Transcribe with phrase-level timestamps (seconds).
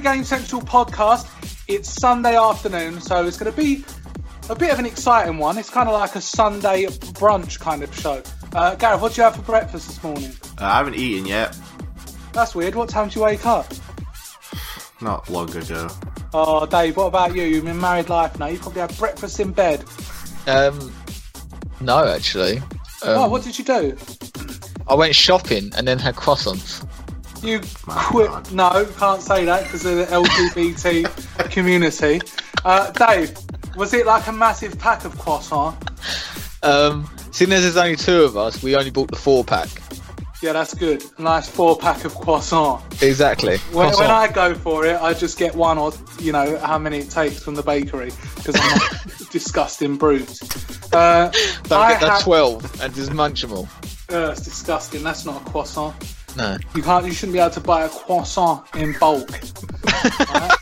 [0.00, 1.28] Game Central podcast.
[1.68, 3.84] It's Sunday afternoon, so it's going to be
[4.48, 5.56] a bit of an exciting one.
[5.56, 8.22] It's kind of like a Sunday brunch kind of show.
[8.52, 10.32] Uh, Gareth, what do you have for breakfast this morning?
[10.60, 11.56] Uh, I haven't eaten yet.
[12.32, 12.74] That's weird.
[12.74, 13.66] What time did you wake up?
[15.00, 15.88] Not long ago.
[16.32, 17.42] Oh, Dave, what about you?
[17.42, 18.46] You've been married life now.
[18.46, 19.84] You probably had breakfast in bed.
[20.46, 20.92] Um,
[21.80, 22.58] no, actually.
[22.58, 23.96] Um, oh, what did you do?
[24.86, 26.86] I went shopping and then had croissants.
[27.42, 28.52] You quit.
[28.52, 32.20] No, can't say that because of the LGBT community.
[32.64, 33.36] Uh, Dave,
[33.76, 35.76] was it like a massive pack of croissants?
[36.62, 39.68] Um, seeing as there's only two of us, we only bought the four pack.
[40.42, 41.04] Yeah, that's good.
[41.18, 42.82] A nice four pack of croissant.
[43.02, 43.58] Exactly.
[43.72, 46.98] When, when I go for it, I just get one or you know how many
[46.98, 50.38] it takes from the bakery because I'm not disgusting brute.
[50.92, 51.30] Uh,
[51.64, 53.52] Don't get the have- 12 and just munch them
[54.12, 55.04] uh, it's disgusting.
[55.04, 55.94] That's not a croissant.
[56.36, 56.56] No.
[56.74, 57.06] You can't.
[57.06, 59.28] You shouldn't be able to buy a croissant in bulk.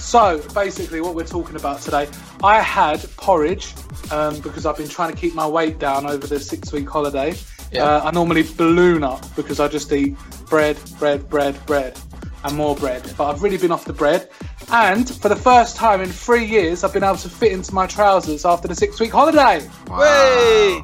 [0.00, 2.08] So basically, what we're talking about today,
[2.42, 3.74] I had porridge
[4.10, 7.34] um, because I've been trying to keep my weight down over the six-week holiday.
[7.72, 7.84] Yeah.
[7.84, 11.98] Uh, I normally balloon up because I just eat bread, bread, bread, bread,
[12.44, 13.02] and more bread.
[13.16, 14.28] But I've really been off the bread.
[14.72, 17.86] And for the first time in three years, I've been able to fit into my
[17.86, 19.68] trousers after the six-week holiday.
[19.88, 20.82] Way!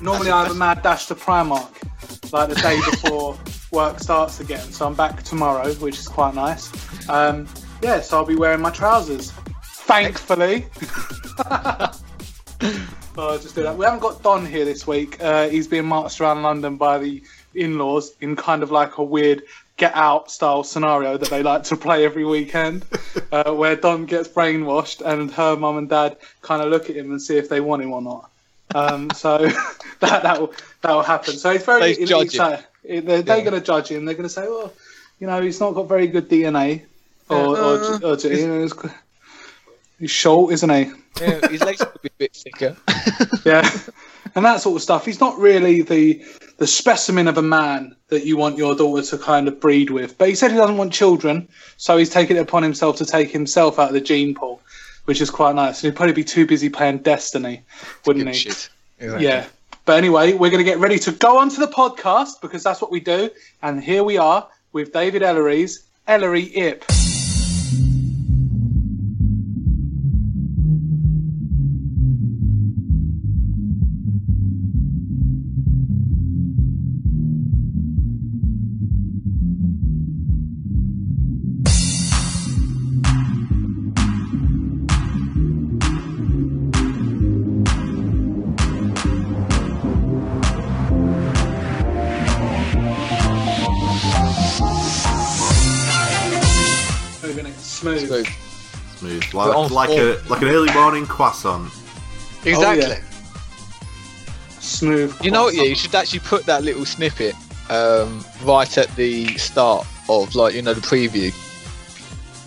[0.00, 1.72] Normally, I have a mad dash to Primark,
[2.32, 3.36] like the day before
[3.72, 4.72] work starts again.
[4.72, 6.70] So I'm back tomorrow, which is quite nice.
[7.08, 7.48] Um,
[7.82, 9.32] yeah, so I'll be wearing my trousers.
[9.62, 10.66] Thankfully.
[13.18, 13.76] oh, I'll just do that.
[13.76, 15.22] We haven't got Don here this week.
[15.22, 17.22] Uh, he's being marched around London by the
[17.54, 19.42] in-laws in kind of like a weird
[19.76, 22.84] get out style scenario that they like to play every weekend,
[23.32, 27.10] uh, where Don gets brainwashed and her mum and dad kind of look at him
[27.10, 28.30] and see if they want him or not.
[28.74, 29.38] Um, so
[30.00, 31.34] that that will that will happen.
[31.34, 32.64] So it's very They judge exciting.
[32.84, 33.44] They're, they're Yeah.
[33.44, 34.04] going to judge him.
[34.04, 34.72] They're going to say, "Well,
[35.18, 36.82] you know, he's not got very good DNA,
[37.28, 38.68] or, or, Uh, or, you know,
[39.98, 42.76] he's, he's short, isn't he?" Yeah, his legs could be a bit thicker.
[43.44, 43.68] Yeah,
[44.34, 45.06] and that sort of stuff.
[45.06, 46.22] He's not really the
[46.58, 50.18] the specimen of a man that you want your daughter to kind of breed with.
[50.18, 53.30] But he said he doesn't want children, so he's taken it upon himself to take
[53.30, 54.60] himself out of the gene pool,
[55.06, 55.82] which is quite nice.
[55.82, 57.62] And he'd probably be too busy playing Destiny,
[58.06, 58.34] wouldn't he?
[58.34, 58.68] shit.
[59.00, 59.46] Yeah.
[59.84, 62.82] But anyway, we're going to get ready to go on to the podcast because that's
[62.82, 63.30] what we do.
[63.62, 66.84] And here we are with David Ellery's Ellery Ip.
[99.44, 99.54] Smooth.
[99.54, 101.72] But on Like, like a like an early morning croissant.
[102.44, 102.88] Exactly.
[102.88, 103.00] yeah.
[104.60, 105.16] Smooth.
[105.24, 105.54] You know what?
[105.54, 107.34] Yeah, you should actually put that little snippet
[107.70, 111.32] um, right at the start of like you know the preview.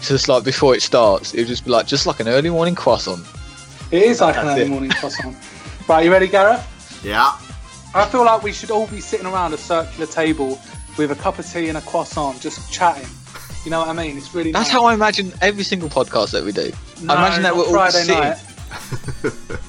[0.02, 2.75] Just like before it starts, it would just be like just like an early morning
[2.75, 3.25] croissant.
[3.91, 4.69] It is like an early it.
[4.69, 5.35] morning croissant.
[5.88, 7.02] right, you ready, Gareth?
[7.03, 7.38] Yeah.
[7.94, 10.59] I feel like we should all be sitting around a circular table
[10.97, 13.08] with a cup of tea and a croissant, just chatting.
[13.66, 14.17] You know what I mean?
[14.17, 14.72] It's really That's nice.
[14.72, 16.72] how I imagine every single podcast that we do.
[17.03, 18.19] No, I imagine that we're all Friday sitting.
[18.19, 18.38] night.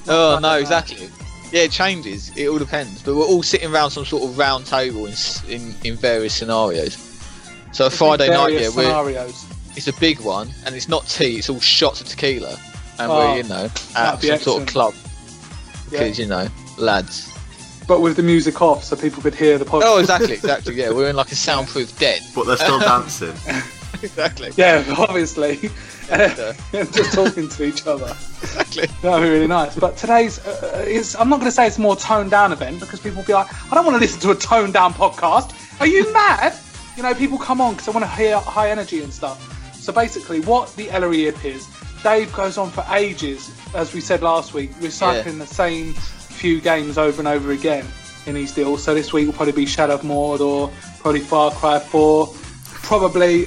[0.07, 0.59] Oh Friday no, night.
[0.61, 1.09] exactly.
[1.51, 2.35] Yeah, it changes.
[2.35, 3.03] It all depends.
[3.03, 5.13] But we're all sitting around some sort of round table in
[5.47, 6.95] in, in various scenarios.
[7.71, 9.45] So a Friday night, yeah, Various we're, scenarios.
[9.75, 11.37] it's a big one, and it's not tea.
[11.37, 12.57] It's all shots of tequila,
[12.99, 14.93] and Oh, we're you know that'd at be some sort of club
[15.91, 15.99] Yeah.
[15.99, 17.29] because you know lads.
[17.87, 19.81] But with the music off, so people could hear the oh, podcast.
[19.85, 20.75] Oh, exactly, exactly.
[20.75, 22.21] Yeah, we're in like a soundproof den.
[22.33, 23.33] But they're still dancing.
[24.03, 24.51] Exactly.
[24.55, 25.69] Yeah, obviously.
[26.09, 26.53] Yeah.
[26.73, 28.05] just talking to each other.
[28.41, 28.87] Exactly.
[29.01, 29.73] That would be really nice.
[29.75, 32.81] But today's uh, is I'm not going to say it's a more toned down event
[32.81, 35.53] because people will be like, I don't want to listen to a toned down podcast.
[35.79, 36.53] Are you mad?
[36.97, 39.73] You know, people come on because they want to hear high energy and stuff.
[39.73, 41.67] So basically, what the Ellery Ip is,
[42.03, 46.97] Dave goes on for ages, as we said last week, recycling the same few games
[46.97, 47.85] over and over again
[48.25, 48.83] in these deals.
[48.83, 52.29] So this week will probably be Shadow of Mordor, probably Far Cry 4,
[52.65, 53.45] probably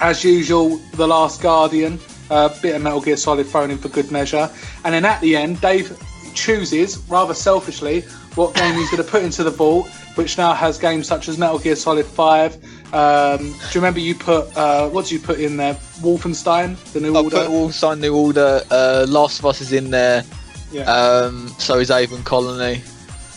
[0.00, 1.98] as usual, The Last Guardian,
[2.30, 4.50] a bit of Metal Gear Solid thrown in for good measure.
[4.84, 5.96] And then at the end, Dave
[6.34, 8.02] chooses, rather selfishly,
[8.34, 11.38] what game he's going to put into the vault, which now has games such as
[11.38, 12.54] Metal Gear Solid 5.
[12.94, 15.74] Um, do you remember you put, uh, what did you put in there?
[16.00, 17.36] Wolfenstein, the new I order?
[17.36, 18.62] put Wolfenstein New Order.
[18.70, 20.22] Uh, Last of Us is in there.
[20.70, 20.82] yeah.
[20.82, 22.82] Um, so is Avon Colony.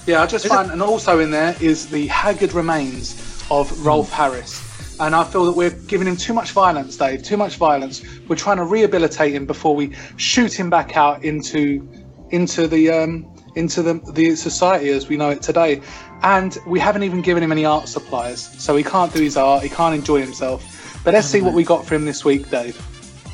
[0.06, 3.14] yeah, I just is it- and also in there is the haggard remains
[3.50, 4.66] of Rolf Harris.
[5.00, 7.24] And I feel that we're giving him too much violence, Dave.
[7.24, 8.04] Too much violence.
[8.28, 11.88] We're trying to rehabilitate him before we shoot him back out into
[12.32, 15.82] into the um, into the the society as we know it today.
[16.22, 19.64] And we haven't even given him any art supplies, so he can't do his art.
[19.64, 21.02] He can't enjoy himself.
[21.06, 22.78] But let's see what we got for him this week, Dave.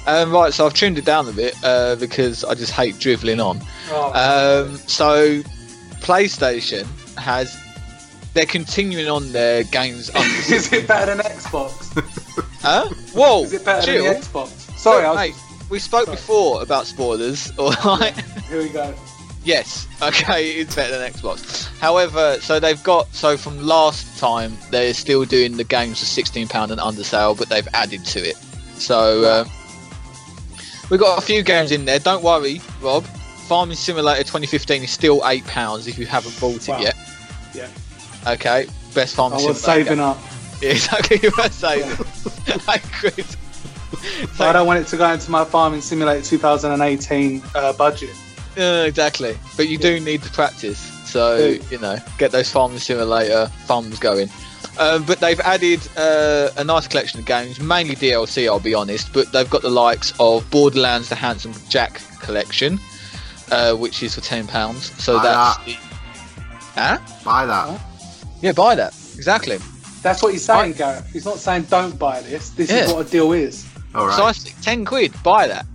[0.08, 3.40] Um, right, so I've tuned it down a bit uh, because I just hate driveling
[3.40, 3.60] on.
[3.90, 5.42] Oh, Um, so
[6.02, 6.86] PlayStation
[7.18, 7.58] has
[8.36, 10.12] they're continuing on their games.
[10.14, 11.92] Under- is it better than Xbox?
[12.62, 12.88] huh?
[13.14, 14.04] Whoa, Is it better chill.
[14.04, 14.48] than the Xbox?
[14.78, 15.36] Sorry, I was, mate.
[15.72, 16.16] We spoke Sorry.
[16.18, 17.52] before about spoilers.
[17.58, 18.14] All right.
[18.48, 18.94] here we go.
[19.44, 21.68] Yes, okay, it's better than Xbox.
[21.80, 26.48] However, so they've got so from last time they're still doing the games for sixteen
[26.48, 28.36] pound and under sale, but they've added to it.
[28.78, 29.50] So um,
[30.90, 32.00] we've got a few games in there.
[32.00, 33.06] Don't worry, Rob.
[33.48, 36.80] Farming Simulator 2015 is still eight pounds if you haven't bought it Wow.
[36.80, 36.96] yet.
[37.54, 37.68] Yeah.
[38.28, 39.86] Okay, best farming I was simulator.
[39.90, 40.18] saving up.
[40.62, 41.92] Yeah, exactly, you were saving.
[42.68, 43.26] I agree.
[44.40, 48.10] I don't want it to go into my Farming Simulator 2018 uh, budget.
[48.58, 49.38] Uh, exactly.
[49.58, 50.80] But you do need to practice.
[50.80, 51.62] So, Yeah.
[51.70, 54.30] you know, get those farming simulator thumbs going.
[54.80, 59.12] Um, but they've added uh, a nice collection of games, mainly DLC, I'll be honest.
[59.12, 62.80] But they've got the likes of Borderlands: The Handsome Jack collection,
[63.52, 64.92] uh, which is for ten pounds.
[65.04, 65.66] So Buy that's that.
[65.66, 65.74] the...
[66.80, 66.98] Huh?
[67.26, 67.82] Buy that.
[68.42, 68.94] Yeah, buy that.
[69.16, 69.58] Exactly.
[70.02, 71.08] That's what he's saying, Gareth.
[71.12, 72.50] He's not saying don't buy this.
[72.52, 72.86] This Yeah.
[72.86, 73.66] is what a deal is.
[73.96, 74.16] All right.
[74.16, 75.66] So I think ten quid, buy that.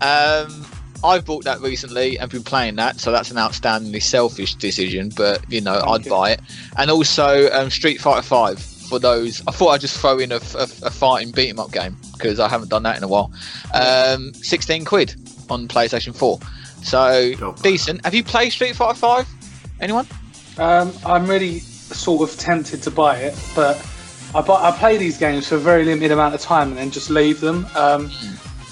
[0.00, 0.66] Um,
[1.04, 5.10] I've bought that recently and been playing that, so that's an outstandingly selfish decision.
[5.14, 6.10] But you know, Thank I'd you.
[6.10, 6.40] buy it.
[6.76, 9.42] And also um, Street Fighter Five for those.
[9.46, 12.40] I thought I'd just throw in a, a, a fighting beat 'em up game because
[12.40, 13.30] I haven't done that in a while.
[13.74, 15.14] Um, Sixteen quid
[15.50, 16.40] on PlayStation Four,
[16.82, 17.32] so
[17.62, 18.04] decent.
[18.04, 19.28] Have you played Street Fighter Five?
[19.80, 20.06] Anyone?
[20.56, 21.60] Um, I'm really
[21.94, 23.84] sort of tempted to buy it, but
[24.34, 26.90] I, buy, I play these games for a very limited amount of time and then
[26.90, 27.66] just leave them.
[27.74, 28.10] Um,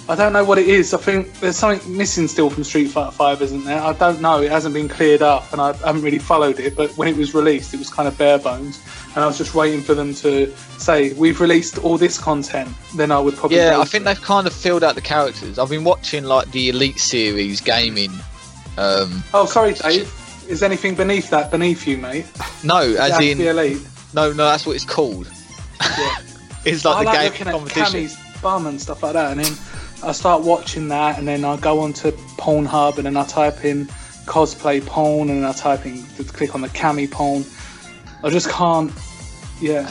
[0.08, 0.94] I don't know what it is.
[0.94, 3.80] I think there's something missing still from Street Fighter 5, isn't there?
[3.82, 4.40] I don't know.
[4.40, 6.76] It hasn't been cleared up, and I haven't really followed it.
[6.76, 8.80] But when it was released, it was kind of bare bones,
[9.16, 12.68] and I was just waiting for them to say we've released all this content.
[12.94, 15.58] Then I would probably Yeah, I think they've kind of filled out the characters.
[15.58, 18.12] I've been watching like the Elite Series gaming.
[18.78, 20.12] Um, Oh, sorry, Dave.
[20.48, 22.26] Is anything beneath that beneath you, mate?
[22.64, 23.78] no, as in the elite.
[24.14, 25.28] No, no, that's what it's called.
[25.80, 26.16] Yeah.
[26.64, 28.00] it's like I the like game looking at competition.
[28.04, 29.52] Cammy's bum and stuff like that, and then
[30.04, 33.64] I start watching that, and then I go on to Pornhub, and then I type
[33.64, 33.86] in
[34.26, 37.44] cosplay porn, and then I type in click on the Cammy porn.
[38.22, 38.92] I just can't.
[39.60, 39.90] Yeah.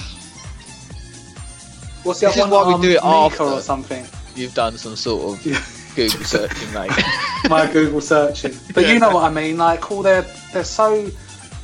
[2.04, 2.62] What's the This other one?
[2.62, 3.44] why we Um, do it Mika after.
[3.44, 4.06] or something.
[4.36, 5.62] You've done some sort of Yeah.
[5.96, 6.92] Google searching, mate.
[7.50, 8.94] My Google searching, but Yeah.
[8.94, 9.58] you know what I mean.
[9.58, 11.10] Like all they're they're so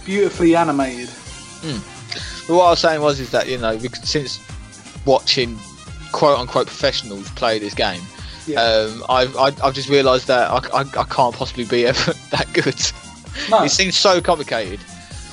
[0.06, 1.10] beautifully animated.
[2.48, 4.39] but what I was saying was is that you know because since
[5.06, 5.57] watching
[6.12, 8.01] quote unquote professionals play this game,
[8.48, 8.62] Yeah.
[8.62, 12.51] um, I've I, I've just realised that I, I, I can't possibly be ever that
[12.54, 12.75] good.
[13.50, 13.63] No.
[13.63, 14.80] It seems so complicated.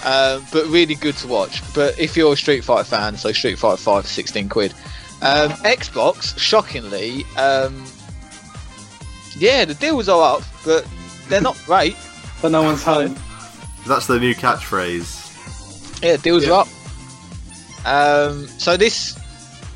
[0.05, 1.61] Um, but really good to watch.
[1.75, 4.73] But if you're a Street Fighter fan, so Street Fighter 5 16 quid.
[5.21, 7.85] Um, Xbox, shockingly, um,
[9.39, 10.87] yeah, the deals are up, but
[11.29, 11.97] they're not great.
[12.43, 13.17] but no one's home.
[13.87, 16.03] That's the new catchphrase.
[16.03, 16.53] Yeah, deals Yeah.
[16.55, 16.69] are up.
[17.87, 19.19] Um, so this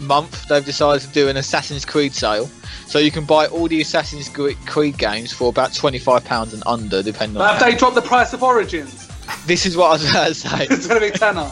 [0.01, 2.51] month they've decided to do an Assassin's Creed sale.
[2.87, 7.39] So you can buy all the Assassin's Creed games for about £25 and under, depending
[7.39, 7.57] But on.
[7.57, 9.09] have they dropped the price of Origins?
[9.47, 10.67] This is what I was about to say.
[10.69, 11.51] It's gonna be tenner.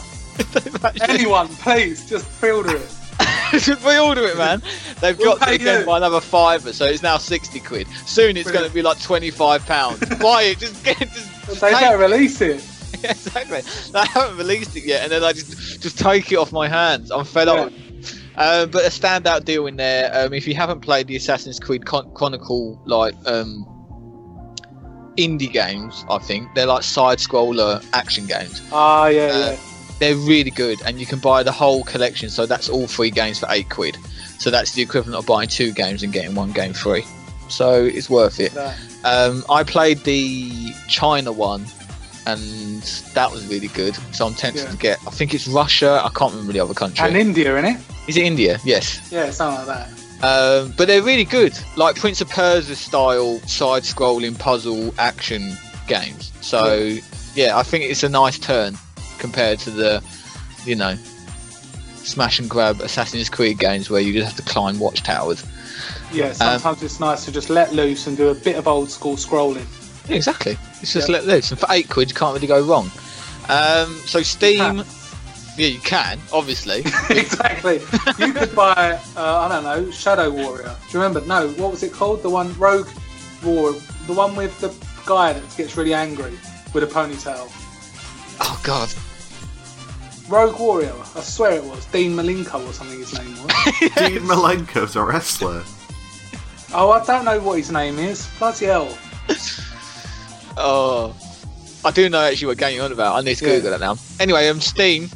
[1.09, 2.95] Anyone, please, just pre-order it.
[3.51, 4.61] Just pre-order it, man.
[5.01, 5.85] They've We'll dropped pay it again you.
[5.85, 7.87] by another fiver, so it's now sixty quid.
[8.05, 9.99] Soon it's going to be like twenty-five pounds.
[10.21, 12.65] Buy it, just get, just, just They take better release it.
[13.01, 13.61] Yeah, exactly.
[13.93, 17.09] They haven't released it yet, and then I just just take it off my hands.
[17.11, 17.53] I'm fed Yeah.
[17.53, 17.73] up.
[18.37, 20.11] Um, but a standout deal in there.
[20.13, 23.65] Um, if you haven't played the Assassin's Creed Chron- Chronicle like um,
[25.17, 28.61] indie games, I think they're like side-scroller action games.
[28.71, 29.57] Ah, yeah, Uh, yeah.
[30.01, 32.31] They're really good, and you can buy the whole collection.
[32.31, 33.97] So that's all three games for eight quid.
[34.39, 37.05] So that's the equivalent of buying two games and getting one game free.
[37.49, 38.51] So it's worth it.
[39.03, 41.67] Um, I played the China one,
[42.25, 42.81] and
[43.13, 43.95] that was really good.
[44.11, 44.71] So I'm tempted Yeah.
[44.71, 44.97] to get.
[45.05, 46.01] I think it's Russia.
[46.03, 47.07] I can't remember the other country.
[47.07, 47.77] And India, in it.
[48.07, 48.59] Is it India?
[48.63, 48.99] Yes.
[49.11, 49.89] Yeah, something like that.
[50.23, 55.55] Um, but they're really good, like Prince of Persia style side-scrolling puzzle action
[55.87, 56.31] games.
[56.41, 56.97] So
[57.35, 58.79] yeah, I think it's a nice turn
[59.21, 60.03] compared to the,
[60.65, 60.95] you know,
[61.95, 65.45] smash and grab Assassin's Creed games where you just have to climb watchtowers.
[66.11, 69.15] Yeah, sometimes it's nice to just let loose and do a bit of old school
[69.15, 69.65] scrolling.
[70.09, 70.57] Yeah, exactly.
[70.81, 71.13] It's just Yeah.
[71.17, 72.91] let loose, and for eight quid, you can't really go wrong.
[73.49, 74.83] Um, so Steam,
[75.57, 76.79] yeah, you can obviously.
[77.09, 77.75] exactly.
[78.17, 80.75] You could buy, uh, I don't know, Shadow Warrior.
[80.89, 81.25] Do you remember?
[81.27, 82.23] No, what was it called?
[82.23, 82.87] The one Rogue
[83.43, 83.73] War,
[84.07, 84.73] the one with the
[85.05, 86.33] guy that gets really angry
[86.73, 87.47] with a ponytail.
[88.41, 88.89] oh God,
[90.31, 90.93] Rogue Warrior.
[91.15, 92.97] I swear it was Dean Malenko or something.
[92.99, 93.47] His name was.
[93.79, 95.63] Dean Malenko's a wrestler.
[96.73, 98.27] oh, I don't know what his name is.
[98.39, 98.97] Bloody hell.
[100.57, 101.15] oh,
[101.83, 103.15] I do know actually what game you're on about.
[103.15, 103.55] I need to Yeah.
[103.57, 103.97] Google that now.
[104.19, 105.09] Anyway, um, Steam.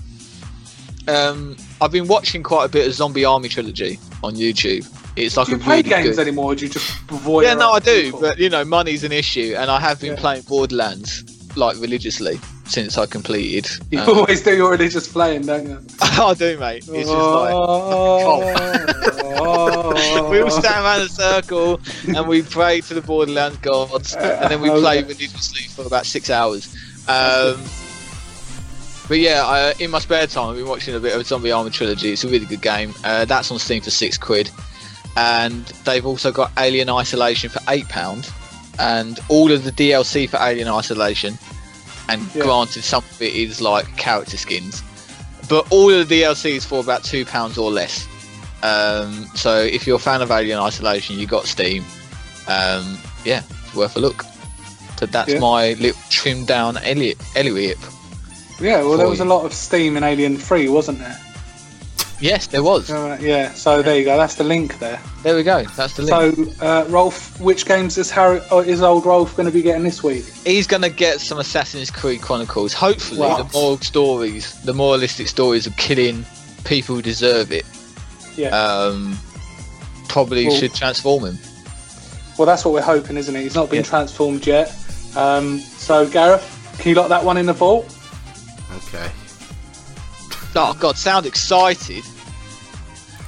[1.08, 4.88] Um, I've been watching quite a bit of Zombie Army Trilogy on YouTube.
[5.16, 6.28] It's like Do you a play really games good.
[6.28, 6.52] anymore?
[6.52, 7.44] Or do you just avoid?
[7.46, 10.20] Yeah, no, I do, but you know, money's an issue, and I have been Yeah.
[10.20, 11.24] playing Borderlands
[11.56, 13.68] like religiously since I completed.
[13.92, 15.80] you um, always do your religious playing, don't you?
[16.02, 16.78] I do, mate.
[16.78, 18.40] It's just like Oh.
[20.30, 24.62] we all stand around a circle and we pray to the Borderlands gods, and then
[24.62, 26.74] we play religiously for about six hours.
[27.08, 27.62] Um,
[29.08, 31.70] but yeah, I, in my spare time, I've been watching a bit of Zombie Army
[31.70, 32.12] Trilogy.
[32.12, 32.94] It's a really good game.
[33.04, 34.50] Uh, that's on Steam for six quid,
[35.16, 38.32] and they've also got Alien Isolation for eight pound,
[38.80, 41.38] and all of the DLC for Alien Isolation.
[42.10, 42.44] And Yeah.
[42.44, 44.84] granted, some of it is like character skins,
[45.50, 48.08] but all of the DLC is for about two pounds or less.
[48.64, 51.84] Um, so if you're a fan of Alien Isolation, you got Steam.
[52.48, 54.24] Um, yeah, it's worth a look.
[55.00, 55.40] So that's Yeah.
[55.40, 57.78] my little trimmed down Elliot Elliot.
[58.62, 61.20] Yeah, well, there was a lot of Steam in Alien 3, wasn't there?
[62.22, 62.90] Yes, there was.
[62.90, 64.18] Uh, yeah, so there you go.
[64.18, 65.00] That's the link there.
[65.24, 65.64] There we go.
[65.76, 66.56] That's the link.
[66.58, 70.02] So, uh, Rolf, which games is Harry, is old Rolf going to be getting this
[70.02, 70.24] week?
[70.46, 72.72] He's gonna get some Assassin's Creed Chronicles.
[72.74, 73.52] Hopefully, What?
[73.52, 76.26] the moral stories, the moralistic stories of killing
[76.64, 77.66] people who deserve it,
[78.38, 78.50] Yeah.
[78.58, 79.20] um,
[80.08, 81.40] probably Well- should transform him.
[82.38, 83.42] well, that's what we're hoping, isn't it?
[83.42, 83.90] He's not been Yeah.
[83.90, 84.74] transformed yet.
[85.18, 86.46] Um, so, Gareth,
[86.80, 87.90] can you lock that one in the vault?
[88.88, 89.10] Okay.
[90.56, 92.04] Oh God, sound excited.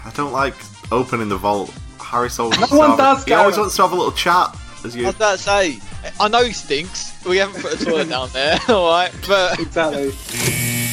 [0.06, 0.56] I don't like
[0.92, 1.74] opening the vault.
[2.00, 3.96] Harris always No wants to one have a- does, He always wants to have a
[3.96, 4.56] little chat
[4.86, 5.06] as I you.
[5.08, 5.80] was about to say,
[6.22, 7.12] I know he stinks.
[7.26, 9.12] We haven't put a toilet down there, all right?
[9.28, 10.14] But Exactly.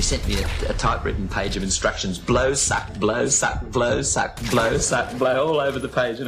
[0.00, 4.40] He sent me a, a typewritten page of instructions: blow, sack, blow, sack, blow, sack,
[4.50, 6.20] blow, sack, blow, all over the page.
[6.20, 6.24] You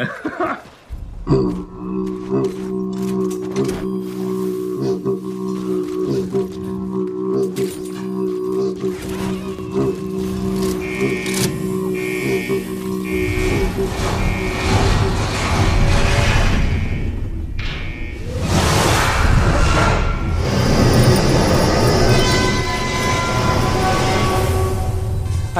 [1.26, 2.58] know.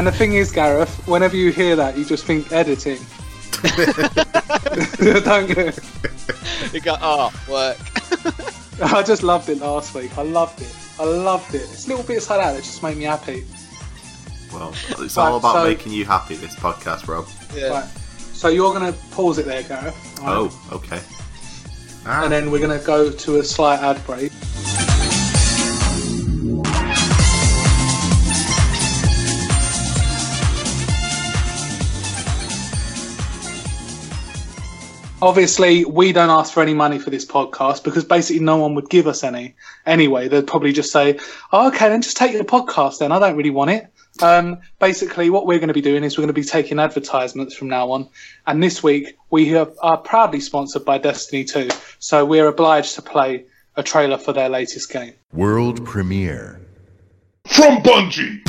[0.03, 2.99] And the thing is, Gareth, whenever you hear that, you just think editing.
[5.23, 5.71] Don't you?
[6.73, 7.79] you go, oh, work.
[8.83, 10.19] I just loved it last week.
[10.19, 10.75] I loved it.
[10.99, 11.59] I loved it.
[11.59, 13.45] It's little bits like that that just make me happy.
[14.53, 16.35] Well, it's Right, all about so- making you happy.
[16.35, 17.29] This podcast, Rob.
[17.55, 17.69] Yeah.
[17.69, 17.89] Right.
[18.33, 20.19] So you're going to pause it there, Gareth.
[20.21, 20.53] all right?
[20.53, 21.01] Oh, okay.
[22.07, 24.33] Ah, And then we're going to go to a slight ad break.
[35.23, 38.91] Obviously, we don't ask for any money for this podcast because basically no one would
[38.91, 39.55] give us any.
[39.87, 41.17] Anyway, they'd probably just say,
[41.53, 43.13] oh, okay, then just take the podcast then.
[43.13, 43.87] I don't really want it.
[44.21, 47.55] Um, basically, what we're going to be doing is we're going to be taking advertisements
[47.55, 48.09] from now on.
[48.49, 51.69] And this week, we have, are proudly sponsored by Destiny 2.
[52.01, 53.45] So we're obliged to play
[53.77, 55.15] a trailer for their latest game.
[55.33, 56.61] World premiere.
[57.47, 58.43] from Bungie.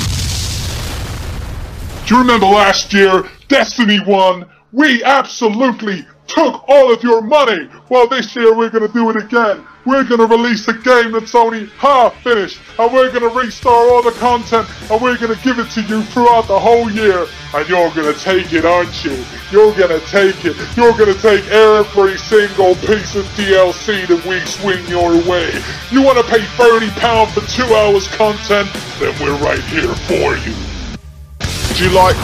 [2.08, 4.44] Do you remember last year, Destiny 1?
[4.72, 6.04] We absolutely
[6.34, 7.68] took all of your money.
[7.88, 9.66] Well, this year we're going to do it again.
[9.86, 13.72] We're going to release a game that's only half finished, and we're going to restore
[13.72, 17.26] all the content, and we're going to give it to you throughout the whole year.
[17.54, 19.22] And you're going to take it, aren't you?
[19.50, 20.56] You're going to take it.
[20.76, 25.52] You're going to take every single piece of DLC that we swing your way.
[25.90, 28.72] You want to pay £30 for two hours content?
[28.98, 30.54] Then we're right here for you.
[31.76, 32.16] Do you like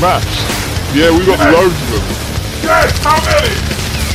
[0.00, 0.62] maps?
[0.94, 2.31] Yeah, we've got loads of them.
[2.72, 3.52] Yes, how many?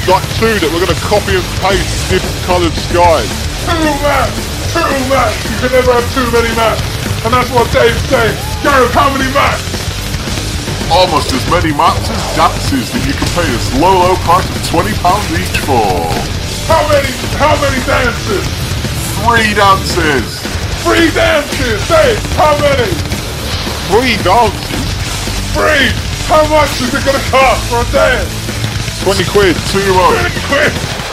[0.09, 3.29] Like two that we're going to copy and paste different coloured skies.
[3.69, 4.33] Two maps!
[4.73, 5.37] Two maps!
[5.45, 6.81] You can never have too many maps.
[7.21, 8.33] And that's what Dave's saying.
[8.65, 9.61] Gareth, how many maps?
[10.89, 14.57] Almost as many maps as dances that you can pay a low, low price of
[14.73, 14.89] £20
[15.37, 16.09] each for.
[16.65, 18.41] How many, how many dances?
[19.21, 20.41] Three dances!
[20.81, 21.77] Free dances!
[21.85, 22.89] Dave, how many?
[23.93, 24.87] Free dances?
[25.53, 26.16] Free!
[26.27, 29.01] How much is it gonna cost for a dance?
[29.03, 29.55] 20 quid.
[29.71, 30.19] Two euros.
[30.19, 31.06] 20 quid!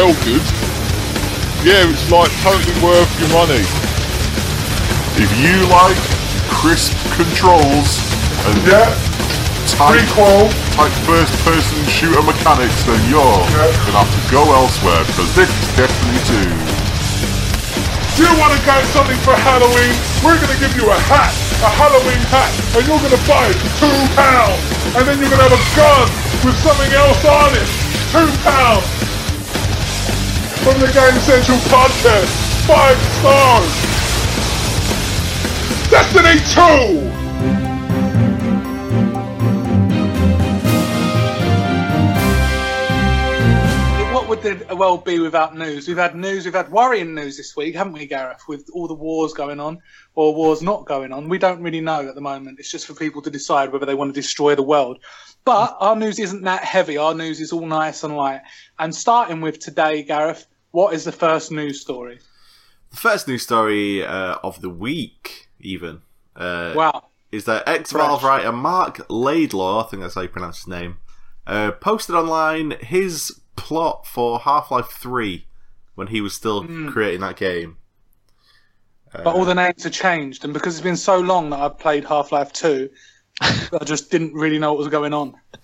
[0.00, 0.40] Well, good.
[1.60, 3.60] Yeah, it's like totally worth your money.
[5.20, 6.00] If you like
[6.48, 8.00] crisp controls
[8.48, 8.96] and Yeah,
[9.68, 10.48] tight, prequel.
[10.72, 13.20] tight first-person shooter mechanics, then you're
[13.52, 13.76] Yeah.
[13.84, 16.48] gonna have to go elsewhere because this is Destiny 2.
[18.16, 19.92] Do you want to get something for Halloween?
[20.24, 21.28] We're gonna give you a hat,
[21.60, 24.64] a Halloween hat, and you're gonna buy it for two pounds.
[24.96, 26.08] And then you're gonna have a gun
[26.40, 27.68] with something else on it.
[28.16, 28.88] Two pounds.
[30.62, 34.00] From the Game Central podcast, five stars.
[35.90, 37.30] Destiny 2!
[44.12, 45.88] What would the world be without news?
[45.88, 48.42] We've had news, we've had worrying news this week, haven't we, Gareth?
[48.46, 49.78] With all the wars going on
[50.14, 51.30] or wars not going on.
[51.30, 52.58] We don't really know at the moment.
[52.58, 54.98] It's just for people to decide whether they want to destroy the world.
[55.44, 56.96] But our news isn't that heavy.
[56.96, 58.42] Our news is all nice and light.
[58.78, 62.20] And starting with today, Gareth, what is the first news story?
[62.90, 66.02] The first news story uh, of the week, even,
[66.36, 67.06] uh, Wow.
[67.32, 70.98] is that ex Valve writer Marc Laidlaw, I think that's how you pronounce his name,
[71.46, 75.46] uh, posted online his plot for Half Life 3
[75.94, 77.76] when he was still creating that game.
[79.12, 82.04] But all the names have changed, and because it's been so long that I've played
[82.04, 82.88] Half Life 2,
[83.40, 85.32] I just didn't really know what was going on.
[85.52, 85.62] Did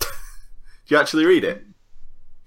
[0.89, 1.65] you actually read it?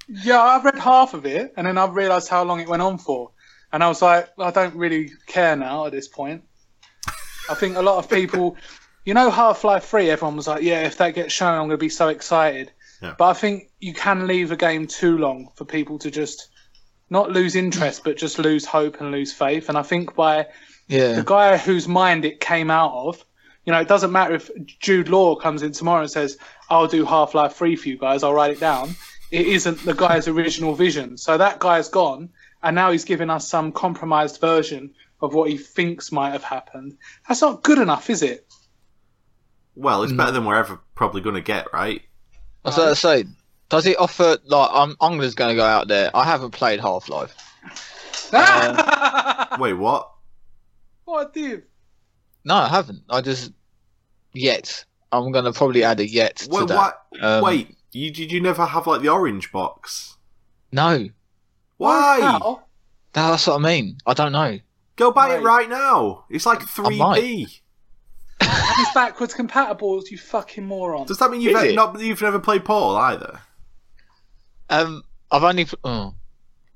[0.08, 2.98] Yeah, I've read half of it, and then I've realised how long it went on
[2.98, 3.32] for.
[3.72, 6.44] And I was like, I don't really care now at this point.
[7.50, 8.58] I think a lot of people,
[9.06, 11.72] you know, Half Life 3, everyone was like, yeah, if that gets shown, I'm going
[11.72, 12.72] to be so excited.
[13.02, 13.14] Yeah.
[13.18, 16.50] But I think you can leave a game too long for people to just
[17.12, 19.70] not lose interest, but just lose hope and lose faith.
[19.70, 20.48] And I think by
[20.88, 21.14] Yeah.
[21.14, 23.24] the guy whose mind it came out of,
[23.70, 26.40] you know, it doesn't matter if Jude Law comes in tomorrow and says,
[26.72, 28.96] I'll do Half Life 3 for you guys, I'll write it down.
[29.30, 31.18] It isn't the guy's original vision.
[31.18, 32.30] So that guy's gone,
[32.64, 36.98] and now he's giving us some compromised version of what he thinks might have happened.
[37.28, 38.48] That's not good enough, is it?
[39.76, 40.18] Well, it's mm.
[40.18, 42.02] better than we're ever probably going to get, right?
[42.66, 43.26] I was going to say,
[43.70, 46.10] does it offer, like, I'm, I'm just going to go out there.
[46.16, 47.36] I haven't played Half Life.
[49.60, 50.10] Wait, what?
[51.06, 51.66] what did?
[52.44, 53.04] No, I haven't.
[53.12, 53.52] I just,
[54.34, 54.86] yet.
[55.12, 56.76] I'm going to probably add a yet to Wait, that.
[56.78, 57.24] what?
[57.24, 60.18] Um, Wait, you, did you never have like the orange box?
[60.72, 61.10] No.
[61.78, 62.20] Why?
[62.22, 62.64] How?
[63.14, 63.98] That's what I mean.
[64.06, 64.60] I don't know.
[64.98, 65.68] Go buy it Right.
[65.68, 66.26] right now.
[66.30, 67.62] It's like 3p.
[68.42, 71.06] It's backwards compatible, you fucking moron.
[71.06, 71.76] Does that mean you've Is it?
[71.76, 73.42] not you've never played Portal either?
[74.70, 76.14] Um, I've only, oh,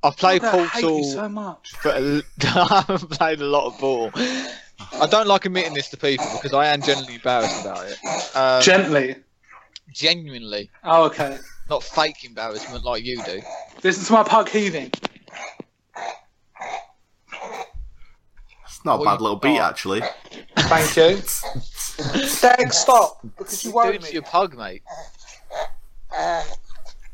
[0.03, 0.97] I've played I hate Portal.
[0.97, 1.71] you so much.
[1.81, 1.95] but
[2.43, 4.11] I haven't played a lot of ball.
[4.79, 7.97] I don't like admitting this to people because I am genuinely embarrassed about it.
[8.35, 9.15] Um, Gently.
[9.93, 11.37] genuinely, Oh, okay.
[11.69, 13.41] not fake embarrassment like you do.
[13.83, 14.91] Listen to my pug heaving.
[18.65, 19.69] It's not a Well, bad you little beat are.
[19.69, 20.01] actually.
[20.57, 21.21] Thank you.
[22.41, 23.19] Dad, stop.
[23.37, 24.13] Because you What are worry you doing to me.
[24.13, 24.81] your pug, mate?
[26.09, 26.47] that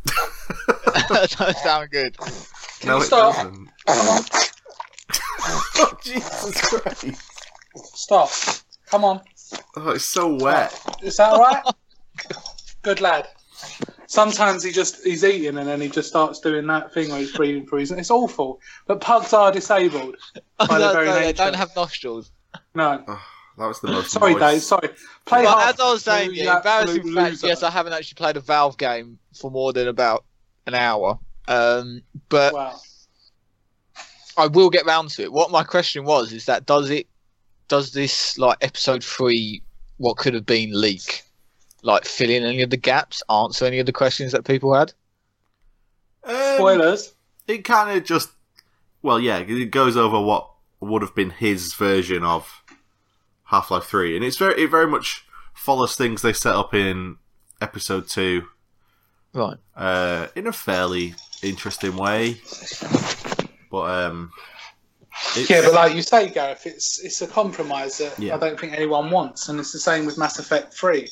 [1.38, 2.15] don't sound good.
[2.86, 3.36] no, you it stop?
[3.36, 3.69] doesn't.
[3.88, 4.26] oh,
[6.04, 7.28] Jesus Christ!
[7.83, 8.29] Stop.
[8.87, 9.21] Come on.
[9.75, 10.73] Oh, it's so wet.
[11.01, 11.63] Is that all right?
[12.81, 13.27] Good lad.
[14.07, 17.35] Sometimes he just he's eating and then he just starts doing that thing where he's
[17.35, 17.91] breathing through his.
[17.91, 18.59] It's awful.
[18.87, 20.15] But pugs are disabled
[20.57, 22.31] by their No, very no, they don't have nostrils.
[22.73, 23.03] No.
[23.57, 24.11] That was the most.
[24.11, 24.53] Sorry, moist.
[24.53, 24.61] Dave.
[24.63, 24.87] Sorry.
[25.25, 28.15] Play But half as I was saying, yeah, you embarrassing fact, yes, I haven't actually
[28.15, 30.25] played a Valve game for more than about
[30.65, 31.19] an hour.
[31.47, 32.79] Um, but Wow.
[34.37, 35.31] I will get round to it.
[35.31, 37.07] What my question was is that does it
[37.69, 39.63] does this like episode three
[39.97, 41.23] what could have been leak
[41.84, 44.93] like fill in any of the gaps, answer any of the questions that people had?
[46.23, 47.13] Um, Spoilers.
[47.47, 48.32] It kind of just,
[49.01, 50.49] well, yeah, it goes over what
[50.82, 52.63] would have been his version of
[53.45, 57.17] Half Life Three, and it's very, it very much follows things they set up in
[57.62, 58.47] Episode Two
[59.34, 59.58] Right.
[59.75, 62.41] uh, in a fairly interesting way.
[63.71, 64.32] But um,
[65.36, 68.36] it's, Yeah, but like you say, Gareth, it's it's a compromise that Yeah.
[68.36, 71.10] I don't think anyone wants, and it's the same with Mass Effect Three,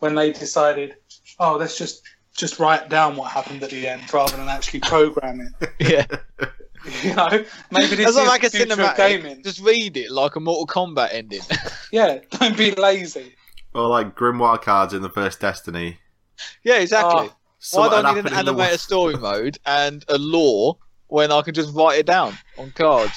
[0.00, 0.96] when they decided,
[1.38, 2.02] oh, let's just
[2.36, 5.70] just write down what happened at the end rather than actually program it.
[5.80, 6.06] Yeah.
[7.02, 7.28] You know,
[7.72, 8.96] maybe this That's is not like a the future of cinematic.
[8.96, 9.42] gaming.
[9.42, 11.40] Just read it like a Mortal Kombat ending.
[11.92, 13.34] Yeah, don't be lazy.
[13.74, 15.98] or like Grimoire cards in the first Destiny.
[16.62, 17.28] yeah, exactly.
[17.30, 17.32] Oh,
[17.72, 20.76] Why don't I need an happened animated story mode and a lore
[21.08, 23.14] when I can just write it down on cards?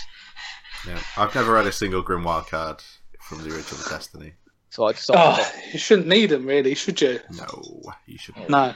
[0.88, 2.82] Yeah, I've never read a single Grimoire card
[3.22, 4.34] from the original Destiny.
[4.70, 5.22] So I decided.
[5.22, 7.20] oh, you shouldn't need them, really, should you?
[7.32, 8.50] No, you shouldn't.
[8.50, 8.74] No.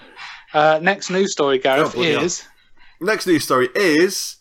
[0.53, 2.23] Uh, next news story, Gareth, Oh, bloody hell.
[2.23, 2.43] is
[3.01, 4.37] Next news story is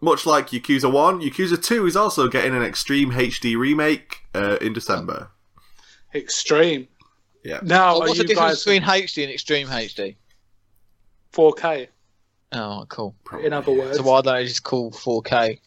[0.00, 4.72] much like Yakuza 1, Yakuza 2 is also getting an Extreme HD remake uh, in
[4.72, 5.28] December.
[6.14, 6.86] extreme.
[7.44, 7.60] Yeah.
[7.62, 10.16] Now, what's the difference guys between HD and Extreme HD?
[11.32, 11.88] 4K?
[12.52, 13.14] Oh, cool.
[13.42, 15.58] In other words, So why don't I just call 4K?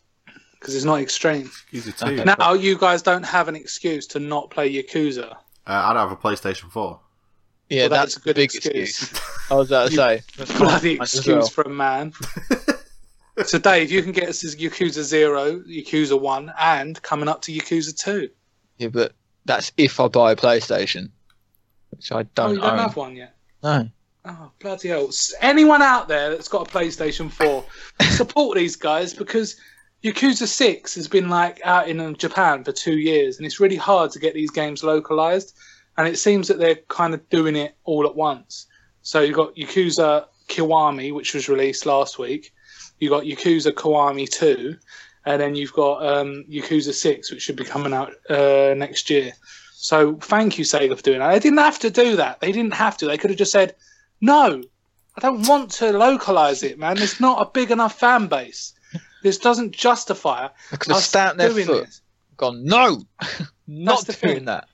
[0.60, 1.50] Because it's not extreme.
[1.74, 2.06] Yakuza 2.
[2.22, 2.36] Okay.
[2.40, 5.32] Now you guys don't have an excuse to not play Yakuza.
[5.32, 7.00] Uh, I don't have a PlayStation 4.
[7.70, 9.02] Yeah, Well, that's, that's a a good big excuse.
[9.02, 9.22] excuse.
[9.52, 10.22] I was about to You say.
[10.38, 11.48] That's Bloody mine as excuse well.
[11.50, 12.14] for a man.
[13.44, 17.52] so Dave, you can get us as Yakuza Zero, Yakuza One, and coming up to
[17.52, 18.30] Yakuza Two.
[18.78, 19.14] Yeah, but
[19.46, 21.10] that's if I buy a PlayStation,
[21.92, 22.80] which I Oh, don't you don't own.
[22.80, 23.36] have one yet.
[23.64, 23.90] No.
[24.26, 25.08] Oh bloody hell!
[25.08, 27.64] S- Anyone out there that's got a PlayStation Four,
[28.10, 29.56] support these guys because
[30.04, 33.76] Yakuza Six has been like out in um, Japan for two years, and it's really
[33.76, 35.56] hard to get these games localized.
[35.98, 38.68] And it seems that they're kind of doing it all at once.
[39.02, 42.54] So you've got Yakuza Kiwami, which was released last week.
[43.00, 44.78] You've got Yakuza Kiwami Two,
[45.26, 49.34] and then you've got um, Yakuza Six, which should be coming out uh, next year.
[49.74, 51.32] So thank you, Sega, for doing that.
[51.32, 52.40] They didn't have to do that.
[52.40, 53.08] They didn't have to.
[53.08, 53.76] They could have just said,
[54.22, 54.62] "No,
[55.16, 57.00] I don't want to localize it, man.
[57.00, 58.74] It's not a big enough fan base.
[59.28, 62.02] This doesn't justify I could have us stamped their doing foot, this."
[62.38, 63.02] gone, no,
[63.68, 64.46] not the doing thing.
[64.46, 64.70] that.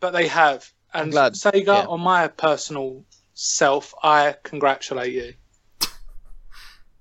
[0.00, 0.72] But they have.
[0.94, 1.86] And glad, Sega, yeah.
[1.86, 5.34] on my personal self, I congratulate you.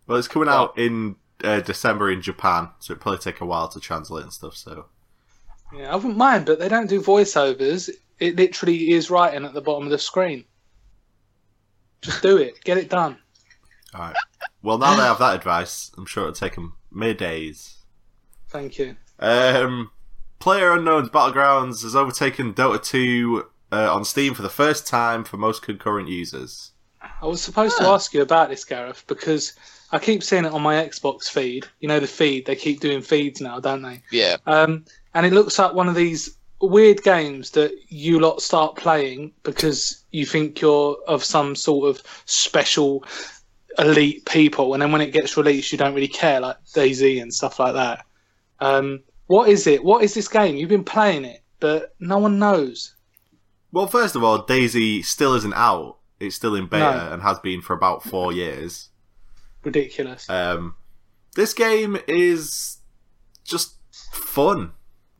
[0.06, 3.70] Well, it's coming out in uh, December in Japan, so it'll probably take a while
[3.70, 4.88] to translate and stuff, so.
[5.74, 7.90] Yeah, I wouldn't mind, but they don't do voiceovers.
[8.20, 10.44] It literally is writing at the bottom of the screen.
[12.02, 12.62] Just do it.
[12.66, 13.18] Get it done.
[13.94, 14.16] Alright.
[14.62, 17.78] Well, now they have that advice, I'm sure it'll take them mere days.
[18.50, 18.96] Thank you.
[19.20, 19.92] Um,
[20.40, 25.38] Player Unknown's Battlegrounds has overtaken Dota 2 uh, on Steam for the first time for
[25.38, 26.72] most concurrent users.
[27.22, 29.54] I was supposed to ask you about this, Gareth, because
[29.92, 31.66] I keep seeing it on my Xbox feed.
[31.80, 34.02] You know the feed; they keep doing feeds now, don't they?
[34.12, 34.38] Yeah.
[34.46, 39.32] Um, and it looks like one of these weird games that you lot start playing
[39.44, 43.06] because you think you're of some sort of special
[43.80, 47.34] elite people, and then when it gets released, you don't really care, like DayZ and
[47.34, 48.06] stuff like that.
[48.60, 49.84] Um, what is it?
[49.84, 50.56] What is this game?
[50.56, 52.96] You've been playing it, but no one knows.
[53.72, 55.98] Well, first of all, DayZ still isn't out.
[56.20, 57.14] It's still in beta No.
[57.14, 58.90] and has been for about four years.
[59.64, 60.28] Ridiculous.
[60.30, 60.76] Um,
[61.36, 62.78] this game is
[63.44, 63.76] just
[64.12, 64.72] fun.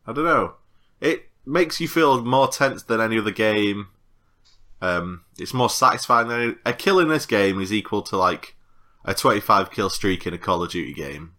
[0.08, 0.54] I don't know.
[1.02, 3.90] It makes you feel more tense than any other game.
[4.82, 8.56] Um, it's more satisfying than a kill in this game is equal to like
[9.06, 11.34] a 25 kill streak in a Call of Duty game.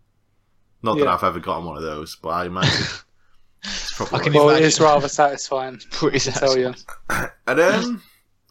[0.83, 1.15] Not that Yeah.
[1.15, 2.87] I've ever gotten one of those, but I imagine
[3.65, 4.67] it's probably I can well, it imagine.
[4.69, 5.79] is rather satisfying.
[5.91, 6.75] Pretty satisfying.
[7.09, 7.29] tell you.
[7.47, 8.03] And um,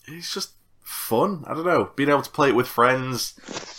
[0.07, 0.51] it's just
[0.83, 1.43] fun.
[1.47, 3.33] I don't know, being able to play it with friends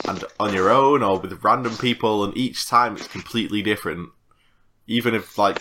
[0.06, 4.10] and on your own or with random people, and each time it's completely different.
[4.86, 5.60] Even if like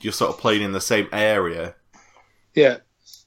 [0.00, 1.74] you're sort of playing in the same area,
[2.54, 2.78] Yeah.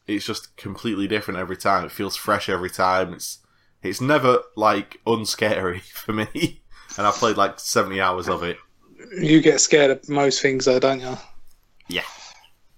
[0.09, 1.85] It's just completely different every time.
[1.85, 3.13] It feels fresh every time.
[3.13, 3.39] It's
[3.81, 6.61] it's never like unscary for me.
[6.97, 8.57] And I've played like seventy hours of it.
[9.21, 11.17] You get scared of most things, though, don't you?
[11.87, 12.03] Yeah.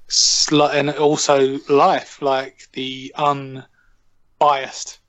[0.08, 5.00] Sli- and also life, like the unbiased,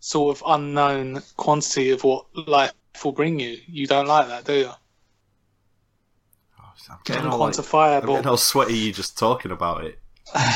[0.00, 2.72] sort of unknown quantity of what life
[3.04, 3.58] will bring you.
[3.68, 4.70] You don't like that, do you?
[6.58, 9.98] Oh, I'm getting all, like, I'm getting all sweaty you just talking about it.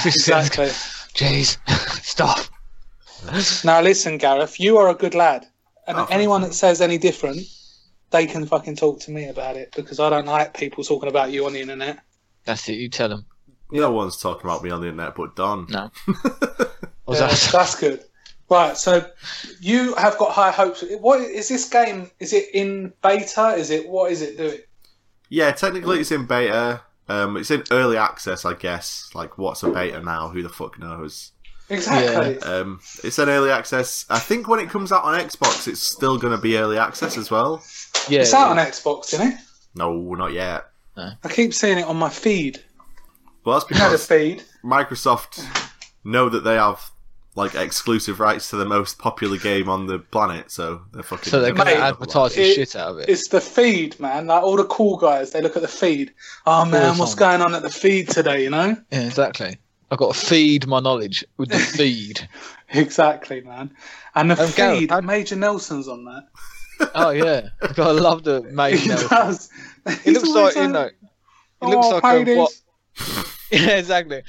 [0.05, 0.67] Exactly.
[1.15, 1.59] Jeez,
[2.03, 2.41] stop.
[3.65, 5.47] now listen, Gareth, you are a good lad,
[5.87, 7.41] and Oh, anyone that says any different,
[8.11, 11.33] they can fucking talk to me about it because I don't like people talking about
[11.33, 12.01] you on the internet.
[12.45, 12.75] That's it.
[12.75, 13.27] You tell them.
[13.71, 15.67] No one's talking about me on the internet but Don.
[15.69, 15.91] No.
[17.07, 17.51] Yeah, that?
[17.53, 18.03] that's good.
[18.49, 19.07] Right, so
[19.61, 20.85] you have got high hopes.
[21.01, 22.11] What is this game?
[22.19, 23.49] Is it in beta?
[23.57, 24.61] Is it what is it doing?
[25.29, 26.83] Yeah, technically it's in beta.
[27.09, 29.11] Um, it's in early access, I guess.
[29.15, 30.29] Like, what's a beta now?
[30.29, 31.33] Who the fuck knows?
[31.71, 32.39] Exactly.
[32.41, 34.05] Um, it's an early access.
[34.11, 37.17] I think when it comes out on Xbox, it's still going to be early access
[37.17, 37.63] as well.
[38.09, 39.35] Yeah, it's out on Xbox, isn't it?
[39.75, 40.67] No, not yet.
[40.97, 42.63] I keep seeing it on my feed.
[43.45, 44.43] Well, that's You know the because feed.
[44.65, 45.45] Microsoft
[46.05, 46.91] know that they have
[47.37, 51.31] like exclusive rights to the most popular game on the planet, so they're fucking.
[51.31, 53.09] so they're going to advertise the shit out of it.
[53.09, 54.27] It's the feed, man.
[54.29, 56.13] Like all the cool guys, they look at the feed.
[56.47, 57.41] Oh man, the what's time.
[57.41, 58.45] going on at the feed today?
[58.45, 58.77] You know?
[58.93, 59.57] Yeah, exactly.
[59.91, 62.27] I've got to feed my knowledge with the feed.
[62.71, 63.75] Exactly, man.
[64.15, 66.29] And the Um, feed, how- Major Nelson's on that.
[66.95, 69.09] oh yeah, I love the He Major Nelson.
[69.09, 69.51] does.
[69.87, 70.85] It He's looks always like you know.
[70.87, 70.95] It
[71.63, 72.37] Oh, looks like a, ladies.
[72.37, 73.27] what?
[73.51, 74.23] Yeah, exactly.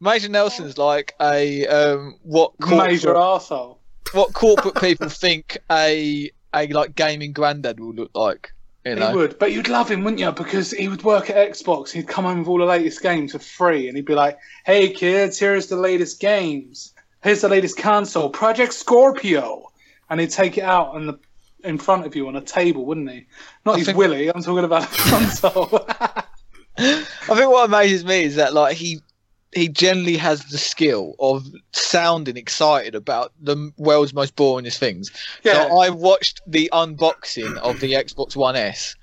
[0.00, 3.78] Major Nelson's like a um, what corporate, Major arsehole.
[4.12, 8.52] what corporate people think a a like gaming granddad will look like.
[8.84, 10.30] You He would, but you'd love him, wouldn't you?
[10.32, 11.90] Because he would work at Xbox.
[11.90, 14.90] He'd come home with all the latest games for free, and he'd be like, "Hey
[14.90, 16.94] kids, here's the latest games.
[17.22, 19.64] Here's the latest console, Project Scorpio,"
[20.08, 21.18] and he'd take it out on the
[21.64, 23.26] in front of you on a table, wouldn't he?
[23.66, 24.32] Not I his think- Willy.
[24.32, 25.84] I'm talking about a console.
[26.78, 29.00] I think what amazes me is that like he
[29.58, 35.10] he generally has the skill of sounding excited about the world's most boringest things.
[35.44, 38.94] yeah, So I watched the unboxing of the Xbox One S.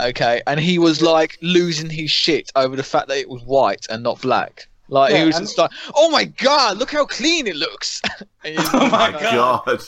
[0.00, 3.86] Okay, and he was like losing his shit over the fact that it was white
[3.90, 4.68] and not black.
[4.88, 8.00] Like Yeah, he was and- just like, "Oh my god, look how clean it looks!"
[8.44, 9.64] and Oh my My God.
[9.66, 9.82] God.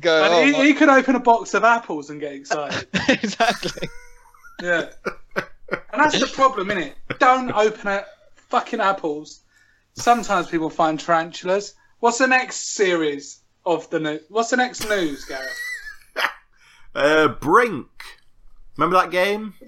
[0.00, 2.86] go, and "Oh he, my-" he could open a box of apples and get excited.
[3.08, 3.88] exactly.
[4.62, 4.90] Yeah.
[5.34, 6.94] And that's the problem, isn't it?
[7.18, 8.04] Don't open a
[8.52, 9.40] fucking apples.
[9.94, 11.74] Sometimes people find tarantulas.
[12.00, 14.20] What's the next series of the news?
[14.28, 15.48] What's the next news, Gareth?
[16.94, 17.88] Uh, Brink.
[18.76, 19.54] Remember that game?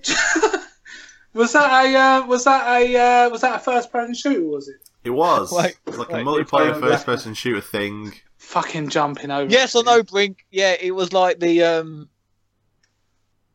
[1.33, 4.47] Was that a uh, was that a uh, was that a first person shooter?
[4.47, 4.77] Was it?
[5.03, 5.51] It was.
[5.51, 6.81] Wait, it was like wait, a multiplayer wait.
[6.81, 8.12] first person shooter thing.
[8.37, 9.51] Fucking jumping over.
[9.51, 10.44] Yes or no, Brink?
[10.53, 12.09] Yeah, it was like the um,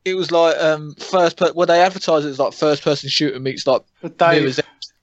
[0.04, 1.54] it was like um first per.
[1.54, 4.60] Well, they advertised it as like first person shooter meets like But Dave, mirrors.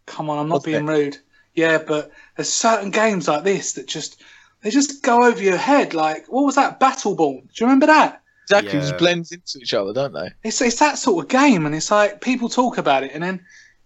[0.06, 1.18] Come on, I'm not What's being rude.
[1.54, 4.22] Yeah, but there's certain games like this that just
[4.62, 5.94] they just go over your head.
[5.94, 7.42] Like what was that Battleborn?
[7.42, 8.22] Do you remember that?
[8.44, 8.80] Exactly, Yeah.
[8.80, 10.30] just blends into each other, don't they?
[10.44, 13.44] It's it's that sort of game, and it's like people talk about it, and then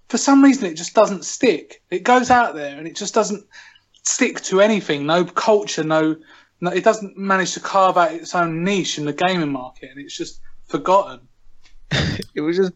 [0.08, 1.82] for some reason it just doesn't stick.
[1.90, 3.46] It goes out there, and it just doesn't
[4.02, 5.06] stick to anything.
[5.06, 6.16] No culture, no,
[6.60, 6.70] no.
[6.70, 10.16] It doesn't manage to carve out its own niche in the gaming market, and it's
[10.16, 11.20] just forgotten.
[12.34, 12.72] It was just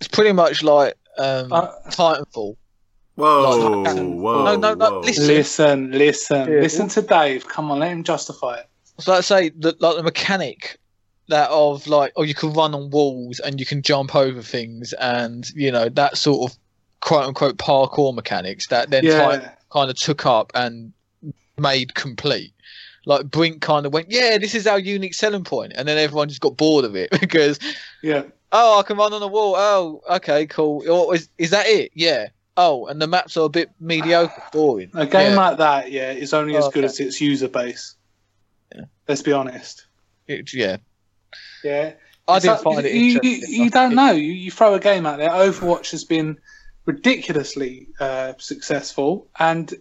[0.00, 2.56] it's pretty much like um Uh, Titanfall.
[3.16, 5.00] Whoa, Like- whoa, No, no, no, whoa.
[5.00, 5.26] listen.
[5.26, 6.60] Listen, listen, Yeah.
[6.60, 7.48] listen to Dave.
[7.48, 8.66] Come on, let him justify it.
[8.98, 10.78] So let's say that like the mechanic
[11.28, 14.92] that of like oh you can run on walls and you can jump over things
[15.00, 16.56] and you know that sort of
[17.00, 19.18] quote unquote parkour mechanics that then Yeah.
[19.24, 20.92] Titan kind of took up and
[21.58, 22.52] made complete.
[23.06, 26.28] Like Brink kind of went, yeah, this is our unique selling point, and then everyone
[26.28, 27.58] just got bored of it because
[28.02, 29.54] Yeah, oh, I can run on the wall.
[29.56, 31.12] Oh, okay, cool.
[31.12, 31.92] Is is that it?
[31.94, 32.28] Yeah.
[32.56, 34.90] Oh, and the maps are a bit mediocre, boring.
[34.94, 35.36] a game Yeah.
[35.36, 36.92] like that, yeah, is only as Oh, good okay.
[36.92, 37.94] as its user base.
[38.74, 38.84] Yeah.
[39.08, 39.86] Let's be honest.
[40.26, 40.78] It- yeah.
[41.62, 41.92] Yeah,
[42.28, 43.52] I It's didn't find it you, interesting.
[43.54, 44.12] You, you don't know.
[44.12, 45.28] You, you throw a game out there.
[45.30, 46.38] Overwatch has been
[46.86, 49.74] ridiculously uh, successful, and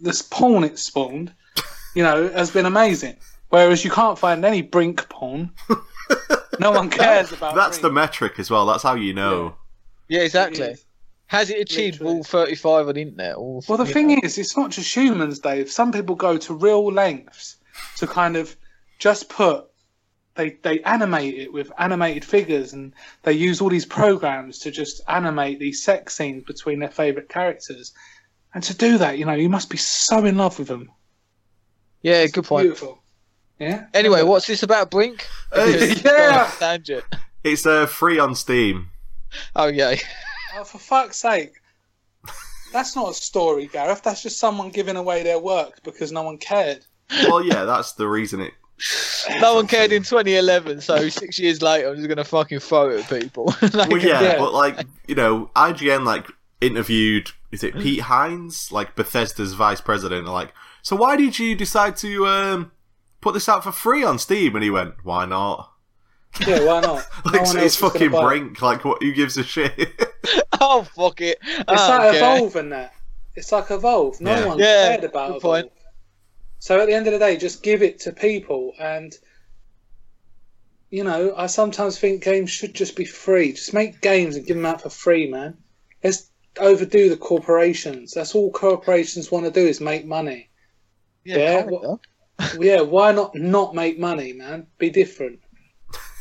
[0.00, 1.32] this porn it spawned,
[1.96, 3.16] you know, has been amazing.
[3.48, 5.50] Whereas you can't find any Brink porn.
[6.60, 7.54] no one cares about.
[7.54, 8.66] That's the metric as well.
[8.66, 9.56] That's how you know.
[10.08, 10.60] Yeah, exactly.
[10.66, 10.84] It is.
[11.26, 12.18] Has it achieved Literally.
[12.18, 13.36] all 35 on the internet?
[13.36, 14.16] All, Well, the thing know?
[14.24, 15.70] is, it's not just humans, Dave.
[15.70, 17.56] Some people go to real lengths
[17.98, 18.56] to kind of
[18.98, 19.66] just put.
[20.34, 22.92] They, they animate it with animated figures and
[23.22, 27.92] they use all these programs to just animate these sex scenes between their favourite characters.
[28.54, 30.90] And to do that, you know, you must be so in love with them.
[32.02, 32.64] yeah, good point.
[32.64, 33.02] Beautiful.
[33.60, 33.86] Yeah?
[33.94, 35.26] Anyway, what's this about Brink?
[35.52, 36.50] Because- Yeah.
[36.58, 37.04] Tangent.
[37.44, 38.90] It's uh, free on Steam.
[39.54, 39.94] Oh, yeah.
[40.56, 41.52] Oh, for fuck's sake.
[42.72, 44.02] That's not a story, Gareth.
[44.02, 46.84] That's just someone giving away their work because no one cared.
[47.28, 48.52] Well, yeah, that's the reason it.
[49.40, 52.90] No one cared in 2011, so six years later, I'm just going to fucking throw
[52.90, 53.46] it at people.
[53.74, 54.38] Like, Well, yeah, Yeah.
[54.38, 56.26] but like you know, IGN like
[56.60, 57.30] interviewed.
[57.52, 60.26] Is it Pete Hines, like Bethesda's vice president?
[60.28, 62.70] Like, so why did you decide to um,
[63.20, 64.54] put this out for free on Steam?
[64.54, 65.72] And he went, "Why not?
[66.46, 67.06] Yeah, why not?
[67.24, 68.26] Like, one it's else is gonna fucking buy it.
[68.28, 68.62] Brink.
[68.62, 69.02] Like, what?
[69.02, 69.90] Who gives a shit?"
[70.60, 71.38] oh, fuck it.
[71.42, 72.16] It's Oh, like okay.
[72.18, 72.94] Evolve and that.
[73.36, 74.20] It's like Evolve.
[74.20, 74.46] No Yeah.
[74.46, 75.42] one Yeah, cared about good Evolve.
[75.42, 75.72] point.
[76.58, 78.74] So at the end of the day, just give it to people.
[78.78, 79.16] And,
[80.90, 83.52] you know, I sometimes think games should just be free.
[83.52, 85.56] Just make games and give them out for free, man.
[86.04, 88.12] Let's overdo the corporations.
[88.12, 90.50] That's all corporations want to do is make money.
[91.24, 91.98] Yeah, kinda.
[92.58, 94.66] Yeah, why not not make money, man?
[94.78, 95.40] Be different.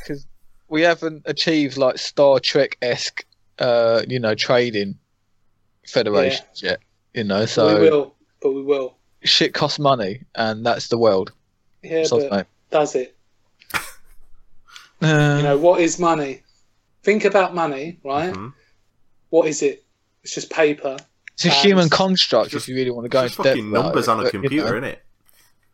[0.02, 0.26] Because
[0.68, 3.26] we haven't achieved like Star Trek esque,
[3.60, 4.98] uh, you know, trading
[5.88, 6.80] federations yet.
[7.14, 8.96] You know, so we will, but we will.
[9.24, 11.32] shit costs money, and that's the world.
[11.82, 12.46] Yeah, So, but mate.
[12.72, 13.16] does it?
[15.02, 16.44] Uh, You know, what is money?
[17.04, 18.34] Think about money, right?
[18.34, 18.52] Mhm.
[19.30, 19.86] What is it?
[20.24, 20.98] It's just paper.
[21.34, 23.56] it's a human construct Just- if you really want to go Just into depth.
[23.58, 24.88] fucking numbers it, on a but, you computer, know.
[24.88, 24.98] innit?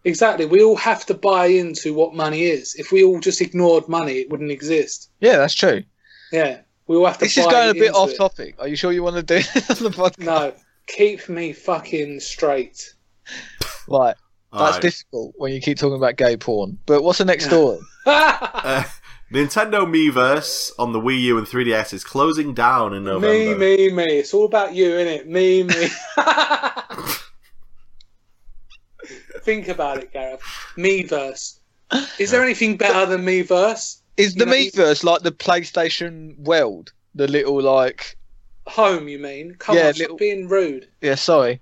[0.05, 0.45] Exactly.
[0.45, 2.75] We all have to buy into what money is.
[2.75, 5.09] If we all just ignored money, it wouldn't exist.
[5.19, 5.83] Yeah, that's true.
[6.31, 6.59] Yeah.
[6.87, 8.17] We all have to This is going a bit off it.
[8.17, 8.55] topic.
[8.59, 10.19] Are you sure you want to do this on the podcast?
[10.19, 10.53] No.
[10.87, 12.93] Keep me fucking straight.
[13.87, 14.15] Right.
[14.53, 14.81] That's Alright.
[14.83, 16.77] difficult when you keep talking about gay porn.
[16.85, 17.79] But what's the next story?
[18.07, 18.83] Uh,
[19.33, 23.57] Nintendo Miiverse on the Wii U and 3DS is closing down in November.
[23.57, 23.91] me, me.
[23.91, 24.03] Me.
[24.19, 25.27] It's all about you, isn't it?
[25.27, 25.87] Me, me.
[29.45, 30.41] Think about it, Gareth.
[30.75, 31.59] Miiverse.
[32.19, 33.99] Is there anything better than Miiverse?
[34.17, 36.91] Is the You know, Miiverse like the PlayStation World?
[37.13, 38.17] The little like
[38.65, 39.53] Home, you mean?
[39.59, 40.87] Come Yeah, on, little- being rude.
[41.01, 41.61] yeah, sorry.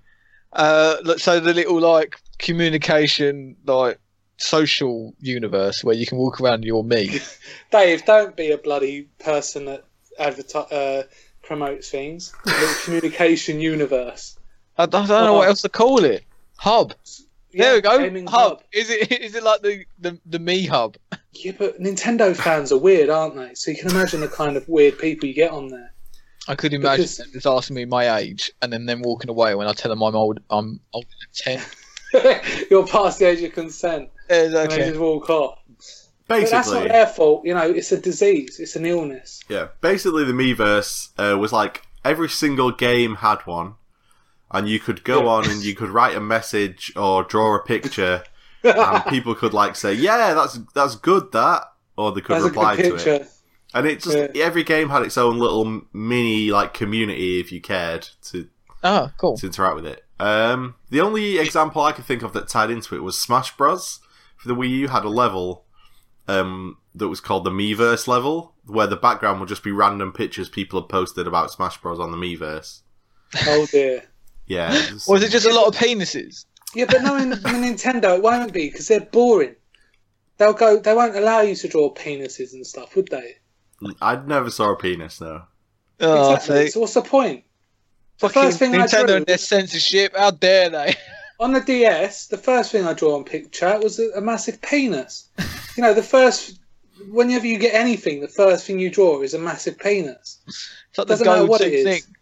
[0.54, 3.98] Uh, so the little like communication like
[4.38, 7.20] social universe where you can walk around your me.
[7.70, 9.84] Dave, don't be a bloody person that
[10.18, 11.02] adverti- uh,
[11.42, 12.32] promotes things.
[12.46, 14.38] The communication universe.
[14.78, 16.24] I, I don't know what else to call it.
[16.56, 16.94] Hub.
[17.54, 17.98] There Yeah, we go.
[17.98, 18.62] gaming Hub.
[18.72, 20.96] Is it is it like the the, the me hub?
[21.32, 23.54] Yeah, but Nintendo fans are weird, aren't they?
[23.54, 25.92] So you can imagine the kind of weird people you get on there.
[26.46, 29.54] I could imagine Because- them just asking me my age and then them walking away
[29.54, 30.40] when I tell them I'm old.
[30.50, 31.08] I'm older
[31.44, 31.64] than ten.
[32.70, 34.76] You're past the age of consent, Yeah, and they okay.
[34.90, 35.58] just walk off.
[36.28, 37.44] But that's not their fault.
[37.44, 38.58] You know, it's a disease.
[38.60, 39.40] It's an illness.
[39.48, 39.68] yeah.
[39.80, 43.74] Basically, the Miiverse uh, was like every single game had one,
[44.54, 45.28] and you could go Yeah.
[45.28, 48.24] on and you could write a message or draw a picture,
[48.62, 51.64] and people could like say, "Yeah, that's that's good," that,
[51.98, 53.10] or they could That's reply to picture.
[53.10, 53.28] it.
[53.74, 54.42] And it just Yeah.
[54.44, 58.48] every game had its own little mini like community if you cared to
[58.84, 59.36] Oh, cool.
[59.36, 60.04] to interact with it.
[60.20, 63.98] Um, the only example I could think of that tied into it was Smash Bros.
[64.36, 65.64] For the Wii U, had a level
[66.28, 70.48] um, that was called the Miiverse level, where the background would just be random pictures
[70.48, 71.98] people had posted about Smash Bros.
[71.98, 72.80] on the Miiverse.
[73.46, 74.04] Oh dear.
[74.46, 76.44] Yeah, it was- Or is it just a lot of penises?
[76.74, 79.54] Yeah, but knowing the Nintendo, it won't be because they're boring.
[80.38, 80.80] They'll go.
[80.80, 83.36] They won't allow you to draw penises and stuff, would they?
[83.80, 85.42] Mm, I never saw a penis though.
[86.00, 86.68] Oh, exactly.
[86.70, 87.44] So what's the point?
[88.18, 90.16] The Fucking first thing I Nintendo drew and their censorship.
[90.16, 90.94] How dare they?
[91.40, 95.28] on the DS, the first thing I draw on picture was a, a massive penis.
[95.76, 96.58] you know, the first.
[97.10, 100.40] Whenever you get anything, the first thing you draw is a massive penis.
[100.46, 101.84] It's like Doesn't matter what it is.
[101.84, 102.13] thing.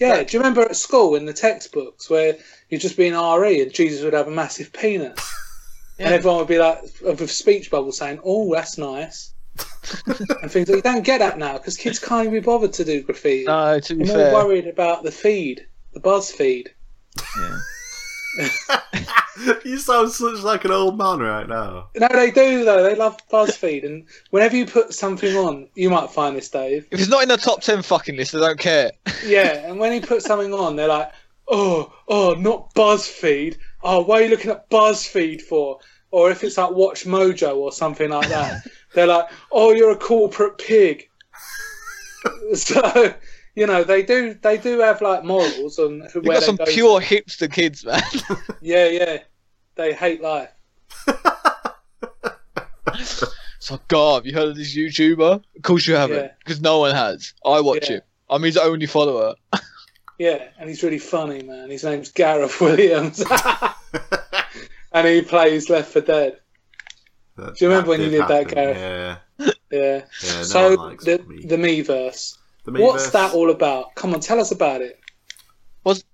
[0.00, 0.26] Yeah, Right.
[0.26, 2.36] do you remember at school in the textbooks where
[2.70, 5.18] you'd just be an RE and Jesus would have a massive penis?
[6.02, 9.34] And everyone would be like, with a speech bubble saying, oh, that's nice.
[10.06, 12.86] and things like You don't get that now because kids can't even be bothered to
[12.86, 13.44] do graffiti.
[13.44, 14.32] No, to be They're fair.
[14.32, 16.70] more worried about the feed, the buzz feed.
[19.64, 21.88] you sound such like an old man right now.
[21.96, 22.82] No, they do though.
[22.82, 26.86] They love BuzzFeed, and whenever you put something on, you might find this, Dave.
[26.90, 28.92] If it's not in the top ten fucking list, they don't care.
[29.24, 31.12] Yeah, and when he puts something on, they're like,
[31.46, 33.58] "Oh, oh, not BuzzFeed.
[33.82, 35.78] Oh, why are you looking at BuzzFeed for?"
[36.10, 38.62] Or if it's like Watch Mojo or something like that,
[38.94, 41.08] they're like, "Oh, you're a corporate pig."
[42.54, 43.14] so,
[43.60, 46.64] you know, they do they do have like morals and who You've got some go
[46.64, 48.00] pure hipster kids, man.
[48.62, 49.18] Yeah, yeah,
[49.74, 50.48] they hate life.
[53.58, 55.42] so, God, have you heard of this YouTuber?
[55.56, 56.30] Of course you haven't, Yeah.
[56.38, 57.34] because no one has.
[57.44, 57.96] I watch Yeah.
[57.96, 58.04] it.
[58.30, 59.34] I'm his only follower.
[60.18, 61.68] Yeah, and he's really funny, man.
[61.70, 63.22] His name's Gareth Williams,
[64.92, 66.40] and he plays Left 4 Dead.
[67.36, 68.76] That- Do you remember when you did that, happen, Gareth?
[68.78, 69.16] Yeah.
[69.70, 70.02] Yeah.
[70.22, 71.82] Yeah, no so one likes the me.
[72.64, 72.80] The Miiverse.
[72.80, 73.94] What's that all about?
[73.94, 74.98] Come on, tell us about it.
[75.84, 76.04] Was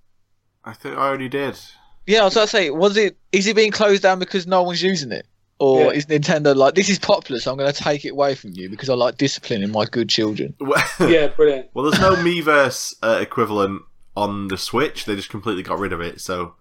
[0.63, 1.57] I think I already did.
[2.05, 3.17] Yeah, I was about to say, was it?
[3.31, 5.25] Is it being closed down because no one's using it,
[5.59, 5.89] or Yeah.
[5.91, 8.69] is Nintendo like this is popular, so I'm going to take it away from you
[8.69, 10.53] because I like disciplining my good children?
[10.99, 11.67] Yeah, brilliant.
[11.73, 13.81] Well, there's no Miiverse uh, equivalent
[14.15, 15.05] on the Switch.
[15.05, 16.21] They just completely got rid of it.
[16.21, 16.55] So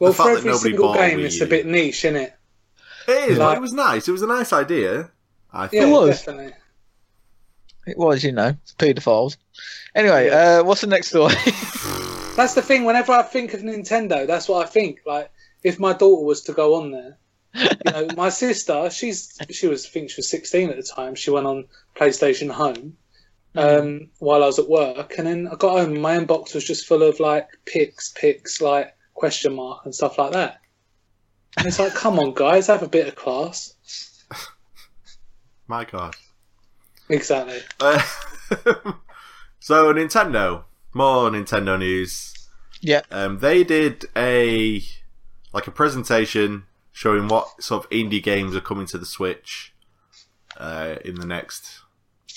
[0.00, 2.34] Well, fact for that every nobody single game, it's a bit niche, isn't it?
[3.08, 3.38] it is.
[3.38, 4.08] Like- but it was nice.
[4.08, 5.10] It was a nice idea.
[5.52, 5.82] I think.
[5.82, 6.08] Yeah, was.
[6.22, 6.52] definitely.
[7.86, 9.36] It was, you know, paedophiles.
[9.94, 11.34] Anyway, uh, what's the next story?
[12.36, 12.84] That's the thing.
[12.84, 15.00] Whenever I think of Nintendo, that's what I think.
[15.06, 15.30] Like,
[15.62, 17.16] if my daughter was to go on there,
[17.54, 21.14] you know, my sister, she's she was I think she was 16 at the time.
[21.14, 21.64] She went on
[21.94, 22.94] PlayStation Home
[23.54, 25.98] um, while I was at work, and then I got home.
[25.98, 30.32] My inbox was just full of like pics, pics, like question mark and stuff like
[30.32, 30.60] that.
[31.56, 33.74] And it's like, come on, guys, have a bit of class.
[35.68, 36.14] My God.
[37.08, 37.60] Exactly.
[37.80, 38.02] Uh,
[39.60, 42.32] so Nintendo, more Nintendo news.
[42.80, 43.02] Yeah.
[43.10, 44.82] Um, they did a
[45.52, 49.72] like a presentation showing what sort of indie games are coming to the Switch
[50.58, 51.80] uh, in the next.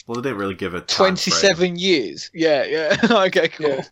[0.07, 1.36] Well, they didn't really give a time frame.
[1.36, 2.32] 27 years.
[2.34, 2.97] Yeah, yeah.
[3.28, 3.67] okay, cool.
[3.70, 3.84] Yeah.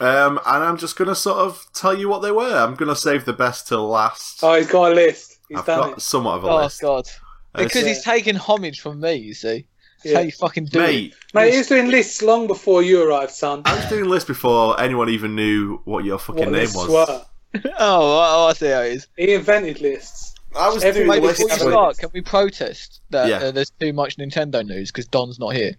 [0.00, 2.56] Um, and I'm just gonna sort of tell you what they were.
[2.56, 4.40] I'm gonna save the best till last.
[4.44, 5.38] Oh, he's got a list.
[5.48, 6.00] He's I've done got it.
[6.00, 6.84] somewhat of a Oh, list.
[6.84, 7.08] Oh God.
[7.54, 9.66] Uh, Because he's taking homage from me, you see.
[9.98, 10.18] That's Yeah.
[10.18, 11.34] how you fucking do Mate, it.
[11.34, 13.62] Mate, he was doing lists long before you arrived, son.
[13.64, 16.88] I was doing lists before anyone even knew what your fucking What name was.
[16.88, 17.24] were.
[17.64, 19.06] Oh, oh, I see how it is.
[19.16, 20.34] He invented lists.
[20.54, 21.60] I was Every doing Mate, the Before list.
[21.64, 23.36] you start, can we protest that Yeah.
[23.38, 25.74] uh, there's too much Nintendo news because Don's not here?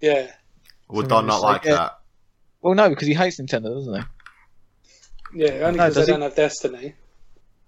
[0.00, 0.30] Yeah.
[0.88, 1.74] Would Don not like like, yeah.
[1.76, 1.98] that?
[2.62, 4.02] Well, no, because he hates Nintendo, doesn't he?
[5.44, 6.12] Yeah, only No, because they does he?
[6.12, 6.94] don't have Destiny.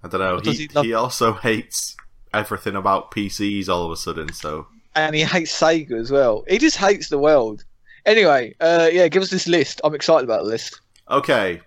[0.02, 0.38] I don't know.
[0.40, 1.96] He, he love- he also hates
[2.34, 4.32] everything about PCs all of a sudden.
[4.32, 4.66] So
[4.96, 6.44] And he hates Sega as well.
[6.48, 7.64] He just hates the world.
[8.04, 9.80] Anyway, uh, yeah, give us this list.
[9.84, 10.80] I'm excited about the list.
[11.10, 11.60] okay,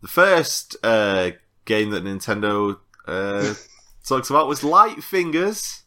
[0.00, 1.30] the first uh,
[1.64, 3.54] game that Nintendo uh,
[4.06, 5.82] talks about was Light Fingers,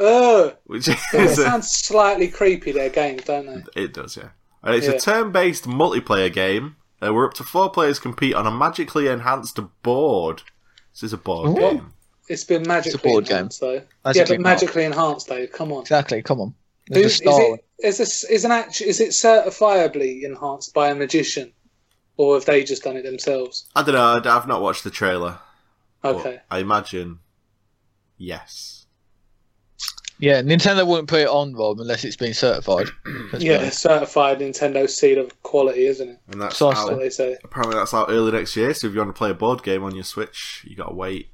[0.00, 2.72] Oh, which it is a, sounds slightly creepy.
[2.72, 3.82] Their games, don't they?
[3.82, 4.28] it does yeah.
[4.62, 4.92] And it's Yeah.
[4.94, 9.58] a turn-based multiplayer game uh, where up to four players compete on a magically enhanced
[9.82, 10.42] board.
[10.92, 11.60] This is a board Ooh.
[11.60, 11.92] game.
[12.28, 13.36] It's been magically board game.
[13.38, 13.82] enhanced, though.
[14.04, 14.50] Magically yeah, but not.
[14.50, 15.46] magically enhanced, though.
[15.46, 15.80] Come on.
[15.82, 16.22] Exactly.
[16.22, 16.54] Come on.
[16.92, 18.80] Who, is, it, is this is an act?
[18.80, 21.52] Is it certifiably enhanced by a magician,
[22.16, 23.66] or have they just done it themselves?
[23.76, 24.00] I don't know.
[24.30, 25.38] I- I've not watched the trailer.
[26.04, 26.40] Okay.
[26.50, 27.18] I imagine
[28.16, 28.86] yes.
[30.20, 32.88] Yeah, Nintendo wouldn't put it on, Rob, unless it's been certified.
[33.38, 33.80] Yeah, honest.
[33.80, 36.18] certified Nintendo seal of quality, isn't it?
[36.32, 36.80] And that's Precisely.
[36.80, 37.36] That's what they say.
[37.44, 38.72] apparently that's out early next year.
[38.72, 41.28] So if you want to play a board game on your Switch, you gotta wait.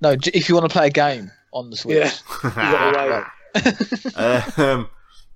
[0.00, 1.96] No, if you want to play a game on the Switch.
[1.96, 2.12] Yeah,
[2.44, 4.58] you gotta wait.
[4.58, 4.88] um,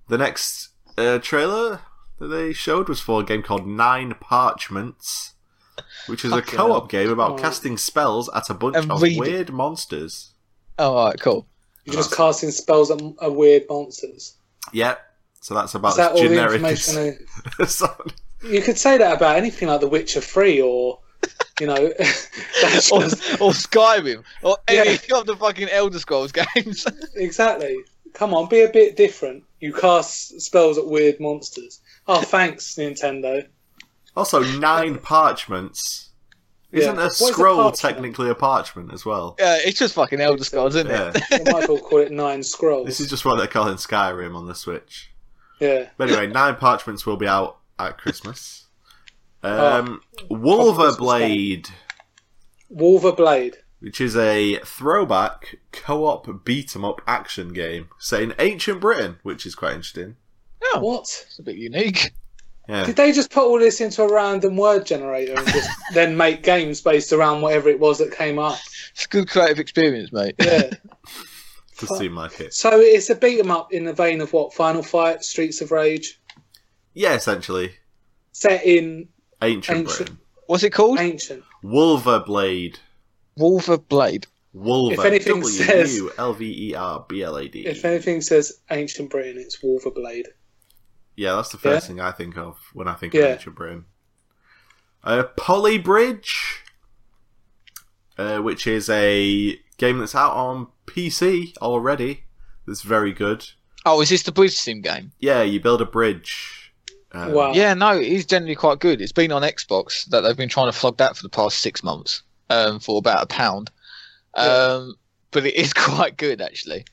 [0.08, 1.80] the next uh, trailer
[2.18, 5.32] that they showed was for a game called Nine Parchments,
[6.06, 7.36] which is a Fucking co-op game about Oh.
[7.42, 9.18] casting spells at a bunch And of reading.
[9.18, 10.32] weird monsters.
[10.78, 11.46] Oh, all right, cool.
[11.84, 14.36] You're just casting spells at, at weird monsters.
[14.72, 15.00] Yep.
[15.40, 17.26] So that's about Is that as all the generic information?
[17.60, 17.78] as.
[17.78, 17.88] they-
[18.50, 20.98] You could say that about anything like The Witcher Free, or
[21.60, 21.92] you know,
[22.62, 25.16] that's Or, or Skyrim, or any Yeah.
[25.18, 26.86] of the fucking Elder Scrolls games.
[27.14, 27.76] exactly.
[28.12, 29.42] Come on, be a bit different.
[29.60, 31.80] You cast spells at weird monsters.
[32.06, 33.46] Oh, thanks, Nintendo.
[34.16, 36.10] Also, nine parchments.
[36.70, 37.00] Isn't Yeah.
[37.00, 37.76] a What is a scroll parchment?
[37.78, 39.36] technically a parchment as well?
[39.38, 41.12] yeah, it's just fucking Elder Scrolls, isn't Yeah.
[41.14, 41.46] it?
[41.46, 42.86] You might as well call it Nine Scrolls.
[42.86, 45.10] This is just what they're calling Skyrim on the Switch.
[45.60, 45.88] yeah.
[45.96, 48.63] But anyway, Nine Parchments will be out at Christmas.
[49.44, 49.78] Oh.
[49.78, 51.70] Um, Wulverblade,
[52.74, 53.56] Wulverblade.
[53.80, 59.44] which is a throwback co-op beat 'em up action game set in ancient Britain, which
[59.46, 60.16] is quite interesting.
[60.62, 61.24] Oh, What?
[61.26, 62.12] it's a bit unique.
[62.68, 66.16] Yeah, Did they just put all this into a random word generator and just then
[66.16, 68.58] make games based around whatever it was that came up?
[68.94, 70.34] It's a good creative experience, mate.
[70.40, 70.70] Yeah.
[71.78, 72.54] does seem like it.
[72.54, 74.54] so it's a beat 'em up in the vein of what?
[74.54, 76.18] Final Fight, Streets of Rage,
[76.94, 77.74] Yeah, essentially
[78.32, 79.08] set in
[79.42, 79.96] ancient, Ancient.
[79.98, 80.18] Britain.
[80.46, 80.98] What's it called?
[81.00, 81.42] ancient.
[81.62, 82.76] Wulverblade.
[83.38, 84.26] Wulverblade.
[84.52, 84.94] Wulver.
[84.94, 87.66] If anything W says- U L V E R B L A D.
[87.66, 90.26] If anything says ancient Britain, it's Wulverblade.
[91.16, 91.88] Yeah, that's the first Yeah.
[91.88, 93.22] thing I think of when I think Yeah.
[93.22, 93.84] of ancient Britain.
[95.02, 96.60] Uh, Polybridge,
[98.16, 102.24] uh, which is a game that's out on PC already.
[102.66, 103.46] That's very good.
[103.84, 105.12] Oh, is this the bridge sim game?
[105.18, 106.63] Yeah, you build a bridge.
[107.14, 107.52] Um, Wow.
[107.54, 109.00] Yeah, no, he's generally quite good.
[109.00, 111.82] It's been on Xbox that they've been trying to flog that for the past six
[111.82, 113.70] months um, for about a pound.
[114.34, 114.96] Um,
[115.30, 116.84] but it is quite good actually.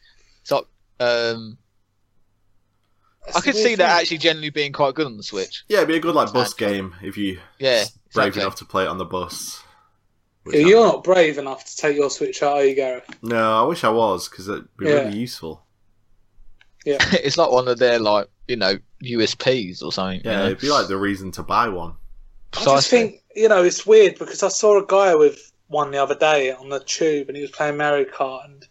[0.43, 0.67] So
[0.99, 1.57] um,
[3.25, 5.63] That's I could weird see that actually generally being quite good on the Switch.
[5.67, 6.77] Yeah, it'd be a good like bus Exactly.
[6.77, 8.41] game if you Yeah, brave exactly.
[8.43, 9.61] enough to play it on the bus.
[10.43, 13.05] Which Yeah, I'm You're not brave enough to take your Switch out, are you, Gareth?
[13.21, 15.03] No, I wish I was because it'd be Yeah.
[15.03, 15.63] really useful.
[16.85, 20.21] it's not one of their like you know USPs or something.
[20.23, 20.45] Yeah, you know?
[20.47, 21.93] it'd be like the reason to buy one.
[22.57, 26.03] I just think, you know, it's weird because I saw a guy with one the
[26.03, 28.67] other day on the tube and he was playing Mario Kart and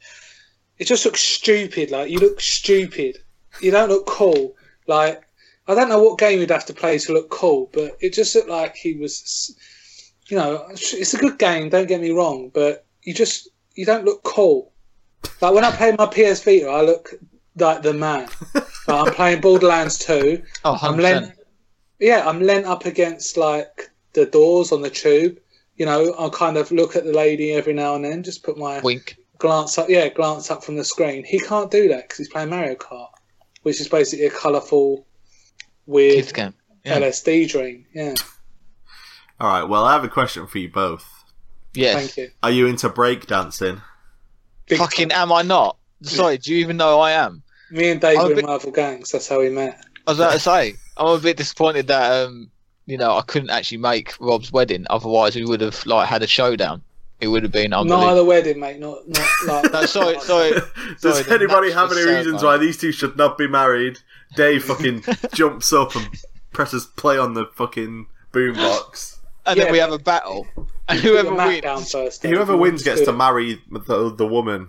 [0.79, 1.91] it just looks stupid.
[1.91, 3.19] Like, you look stupid.
[3.61, 4.55] You don't look cool.
[4.87, 5.23] Like,
[5.67, 8.35] I don't know what game you'd have to play to look cool, but it just
[8.35, 9.57] looked like he was,
[10.29, 14.05] you know, it's a good game, don't get me wrong, but you just you don't
[14.05, 14.73] look cool.
[15.41, 17.15] Like when I play my PS Vita, I look
[17.61, 18.29] like the man.
[18.55, 20.43] Like, I'm playing Borderlands 2.
[20.65, 21.33] Oh, I'm lent,
[21.99, 25.39] yeah, I'm lent up against like the doors on the tube.
[25.77, 28.59] You know, I'll kind of look at the lady every now and then, just put
[28.59, 29.17] my Wink.
[29.39, 31.25] glance up, yeah, glance up from the screen.
[31.25, 33.11] He can't do that because he's playing Mario Kart,
[33.63, 35.07] which is basically a colourful,
[35.87, 36.55] weird game.
[36.85, 36.99] Yeah.
[37.01, 37.87] LSD dream.
[37.95, 38.15] Yeah,
[39.39, 39.65] All right.
[39.65, 41.07] Well, I have a question for you both.
[41.75, 41.95] Yes.
[41.95, 42.31] thank you.
[42.43, 43.81] Are you into breakdancing?
[44.67, 45.77] Big Fucking am I not?
[46.03, 47.43] Sorry, do you even know I am?
[47.71, 49.11] Me and Dave I'm a were bit- in rival gangs.
[49.11, 49.85] That's how we met.
[50.07, 52.51] I was about to say, I'm a bit disappointed that um,
[52.87, 54.87] you know, I couldn't actually make Rob's wedding.
[54.91, 56.83] Otherwise, we would have like had a showdown.
[57.21, 58.81] It would have been Not the wedding, mate.
[58.81, 59.73] Not not like.
[59.73, 60.53] No, sorry, sorry.
[61.01, 62.45] Does Sorry, the anybody have any sad, reasons man.
[62.45, 63.99] why these two should not be married?
[64.37, 65.05] Dave fucking
[65.35, 66.09] jumps up and
[66.53, 69.19] presses play on the fucking boombox.
[69.47, 70.47] And Yeah, then we have a battle,
[70.89, 72.23] and whoever wins, first.
[72.23, 74.69] Whoever wins gets to marry the, the woman.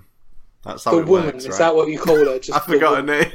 [0.63, 1.25] That's how the it woman.
[1.27, 2.39] works, Is that what you call her?
[2.39, 3.31] Just I forgot her name.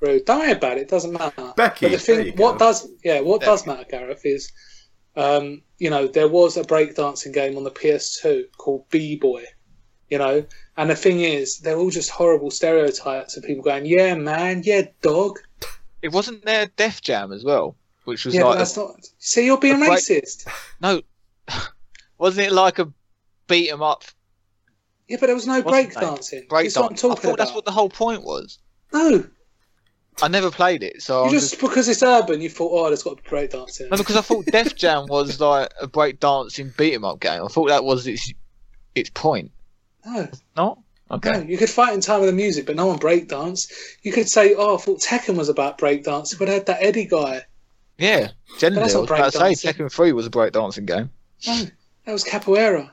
[0.00, 0.24] rude.
[0.24, 0.82] Don't worry about it.
[0.82, 1.52] It doesn't matter.
[1.56, 2.58] Becky, But the there thing, you what go.
[2.66, 4.50] does yeah, what There does matter, Gareth, is
[5.16, 9.44] um, you know there was a breakdancing game on the PS2 called B Boy.
[10.08, 10.46] You know,
[10.78, 14.82] and the thing is, they're all just horrible stereotypes of people going, "Yeah, man, yeah,
[15.02, 15.38] dog."
[16.00, 18.94] it wasn't there Def Jam as well, which was Yeah, like that's not.
[19.18, 20.48] See, you're being a break- racist.
[20.80, 21.02] no,
[22.18, 22.90] wasn't it like a
[23.48, 24.04] beat 'em up
[25.08, 26.48] Yeah, but there was no What's breakdancing.
[26.48, 27.12] break That's what I'm?
[27.12, 28.58] I thought that's what the whole point was.
[28.92, 29.24] No,
[30.20, 32.86] I never played it, so you I'm just, just because it's urban, you thought, "Oh,
[32.88, 36.20] there's got to be breakdancing." no, because I thought Def Jam was like a break
[36.20, 37.42] dancing beat 'em up game.
[37.42, 38.32] I thought that was its
[38.94, 39.50] its point.
[40.04, 40.78] No, Not
[41.10, 41.32] okay.
[41.32, 43.70] No, you could fight in time with the music, but no one breakdance.
[44.02, 47.06] You could say, "Oh, I thought Tekken was about breakdance," but it had that Eddie
[47.06, 47.42] guy.
[47.96, 49.86] Yeah, generally, I that's was not about to say breakdancing.
[49.86, 51.10] Tekken Three was a break dancing game.
[51.46, 51.66] No,
[52.04, 52.90] that was capoeira.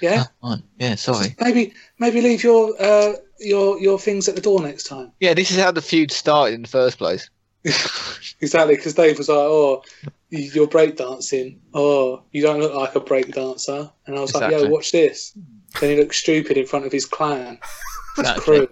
[0.00, 1.34] Yeah, Oh, yeah, sorry.
[1.40, 5.12] maybe maybe leave your uh, your your things at the door next time.
[5.20, 7.28] Yeah, this is how the feud started in the first place.
[8.40, 9.82] exactly, because Dave was like, "Oh,
[10.30, 11.58] you- you're breakdancing.
[11.74, 14.68] Oh, you don't look like a breakdancer." And I was like, Exactly.
[14.68, 15.32] "Yo, watch this."
[15.80, 17.58] Then he looked stupid in front of his clan,
[18.16, 18.66] his Exactly.
[18.66, 18.68] crew.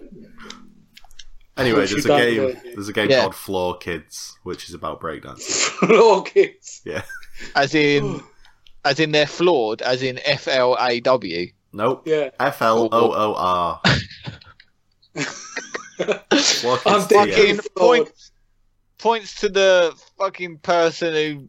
[1.57, 2.61] Anyway, there's you a don't game.
[2.75, 5.41] There's a game called Floor Kids, which is about breakdancing.
[5.87, 6.83] Floor kids.
[6.85, 7.03] Yeah.
[7.55, 8.23] As in,
[8.87, 9.83] as in they're flawed.
[9.83, 11.51] As in F L A W.
[11.73, 12.03] Nope.
[12.07, 13.81] Yeah, F L O O R.
[16.37, 17.07] Floor I'm Kids.
[17.09, 17.29] dead.
[17.29, 17.29] TM.
[17.29, 17.67] Uh, fucking flawed.
[17.77, 18.33] points
[18.99, 21.49] points to the fucking person who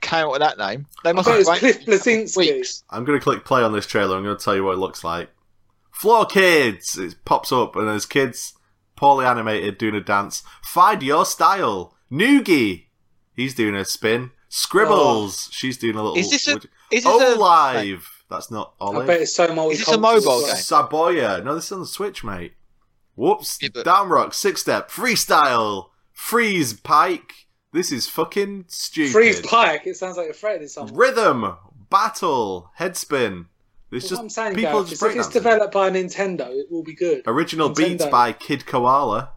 [0.00, 0.86] came up with that name.
[1.04, 2.36] They must have Cliff it Bleszinski.
[2.36, 2.82] weeks.
[2.90, 4.16] I'm going to click play on this trailer.
[4.16, 5.30] I'm going to tell you what it looks like.
[5.92, 6.96] Floor Kids!
[6.98, 8.54] It pops up, and there's kids,
[8.96, 10.42] poorly animated, doing a dance.
[10.64, 11.94] Find your style.
[12.10, 12.86] Noogie!
[13.36, 14.30] He's doing a spin.
[14.50, 15.46] Scribbles!
[15.48, 15.50] Oh.
[15.52, 16.18] She's doing a little.
[16.18, 18.06] Is this a- what- Is this a- oh, Olive!
[18.28, 19.72] That's not I bet it's so multicultural.
[19.72, 20.54] Is this a mobile game?
[20.54, 21.44] Saboya.
[21.44, 22.52] No, this is on the Switch, mate.
[23.16, 23.58] Whoops.
[23.62, 27.32] Yeah, but- Downrock, six step, freestyle, freeze pike.
[27.72, 29.12] This is fucking stupid.
[29.12, 29.82] Freeze Pike.
[29.86, 30.92] It sounds like you're threatening someone.
[30.96, 31.54] Rhythm,
[31.88, 33.46] battle, headspin.
[33.92, 35.32] It's Well, just what I'm saying, people Gareth, just if it's breakdancing.
[35.32, 37.22] developed by Nintendo, it will be good.
[37.26, 39.30] Original beats by Kid Koala.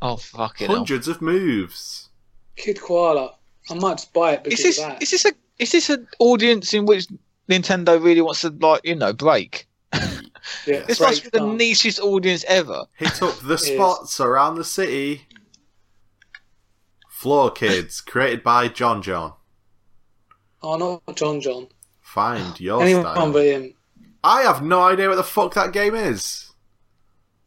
[0.00, 0.76] Oh fucking hell.
[0.76, 2.10] Hundreds of moves.
[2.56, 3.34] Kid Koala.
[3.70, 5.02] I might just buy it because Is this of that.
[5.02, 7.06] is this a is this an audience in which
[7.48, 9.66] Nintendo really wants to like you know break?
[10.66, 11.58] yeah, This must be the breakdance.
[11.72, 12.84] nichest audience ever.
[12.96, 15.22] Hit up the spots around the city.
[17.08, 19.32] Floor Kids, created by John John.
[20.62, 21.68] Oh, not John John.
[22.00, 23.32] Find your Anyone style.
[23.32, 23.74] but him.
[24.22, 26.50] I have no idea what the fuck that game is.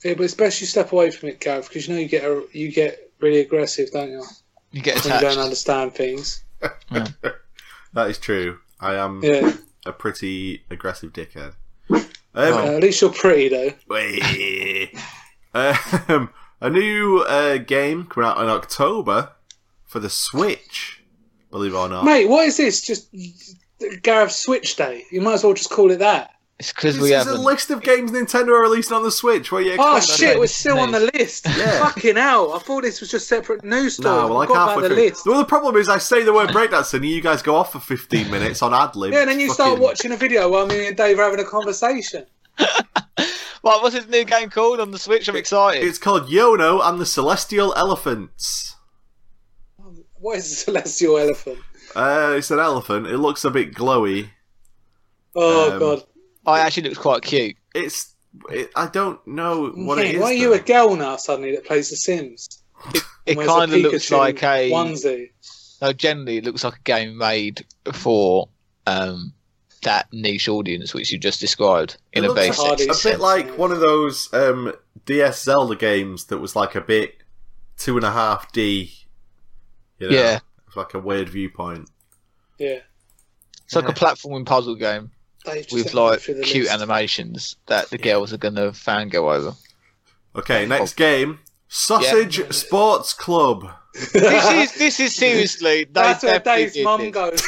[0.03, 2.23] Yeah, but it's best you step away from it, Gareth, because you know you get
[2.23, 4.23] a, you get really aggressive, don't you?
[4.71, 6.43] You get When you don't understand things.
[7.93, 8.59] That is true.
[8.79, 9.53] I am Yeah.
[9.85, 11.53] a pretty aggressive dickhead.
[11.89, 12.01] Uh,
[12.35, 13.73] Um, at least you're pretty, though.
[13.89, 14.93] wait.
[15.55, 16.29] um,
[16.61, 19.31] a new uh, game coming out in October
[19.85, 21.01] for the Switch.
[21.49, 22.03] Believe it or not.
[22.05, 22.81] Mate, what is this?
[22.81, 23.09] Just
[24.03, 25.05] Gareth Switch Day.
[25.11, 26.31] You might as well just call it that.
[26.59, 29.51] It's because This we is a list of games Nintendo are releasing on the Switch.
[29.51, 31.45] What are you Oh shit, we're still on the list.
[31.45, 31.77] Yeah.
[31.85, 32.53] Fucking hell!
[32.53, 34.05] I thought this was just separate news stories.
[34.23, 35.09] No, well, I I forgot can't about the fucking.
[35.11, 35.25] list.
[35.27, 37.79] Well, the problem is, I say the word breakdancing, and you guys go off for
[37.79, 39.13] 15 minutes on ad lib.
[39.13, 41.45] Yeah, and then you start watching a video while me and Dave are having a
[41.45, 42.25] conversation.
[43.61, 45.27] What, what's his new game called on the Switch?
[45.27, 45.83] I'm excited.
[45.83, 48.75] It's called Yono and the Celestial Elephants.
[50.19, 51.57] What is a celestial elephant?
[51.95, 53.07] Uh, it's an elephant.
[53.07, 54.29] It looks a bit glowy.
[55.35, 56.03] Oh Um, god.
[56.47, 57.57] Oh, it actually looks quite cute.
[57.75, 58.15] It's.
[58.49, 60.21] It, I don't know what Okay, it is.
[60.21, 60.55] why are you though.
[60.55, 62.47] a girl now suddenly that plays The Sims?
[63.25, 64.71] It Wears a kind of looks like a.
[64.71, 65.31] onesie.
[65.81, 68.47] No, generally, it looks like a game made for
[68.85, 69.33] um,
[69.83, 73.05] that niche audience which you just described in It a looks a, hard sexy it's
[73.05, 74.73] a bit like one of those um,
[75.05, 77.15] DS Zelda games that was like a bit
[77.77, 78.91] two and a half D.
[79.99, 80.39] You know, Yeah.
[80.67, 81.89] It's like a weird viewpoint.
[82.59, 82.79] Yeah.
[83.65, 85.16] It's like a platforming puzzle game Dave just
[85.47, 86.71] with let me go like cute list.
[86.73, 89.53] animations that the girls are gonna fangirl over.
[90.35, 91.39] Okay, next game.
[91.69, 92.51] Sausage Yeah.
[92.51, 93.69] Sports Club.
[94.13, 94.13] this
[94.73, 95.85] is this is seriously.
[95.91, 97.41] That's where Dave's did mum goes.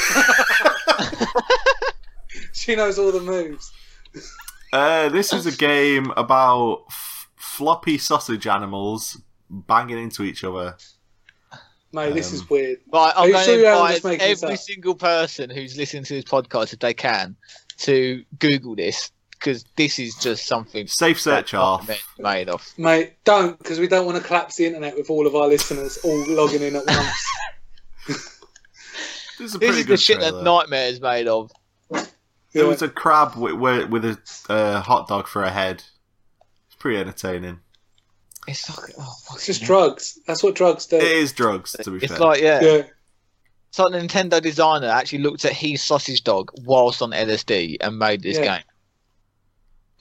[2.54, 3.72] she knows all the moves.
[4.74, 9.20] Uh, this is a game about f- floppy sausage animals
[9.50, 10.76] banging into each other.
[11.92, 12.78] Mate, this Um, is weird.
[12.94, 15.76] Right, I'm going sure to you haven't just advise making this every single person who's
[15.76, 17.36] listening to this podcast, if they can,
[17.80, 21.90] to Google this because this is just something Safe search off.
[22.18, 22.66] made of.
[22.78, 25.98] Mate, don't, because we don't want to collapse the internet with all of our listeners
[26.04, 27.26] all logging in at once.
[29.38, 30.40] This is a This pretty is the shit trailer.
[30.40, 31.50] that Nightmare is made of.
[31.90, 32.04] There
[32.54, 32.64] Yeah.
[32.66, 34.18] was a crab with, with, with a
[34.52, 35.82] uh, hot dog for a head.
[36.68, 37.60] It's pretty entertaining.
[38.50, 40.20] It's like, oh, It's just drugs.
[40.28, 40.98] That's what drugs do.
[40.98, 42.16] It is drugs, to be it's fair.
[42.16, 42.60] It's like yeah.
[42.62, 42.82] Yeah.
[43.70, 47.98] It's like the Nintendo designer actually looked at his sausage dog whilst on LSD and
[48.00, 48.58] made this Yeah.
[48.58, 48.64] game.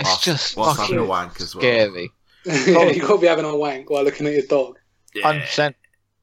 [0.01, 1.63] It's Whilst- just whilst fucking having a wank as well.
[1.63, 2.11] scary.
[2.45, 4.79] yeah, you got to be having a wank while looking at your dog.
[5.23, 5.77] Hundred percent.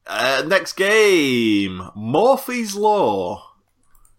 [0.08, 3.43] Uh, next game, Morphies Law,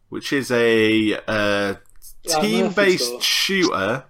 [0.08, 1.74] which is a uh,
[2.40, 3.20] team-based Law.
[3.20, 4.04] shooter.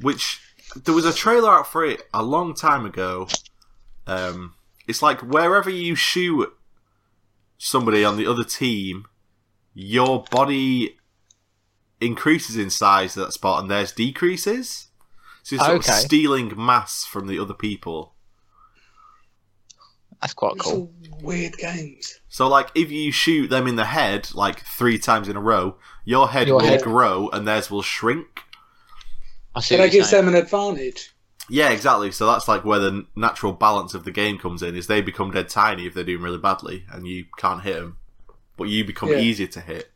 [0.00, 0.40] Which
[0.76, 3.28] there was a trailer out for it a long time ago.
[4.06, 4.54] Um,
[4.86, 6.52] it's like wherever you shoot
[7.58, 9.06] somebody on the other team,
[9.74, 10.98] your body
[12.00, 14.88] increases in size at that spot, and theirs decreases.
[15.42, 15.92] So you're sort Okay.
[15.92, 18.14] of stealing mass from the other people.
[20.20, 20.92] That's quite It's cool.
[21.20, 22.14] weird games.
[22.28, 25.78] So, like, if you shoot them in the head, like, three times in a row,
[26.04, 28.42] your head Your will head- grow and theirs will shrink.
[29.54, 30.24] I see So what that gives saying.
[30.26, 31.14] them an advantage.
[31.48, 32.10] Yeah, exactly.
[32.12, 35.30] So that's like where the natural balance of the game comes in, is they become
[35.30, 37.98] dead tiny if they're doing really badly, and you can't hit them,
[38.56, 39.18] but you become Yeah.
[39.18, 39.92] easier to hit.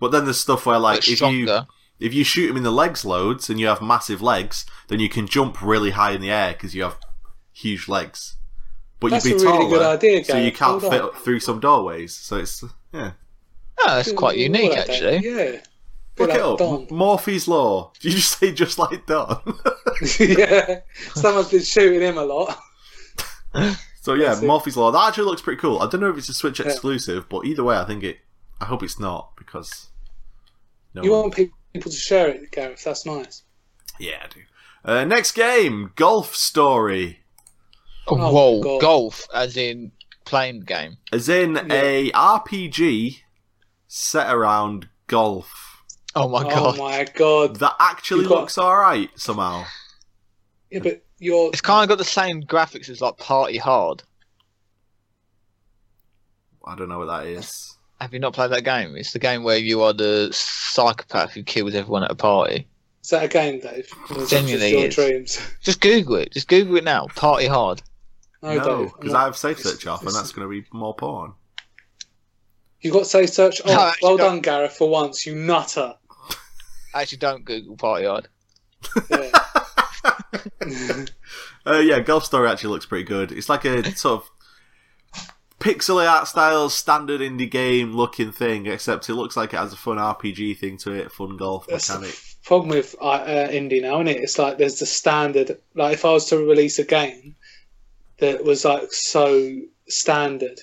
[0.00, 1.60] But then there's stuff where, like, if you
[2.00, 5.08] if you shoot them in the legs loads and you have massive legs, then you
[5.10, 6.96] can jump really high in the air because you have
[7.52, 8.36] huge legs.
[9.00, 11.12] But That's you'd be a really taller, good idea, so you can't Well fit done.
[11.22, 12.14] through some doorways.
[12.14, 13.12] So it's yeah.
[13.78, 14.90] Ah, oh, that's quite unique, I like that.
[14.90, 15.18] actually.
[15.28, 15.60] Yeah.
[16.20, 16.58] Bit Look it up.
[16.58, 16.86] Don.
[16.88, 17.92] Morphies Law.
[18.00, 19.40] Did you just say just like Don?
[20.20, 20.80] yeah.
[21.14, 22.58] Someone's been shooting him a lot.
[24.02, 24.46] so yeah, That's it.
[24.46, 24.90] Morphies Law.
[24.90, 25.80] That actually looks pretty cool.
[25.80, 26.66] I don't know if it's a Switch Yeah.
[26.66, 28.18] exclusive, but either way, I think it.
[28.60, 29.88] I hope it's not because.
[30.94, 32.82] No You one- want people to share it, Gareth.
[32.84, 33.42] That's nice.
[33.98, 34.40] Yeah, I do.
[34.84, 37.20] Uh, next game, Golf Story.
[38.06, 38.80] Oh, Whoa, God.
[38.80, 39.92] golf, as in
[40.24, 40.96] playing game.
[41.12, 43.18] As in a RPG
[43.86, 45.69] set around golf
[46.14, 46.74] Oh my oh god!
[46.78, 47.56] oh my god.
[47.56, 49.64] that actually You've got- looks alright somehow.
[50.70, 51.48] Yeah, but you're.
[51.50, 54.02] It's kind of got the same graphics as like Party Hard.
[56.64, 57.76] I don't know what that is.
[58.00, 58.96] Have you not played that game?
[58.96, 62.66] It's the game where you are the psychopath who kills everyone at a party.
[63.02, 63.88] Is that a game, Dave?
[64.10, 64.96] Or is it Genuinely just is.
[64.98, 65.40] your dreams.
[65.62, 66.32] Just Google it.
[66.32, 67.06] Just Google it now.
[67.14, 67.82] Party Hard.
[68.42, 70.94] No, No, because I'm I have safe search off, and that's going to be more
[70.94, 71.32] porn.
[72.82, 73.60] You got safe search.
[73.66, 74.24] Oh, No, actually, well no.
[74.24, 75.26] done, Gareth, for once.
[75.26, 75.94] You nutter.
[76.94, 78.28] I Actually, don't Google Party Hard.
[79.10, 79.30] Yeah.
[81.66, 83.30] Uh, yeah, Golf Story actually looks pretty good.
[83.32, 84.30] It's like a sort of
[85.60, 89.76] pixel art style, standard indie game looking thing, except it looks like it has a
[89.76, 92.18] fun RPG thing to it, fun golf That's the mechanic.
[92.44, 94.22] problem with uh, uh, indie now, isn't it?
[94.22, 95.58] It's like there's the standard.
[95.74, 97.36] Like if I was to release a game
[98.18, 100.60] that was like so standard,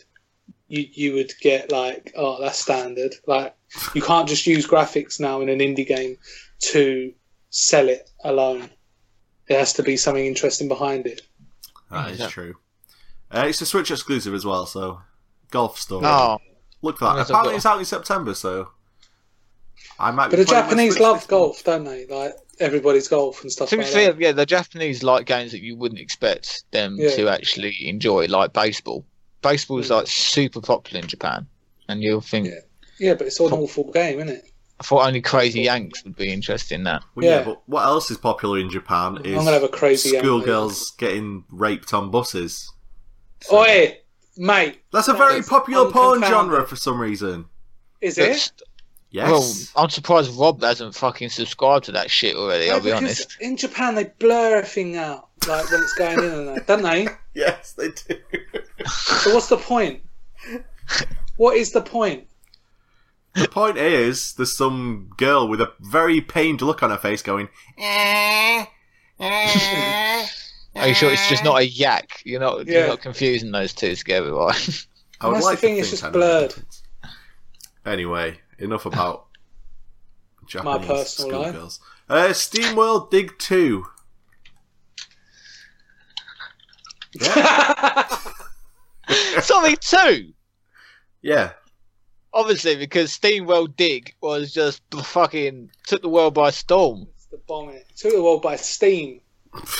[0.68, 3.14] you you would get like, oh, that's standard.
[3.26, 3.56] Like
[3.94, 6.18] you can't just use graphics now in an indie game
[6.72, 7.14] to
[7.50, 8.70] sell it alone.
[9.48, 11.22] There has to be something interesting behind it.
[11.92, 12.28] That is Yeah.
[12.28, 12.56] true.
[13.32, 15.02] Uh, it's a Switch exclusive as well, so
[15.52, 16.06] Golf Story.
[16.06, 16.38] Oh,
[16.82, 17.30] Look for that.
[17.30, 18.70] Apparently, it's out in September, so
[20.00, 20.30] I might.
[20.30, 22.06] But be the Japanese love golf, don't they?
[22.06, 24.22] Like everybody's golf and stuff to be like fair, that.
[24.22, 27.16] yeah, the Japanese like games that you wouldn't expect them Yeah.
[27.16, 29.06] to actually enjoy, like baseball.
[29.42, 31.48] Baseball is like super popular in Japan,
[31.88, 32.54] and you'll think Yeah.
[33.00, 34.52] Yeah, but it's an awful game, isn't it?
[34.80, 37.04] I thought only crazy Yanks would be interested in that.
[37.16, 37.38] Well, yeah.
[37.40, 37.44] Yeah.
[37.46, 41.44] but what else is popular in Japan is I'm gonna have a crazy schoolgirls getting
[41.50, 42.72] raped on buses.
[43.42, 43.98] So- Oi,
[44.38, 47.46] mate, That's a That very is popular porn genre for some reason.
[48.02, 48.62] is That's- it?
[49.10, 49.30] Yes.
[49.74, 52.70] Well, I'm surprised Rob hasn't fucking subscribed to that shit already.
[52.70, 53.38] I'll be honest.
[53.40, 57.08] In Japan, they blur everything out, like when it's going in and that, don't they?
[57.38, 58.20] Yes, they do.
[58.88, 60.02] So what's the point?
[61.38, 62.28] What is the point?
[63.36, 67.50] the point is, there's some girl with a very pained look on her face going,
[67.78, 68.66] eh,
[69.20, 70.26] eh.
[70.76, 72.22] Are you sure it's just not a yak?
[72.26, 72.80] You're not Yeah.
[72.80, 74.86] you're not confusing those two together, right?
[75.22, 76.54] I would That's the like to thing, it's just blurred.
[77.86, 79.28] Anyway, enough about
[80.48, 81.48] Japanese personal life.
[81.50, 81.80] schoolgirls.
[82.10, 83.86] Uh, SteamWorld Dig 2.
[87.14, 88.18] Yeah.
[89.42, 90.34] Something two.
[91.22, 91.52] yeah.
[92.34, 97.08] Obviously, because Steam World Dig was just fucking took the world by storm.
[97.16, 97.70] It's the bomb.
[97.70, 99.22] It took the world by steam.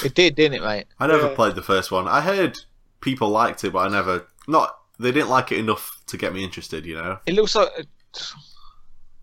[0.04, 0.86] It did, didn't it, mate?
[1.00, 1.36] I never Yeah.
[1.36, 2.08] played the first one.
[2.08, 2.58] I heard
[3.02, 4.26] people liked it, but I never.
[4.48, 4.76] Not.
[4.98, 7.20] They didn't like it enough to get me interested, you know?
[7.28, 7.88] It looks like Wasn't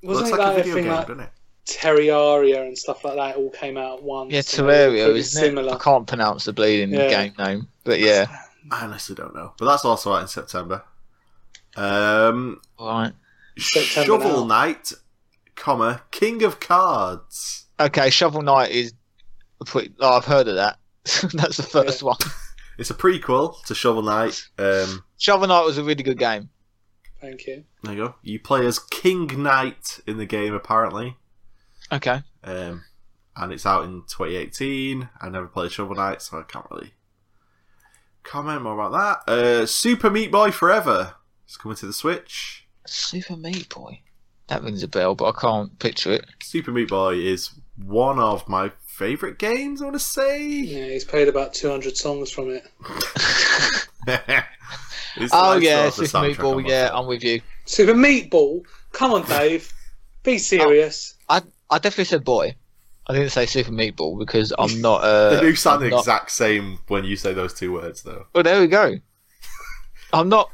[0.03, 1.31] Looks it like, like a a video thing game, like doesn't it?
[1.67, 4.33] Terraria and stuff like that all came out at once?
[4.33, 5.75] yeah, and they were Terraria, isn't similar.
[5.75, 7.09] I can't pronounce the bleeding Yeah.
[7.09, 8.27] game name, but yeah.
[8.71, 9.53] I honestly don't know.
[9.59, 10.83] But that's also out in September.
[11.77, 13.13] Um, All right.
[13.59, 14.65] September Shovel now.
[14.67, 14.93] Knight,
[15.55, 17.67] comma, King of Cards.
[17.79, 18.93] Okay, Shovel Knight is.
[19.67, 20.79] pretty- Oh, I've heard of that.
[21.33, 22.17] That's the first one.
[22.79, 24.47] It's a prequel to Shovel Knight.
[24.59, 26.49] Um, Shovel Knight was a really good game.
[27.21, 27.65] Thank you.
[27.83, 28.15] there you go.
[28.23, 31.17] You play as King Knight in the game, apparently.
[31.93, 32.23] Okay.
[32.43, 32.85] Um,
[33.37, 35.09] and it's out in 2018.
[35.21, 36.93] I never played Shovel Knight, so I can't really
[38.23, 39.33] comment more about that.
[39.33, 41.15] Uh, Super Meat Boy Forever
[41.49, 42.67] is coming to the Switch.
[42.87, 44.01] Super Meat Boy.
[44.49, 46.27] That rings a bell, but I can't picture it.
[46.43, 50.47] Super Meat Boy is one of my favourite games, I want to say.
[50.47, 52.65] Yeah, he's played about 200 songs from it.
[55.33, 56.61] Oh like yeah, sort of the Super Meat soundtrack Ball.
[56.63, 56.91] Yeah.
[56.93, 57.41] I'm with you.
[57.67, 58.65] Super Meatball.
[58.93, 59.73] Come on, Dave.
[60.23, 61.15] Be serious.
[61.29, 61.43] I I
[61.79, 62.55] definitely said boy.
[63.07, 65.03] I didn't say Super Meatball because I'm not.
[65.05, 68.03] Uh, They do sound I'm the not- exact same when you say those two words,
[68.03, 68.27] though.
[68.35, 68.97] Well, there we go.
[70.13, 70.51] I'm not.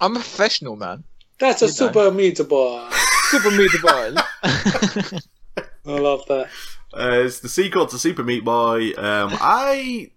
[0.00, 1.04] I'm a professional man.
[1.38, 1.70] That's a know.
[1.70, 2.90] Super Meatball.
[3.30, 5.22] Super Meatball.
[5.84, 6.48] I love that.
[6.94, 8.88] Uh, it's the sequel to Super Meat Boy.
[8.96, 10.10] Um, I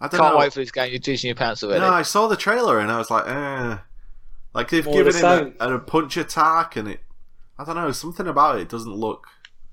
[0.00, 0.38] I don't Can't know.
[0.38, 0.90] wait for this game.
[0.90, 1.80] You're teaching your pants already.
[1.80, 3.78] No, I saw the trailer and I was like, eh.
[4.54, 7.00] Like they've More given the him a, a punch attack and it.
[7.58, 7.90] I don't know.
[7.92, 9.26] Something about it doesn't look.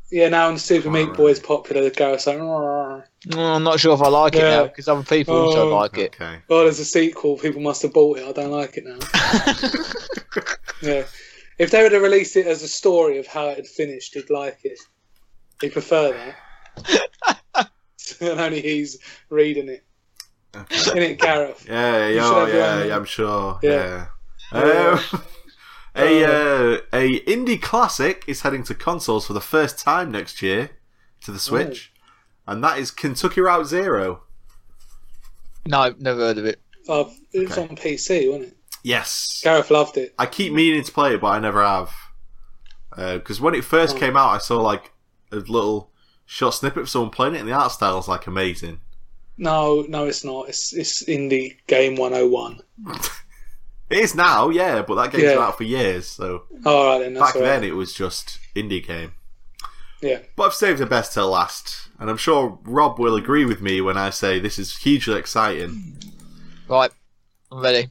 [0.10, 3.93] Yeah, now when Super Meat Boy is popular, Gareth's like, oh, No, I'm not sure
[3.93, 4.49] if I like it Yeah.
[4.58, 5.76] now because other people also Oh.
[5.76, 6.16] like it.
[6.16, 6.39] Okay.
[6.47, 7.38] there's a sequel.
[7.38, 8.26] People must have bought it.
[8.28, 8.99] I don't like it now.
[10.82, 11.03] yeah.
[11.58, 14.30] If they were to release it as a story of how it had finished, he'd
[14.30, 14.80] like it.
[15.60, 17.70] He'd prefer that.
[18.22, 18.99] and only he's
[19.30, 19.84] reading it.
[20.55, 20.91] okay.
[20.91, 21.66] In it, Gareth.
[21.68, 23.60] Yeah, yeah, should oh, have your yeah, own- yeah, I'm sure.
[23.62, 24.05] Yeah.
[24.53, 24.99] Yeah.
[25.14, 25.22] Um,
[25.98, 30.72] a uh, a indie classic is heading to consoles for the first time next year
[31.22, 31.91] to the Switch,
[32.45, 34.22] and that is Kentucky Route Zero.
[35.66, 36.60] No, I've never heard of it.
[36.88, 37.62] Oh, it was Okay.
[37.64, 38.58] on PC, wasn't it?
[38.84, 40.14] Yes, Gareth loved it.
[40.18, 41.91] I keep meaning to play it, but I never have.
[42.95, 44.00] Because when it first Oh.
[44.00, 44.91] came out, I saw like
[45.32, 45.91] a little
[46.26, 48.80] short snippet of someone playing it, and the art style is like amazing.
[49.38, 50.48] No, no, it's not.
[50.50, 52.62] It's it's indie game 101.
[53.90, 55.34] It is now, yeah, but that game's Yeah.
[55.36, 57.70] been out for years, so All right, then back all then right.
[57.70, 59.14] it was just indie game.
[60.02, 60.20] Yeah.
[60.36, 63.80] But I've saved the best till last, and I'm sure Rob will agree with me
[63.82, 65.98] when I say this is hugely exciting.
[66.68, 66.92] Right,
[67.52, 67.90] I'm ready.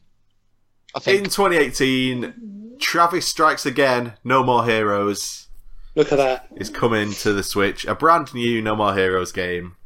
[0.95, 5.49] I In 2018, Travis Strikes Again, No More Heroes
[5.95, 6.49] Look at that.
[6.57, 7.87] is coming to the Switch.
[7.87, 9.77] A brand new No More Heroes game.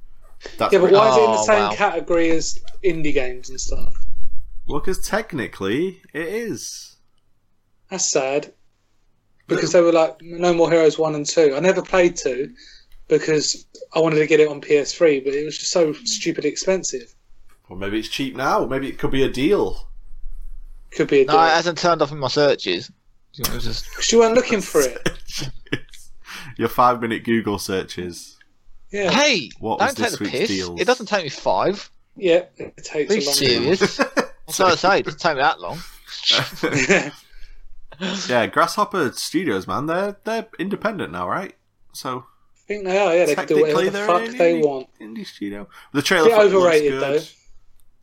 [0.59, 1.75] That's Yeah, but pretty- why is it in the Oh, same wow.
[1.75, 3.95] category as indie games and stuff?
[4.71, 6.97] Well, because technically it is.
[7.91, 8.53] That's sad.
[9.49, 11.55] Because they were like No More Heroes 1 and 2.
[11.57, 12.53] I never played 2
[13.09, 17.13] because I wanted to get it on PS3, but it was just so stupidly expensive.
[17.69, 18.65] Or maybe it's cheap now.
[18.65, 19.89] Maybe it could be a deal.
[20.93, 22.93] Could be a no, it hasn't turned off in my searches.
[23.39, 25.09] It was just Because you weren't looking for it.
[26.57, 28.37] Your five minute Google searches.
[28.93, 29.11] Yeah.
[29.11, 30.49] hey, What don't take this the week's piss.
[30.49, 30.81] deals?
[30.81, 31.91] It doesn't take me five.
[32.17, 33.97] Yeah, it takes Be a long serious.
[33.97, 34.23] That's
[34.59, 34.99] what I say.
[35.01, 35.79] It doesn't take me that long.
[38.29, 41.55] yeah, Grasshopper Studios, man, they're they're independent now, right?
[41.93, 43.27] So I think they are, yeah.
[43.27, 44.89] They can do whatever the fuck an they indie, want.
[45.01, 45.69] indie studio.
[45.93, 47.21] The trailer Bit for overrated, good.
[47.21, 47.25] though.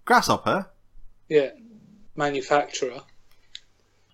[0.06, 0.70] Grasshopper.
[1.30, 1.50] Yeah,
[2.16, 3.02] manufacturer.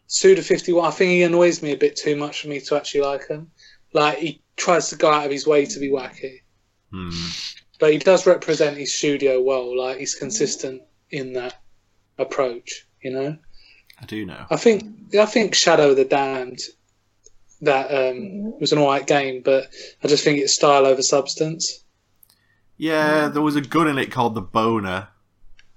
[0.10, 3.28] Suda51, I think he annoys me a bit too much for me to actually like
[3.28, 3.50] him.
[3.94, 6.42] Like, he tries to go out of his way to be wacky.
[6.92, 7.10] Hmm.
[7.80, 9.76] But he does represent his studio well.
[9.76, 11.63] Like, he's consistent in that
[12.18, 13.38] approach, you know?
[14.02, 14.46] I do know.
[14.50, 16.60] I think I think Shadow of the Damned
[17.62, 19.68] that um, was an alright game, but
[20.04, 21.84] I just think it's style over substance.
[22.78, 25.08] Yeah, there was a gun in it called the Boner.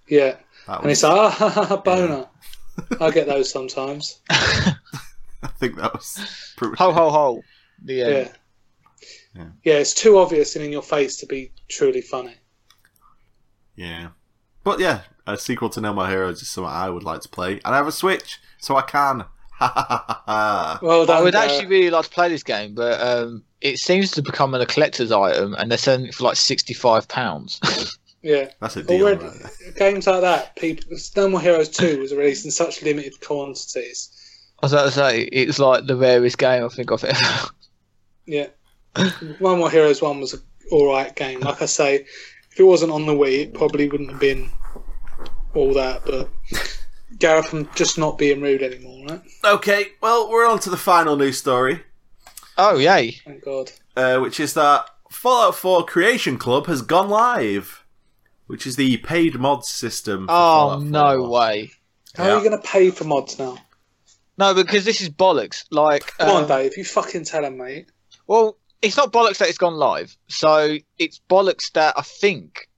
[0.09, 0.37] Yeah.
[0.67, 2.27] That And it's was, like, ah, ha, ha, ha, boner.
[3.01, 4.21] I get those sometimes.
[4.31, 7.43] I think that was pretty Ho ho ho.
[7.85, 8.13] The end.
[8.13, 8.33] Yeah.
[9.35, 9.49] Yeah.
[9.65, 9.75] yeah.
[9.75, 12.35] it's too obvious and in your face to be truly funny.
[13.77, 14.09] Yeah.
[14.65, 17.55] But yeah, a sequel to No More Heroes is something I would like to play.
[17.65, 19.25] And I have a Switch, so I can.
[19.59, 20.79] Ha ha ha ha ha.
[20.83, 21.11] Well.
[21.11, 21.51] I would Gareth.
[21.51, 25.11] actually really like to play this game, but um, it seems to become a collector's
[25.11, 27.61] item, and they're selling it for like sixty-five pounds.
[28.27, 28.51] Yeah.
[28.61, 29.07] That's a deal.
[29.07, 30.97] Already, right games like that, people.
[31.15, 34.11] No More Heroes 2 was released in such limited quantities.
[34.61, 37.49] I was about to say it's like the rarest game I think I've ever.
[38.27, 38.49] Yeah.
[39.39, 40.41] One More Heroes 1 was an
[40.73, 41.39] alright game.
[41.39, 42.05] Like I say,
[42.51, 44.51] if it wasn't on the Wii, it probably wouldn't have been
[45.57, 46.31] all that, but.
[47.19, 49.21] Gareth, I'm just not being rude anymore, right?
[49.45, 51.83] Okay, well, we're on to the final news story,
[52.59, 53.13] oh yay!
[53.25, 53.71] Thank God.
[53.97, 57.85] uh, which is that Fallout 4 Creation Club has gone live,
[58.49, 60.27] which is the paid mod system.
[60.27, 61.71] For Oh Fallout no way!
[62.17, 62.33] How Yeah.
[62.35, 63.57] are you going to pay for mods now?
[64.37, 65.65] No, because this is bollocks.
[65.71, 66.77] Like, Come on, um, Dave.
[66.77, 67.87] You fucking tell him, mate.
[68.27, 70.15] well, it's not bollocks that it's gone live.
[70.29, 72.69] So it's bollocks that I think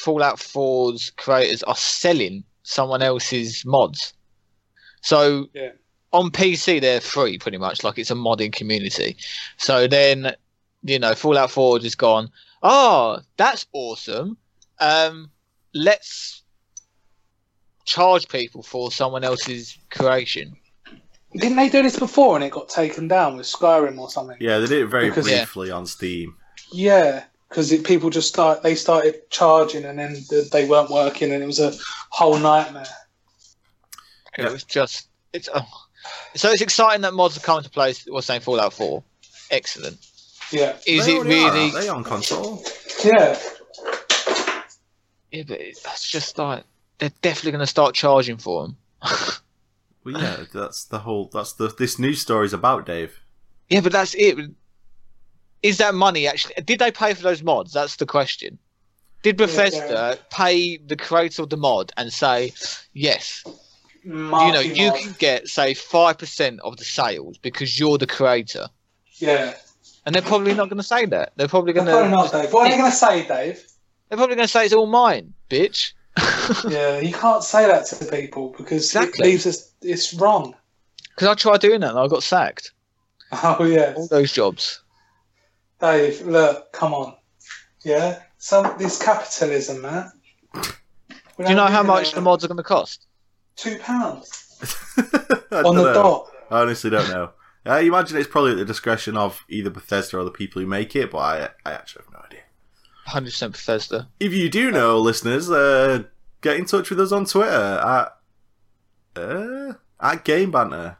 [0.00, 4.12] Fallout 4's creators are selling someone else's mods.
[5.02, 5.72] So Yeah.
[6.12, 9.16] on PC they're free pretty much, like it's a modding community.
[9.58, 10.34] So then,
[10.82, 12.30] you know, Fallout 4 just gone,
[12.62, 14.36] oh, that's awesome.
[14.78, 15.30] Um,
[15.74, 16.42] let's
[17.84, 20.56] charge people for someone else's creation.
[21.34, 24.36] Didn't they do this before and it got taken down with Skyrim or something?
[24.40, 26.36] Yeah, they did it very Because- briefly on Steam.
[26.72, 28.62] Yeah, because people just start.
[28.62, 31.72] They started charging and then th- they weren't working and it was a
[32.10, 32.86] whole nightmare.
[34.38, 34.50] It Yeah.
[34.52, 35.66] was just it's oh.
[36.34, 37.92] so it's exciting that mods are coming to play.
[38.08, 39.02] We're saying Fallout Four,
[39.50, 39.98] excellent.
[40.52, 41.60] Yeah, Is They it already are, really?
[41.62, 42.62] aren't they on console?
[43.04, 43.38] yeah.
[45.30, 46.64] Yeah, but that's just like
[46.98, 48.76] they're definitely going to start charging for them.
[50.04, 51.30] Well, yeah, that's the whole.
[51.32, 53.20] That's the this news story's about, Dave.
[53.68, 54.36] yeah, but that's it.
[55.62, 56.54] Is that money actually?
[56.64, 57.72] Did they pay for those mods?
[57.72, 58.58] That's the question.
[59.22, 62.54] Did Bethesda pay the creator of the mod and say,
[62.94, 63.44] yes,
[64.02, 68.68] you know, you can get say five percent of the sales because you're the creator?
[69.18, 69.54] Yeah.
[70.06, 71.32] And they're probably not going to say that.
[71.36, 72.42] They're probably They're going probably not, to.
[72.42, 72.52] Dave.
[72.54, 73.62] What are you going to say, Dave?
[74.08, 75.92] They're probably going to say it's all mine, bitch.
[76.68, 79.24] Yeah, you can't say that to people because Exactly.
[79.24, 79.70] it leaves us.
[79.82, 80.54] It's wrong.
[81.10, 82.72] Because I tried doing that and I got sacked.
[83.32, 84.79] Oh yeah, All those jobs.
[85.80, 86.22] Dave.
[86.22, 87.14] Look, come on.
[87.84, 90.12] Yeah, some this capitalism, man.
[91.38, 93.06] We Do you know how much the mods are going to cost?
[93.56, 94.58] Two pounds
[95.50, 95.94] on the know.
[95.94, 96.26] dot.
[96.50, 97.30] I honestly don't know.
[97.64, 100.96] I imagine it's probably at the discretion of either Bethesda or the people who make
[100.96, 102.40] it, but I, I actually have no idea.
[103.08, 104.08] 100% Bethesda.
[104.18, 106.04] If you do know, listeners, uh,
[106.40, 108.16] get in touch with us on Twitter at
[109.16, 110.98] uh, at Game Banter.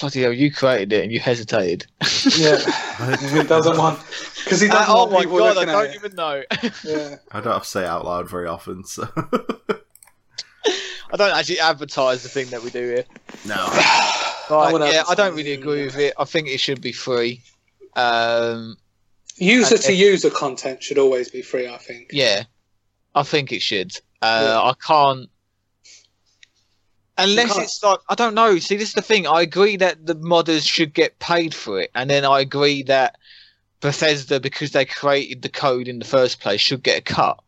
[0.00, 1.86] Bloody hell, you created it and you hesitated.
[2.36, 2.58] Yeah,
[3.16, 3.98] he doesn't want
[4.44, 5.94] because he doesn't oh want my god, I don't at it.
[5.94, 6.42] even know.
[6.84, 7.16] Yeah.
[7.32, 12.22] I don't have to say it out loud very often, so I don't actually advertise
[12.22, 13.04] the thing that we do here.
[13.46, 13.54] no.
[14.48, 15.84] Right, would yeah, I don't really agree yeah.
[15.86, 16.14] with it.
[16.18, 17.42] I think it should be free.
[17.96, 18.76] Um,
[19.38, 19.88] User Okay.
[19.88, 21.68] to user content should always be free.
[21.68, 22.10] I think.
[22.12, 22.44] yeah,
[23.14, 23.92] I think it should.
[24.22, 25.28] Uh, I can't.
[27.18, 28.58] Unless it's like I don't know.
[28.58, 29.26] See, this is the thing.
[29.26, 33.16] I agree that the modders should get paid for it, and then I agree that
[33.80, 37.38] Bethesda, because they created the code in the first place, should get a cut.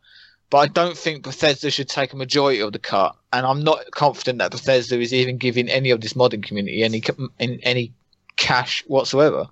[0.49, 3.79] But I don't think Bethesda should take a majority of the cut, and I'm not
[3.91, 7.03] confident that Bethesda is even giving any of this modding community any
[7.37, 7.93] in- any
[8.37, 9.47] cash whatsoever.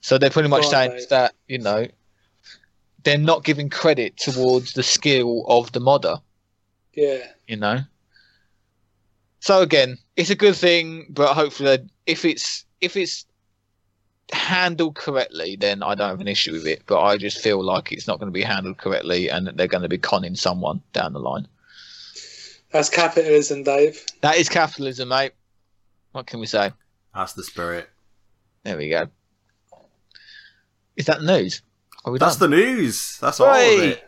[0.00, 1.08] So they're pretty much Right, saying mate.
[1.10, 1.88] that you know
[3.04, 6.16] they're not giving credit towards the skill of the modder
[6.94, 7.18] Yeah.
[7.46, 7.80] you know.
[9.40, 13.24] So again, it's a good thing, but hopefully, if it's if it's
[14.32, 16.82] handled correctly, then I don't have an issue with it.
[16.86, 19.66] But I just feel like it's not going to be handled correctly, and that they're
[19.68, 21.46] going to be conning someone down the line.
[22.72, 24.04] That's capitalism, Dave.
[24.22, 25.32] That is capitalism, mate.
[26.12, 26.72] What can we say?
[27.14, 27.88] That's the spirit.
[28.64, 29.08] There we go.
[30.96, 31.62] Is that the news?
[32.04, 32.50] Are we That's done?
[32.50, 33.18] the news.
[33.20, 34.02] That's all of it.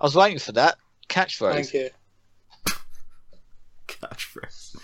[0.00, 0.76] I was waiting for that
[1.08, 1.52] catchphrase.
[1.52, 1.90] Thank you.
[4.02, 4.76] Catchphrase.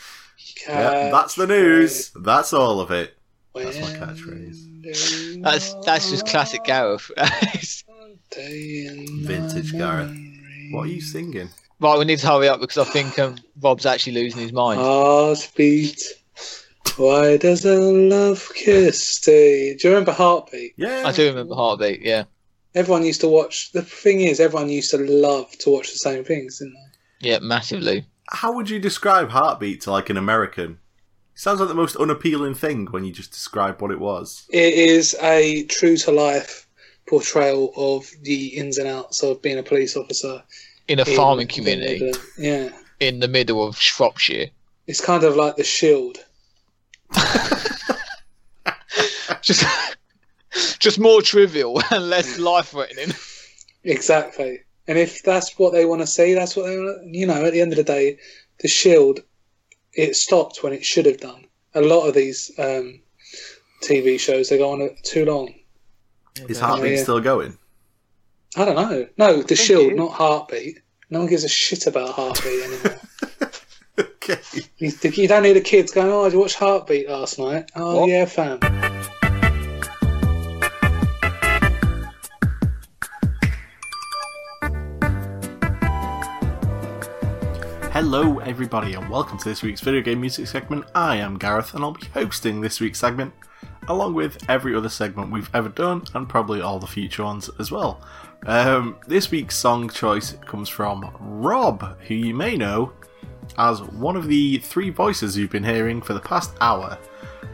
[0.68, 1.48] Yeah, that's the Catchphrase.
[1.48, 2.10] news.
[2.16, 3.16] That's all of it.
[3.54, 5.42] That's my catchphrase.
[5.42, 7.10] That's that's just classic Gareth.
[8.36, 10.16] Vintage Gareth.
[10.72, 11.48] What are you singing?
[11.80, 14.80] right, we need to hurry up because I think um, Rob's actually losing his mind.
[14.80, 16.02] Heartbeat.
[16.96, 19.74] Why does a love kiss stay?
[19.76, 20.74] Do you remember Heartbeat?
[20.76, 21.02] Yeah.
[21.06, 22.24] I do remember Heartbeat, yeah.
[22.74, 23.72] Everyone used to watch.
[23.72, 26.74] The thing is, everyone used to love to watch the same things, didn't
[27.20, 27.30] they?
[27.30, 28.06] Yeah, massively.
[28.28, 30.78] How would you describe Heartbeat to like an American?
[31.34, 34.46] Sounds like the most unappealing thing when you just describe what it was.
[34.50, 36.66] It is a true to life
[37.06, 40.42] portrayal of the ins and outs of being a police officer
[40.88, 42.18] in a in farming community Midland.
[42.38, 42.68] Yeah,
[43.00, 44.46] in the middle of Shropshire.
[44.86, 46.18] it's kind of like the Shield.
[49.42, 49.66] Just,
[50.78, 53.14] just more trivial and less life threatening.
[53.82, 54.60] Exactly.
[54.86, 57.06] And if that's what they want to see, that's what they want.
[57.06, 58.18] You know, at the end of the day,
[58.60, 59.20] the Shield
[59.92, 61.46] it stopped when it should have done.
[61.74, 63.00] A lot of these um,
[63.82, 65.54] TV shows they go on too long.
[66.48, 67.02] Is Heartbeat yeah.
[67.02, 67.56] still going?
[68.56, 69.06] I don't know.
[69.16, 69.94] No, the Shield, you.
[69.94, 70.80] not Heartbeat.
[71.10, 73.00] No one gives a shit about Heartbeat anymore.
[73.98, 74.40] okay.
[74.78, 78.00] you, you don't need the kids going, "Oh, did you watch Heartbeat last night?" Oh
[78.00, 78.08] What?
[78.08, 78.58] yeah, fam.
[88.06, 90.84] Hello, everybody, and welcome to this week's video game music segment.
[90.94, 93.32] I am Gareth, and I'll be hosting this week's segment,
[93.88, 97.70] along with every other segment we've ever done, and probably all the future ones as
[97.70, 98.02] well.
[98.44, 102.92] Um, this week's song choice comes from Rob, who you may know
[103.56, 106.98] as one of the three voices you've been hearing for the past hour.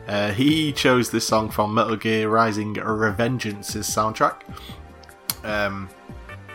[0.09, 4.41] Uh, he chose this song from Metal Gear Rising Revengeance's soundtrack.
[5.45, 5.89] Um,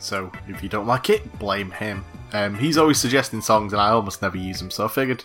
[0.05, 2.05] so if you don't like it, blame him.
[2.33, 5.23] Um, he's always suggesting songs, and I almost never use them, so I figured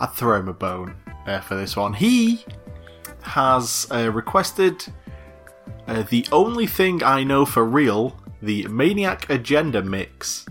[0.00, 0.96] I'd throw him a bone
[1.26, 1.92] uh, for this one.
[1.92, 2.44] He
[3.22, 4.84] has uh, requested
[5.86, 10.46] uh, the only thing I know for real, the Maniac Agenda mix.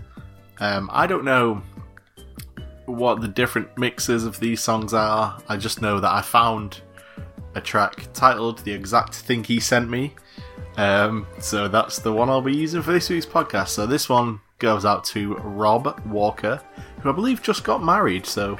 [0.60, 1.62] Um, I don't know
[2.86, 5.38] what the different mixes of these songs are.
[5.48, 6.80] I just know that I found
[7.54, 10.14] a track titled "The Exact Thing He Sent Me."
[10.78, 13.70] Um, so that's the one I'll be using for this week's podcast.
[13.70, 16.62] So this one goes out to Rob Walker,
[17.00, 18.24] who I believe just got married.
[18.24, 18.56] So,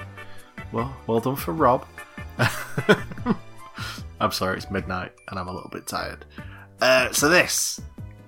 [0.72, 1.86] well, well done for Rob.
[4.20, 6.24] I'm sorry, it's midnight and I'm a little bit tired.
[6.80, 7.80] Uh, so this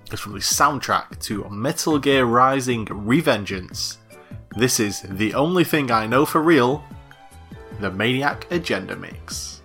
[0.09, 3.97] is from the soundtrack to Metal Gear Rising Revengeance.
[4.55, 6.81] This is the only thing I know for real,
[7.81, 9.60] the Maniac Agenda mix.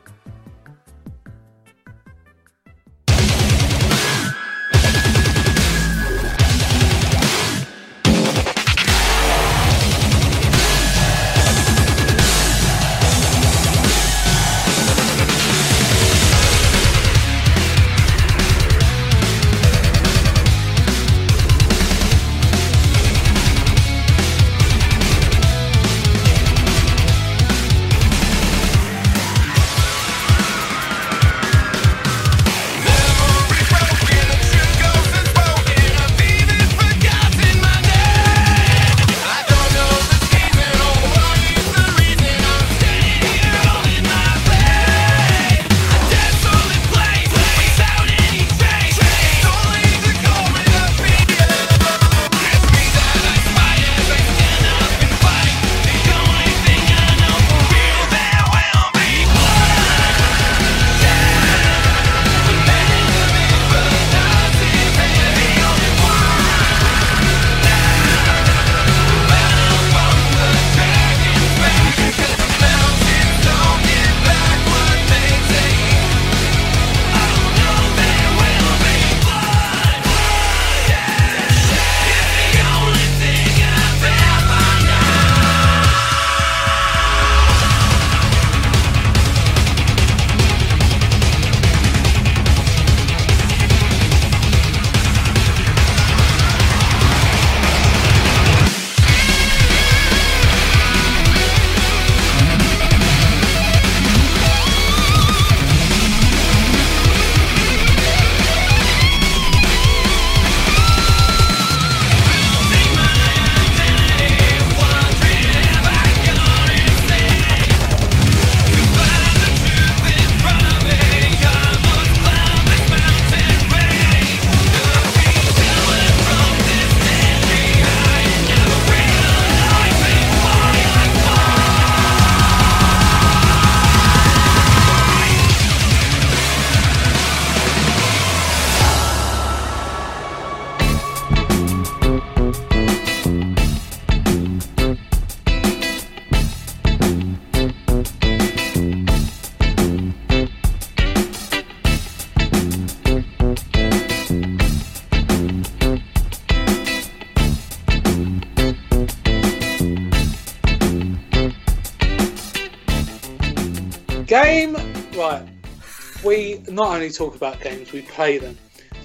[166.97, 168.57] Only talk about games, we play them.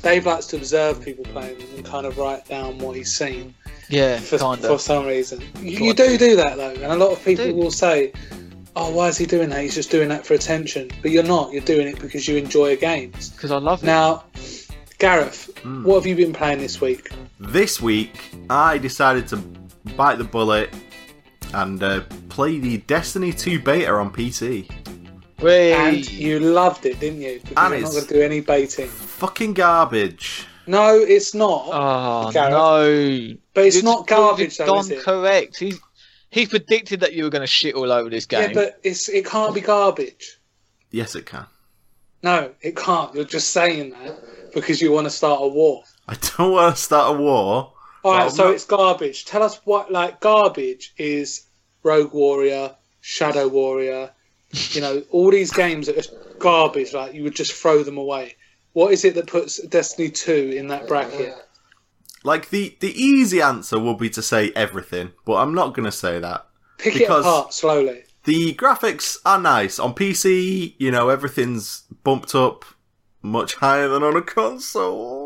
[0.02, 3.54] Dave likes to observe people playing them and kind of write down what he's seen
[3.90, 5.42] Yeah, for, kind for some reason.
[5.60, 8.12] You, you do do that though, and a lot of people will say,
[8.76, 9.62] "Oh, why is he doing that?
[9.62, 11.52] He's just doing that for attention." But you're not.
[11.52, 13.30] You're doing it because you enjoy games.
[13.30, 13.86] Because I love it.
[13.86, 14.24] Now,
[14.98, 15.84] Gareth, Hmm.
[15.84, 17.10] what have you been playing this week?
[17.40, 18.18] This week,
[18.50, 19.38] I decided to
[19.98, 20.74] bite the bullet
[21.54, 24.70] and uh, play the Destiny 2 beta on PC.
[25.42, 25.72] Whee!
[25.74, 27.40] And you loved it, didn't you?
[27.44, 28.88] Because And you're not going to do any baiting.
[28.88, 30.46] Fucking garbage.
[30.68, 31.70] No, it's not.
[31.72, 32.52] Ah, oh Gareth.
[32.52, 33.38] no!
[33.54, 35.00] but it's You've- not garbage, You've though, is it?
[35.04, 35.58] correct.
[35.60, 35.74] He
[36.30, 38.50] he predicted that you were going to shit all over this game.
[38.50, 40.38] Yeah, but it's it can't be garbage.
[40.92, 41.46] Yes, it can.
[42.24, 43.14] No, it can't.
[43.16, 45.84] You're just saying that because you want to start a war.
[46.08, 47.74] I don't want to start a war.
[48.04, 49.26] All right, so no- it's garbage.
[49.26, 51.48] Tell us what like garbage is.
[51.84, 54.12] Rogue Warrior, Shadow Warrior,
[54.72, 56.94] you know, all these games that are garbage.
[56.94, 58.36] Like you would just throw them away.
[58.74, 61.34] What is it that puts Destiny Two in that bracket?
[62.24, 65.92] Like, the, the easy answer would be to say everything, but I'm not going to
[65.92, 66.46] say that.
[66.78, 68.04] Pick Because- it apart slowly.
[68.26, 69.80] The graphics are nice.
[69.80, 72.64] On PC, you know, everything's bumped up
[73.24, 75.21] much higher than on a console.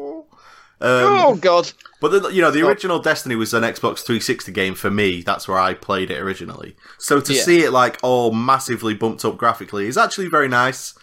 [0.82, 1.71] Um, oh god!
[2.01, 5.21] But the, you know, the original Destiny was an Xbox 360 game for me.
[5.21, 6.76] That's where I played it originally.
[6.97, 7.41] So to Yeah.
[7.41, 10.93] see it like all massively bumped up graphically is actually very nice.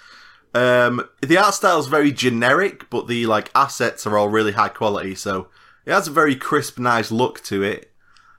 [0.54, 4.68] Um, the art style is very generic, but the like assets are all really high
[4.68, 5.14] quality.
[5.14, 5.48] So
[5.86, 7.90] it has a very crisp, nice look to it.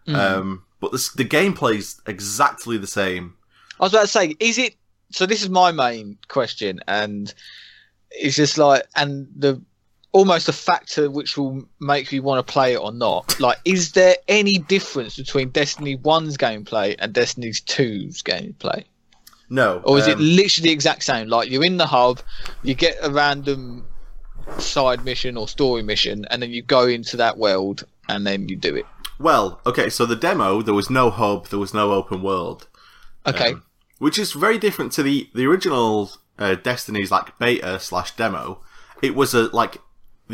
[0.08, 3.36] Um, but the, the gameplay's exactly the same.
[3.80, 4.76] I was about to say, is it?
[5.12, 7.34] So this is my main question, and
[8.12, 9.62] it's just like, and the
[10.14, 13.40] almost a factor which will make me want to play it or not.
[13.40, 18.86] Like, is there any difference between Destiny One's gameplay and Destiny 2's gameplay,
[19.50, 21.28] No, or is it um, literally the exact same?
[21.28, 22.22] Like, you're in the hub,
[22.62, 23.86] you get a random
[24.60, 28.56] side mission or story mission, and then you go into that world, and then you
[28.56, 28.86] do it.
[29.20, 29.90] well, okay.
[29.90, 32.68] So the demo, there was no hub, there was no open world.
[33.26, 33.54] Okay.
[33.54, 33.64] Um,
[34.00, 38.60] which is very different to the the original uh, Destiny's like beta slash demo.
[39.02, 39.78] It was a like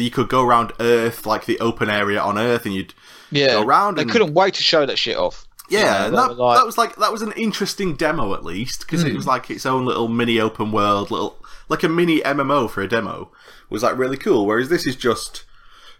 [0.02, 2.93] you could go around Earth, like the open area on Earth, and you'd
[3.32, 3.47] yeah.
[3.54, 5.45] go around they and- couldn't wait to show that shit off.
[5.70, 8.43] yeah, You and know, that, like- that was like that was an interesting demo at
[8.43, 11.38] least because it was like its own little mini open world, little
[11.68, 13.32] like a mini MMO for a demo.
[13.64, 14.45] It was like really cool.
[14.45, 15.45] Whereas this is just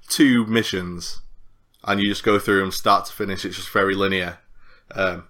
[0.08, 1.22] two missions,
[1.84, 3.46] and you just go through them start to finish.
[3.46, 4.40] It's just very linear.
[4.96, 5.26] Um,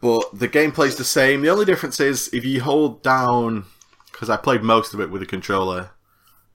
[0.00, 1.42] but the gameplay's the same.
[1.42, 3.66] The only difference is if you hold down,
[4.10, 5.90] because I played most of it with a controller.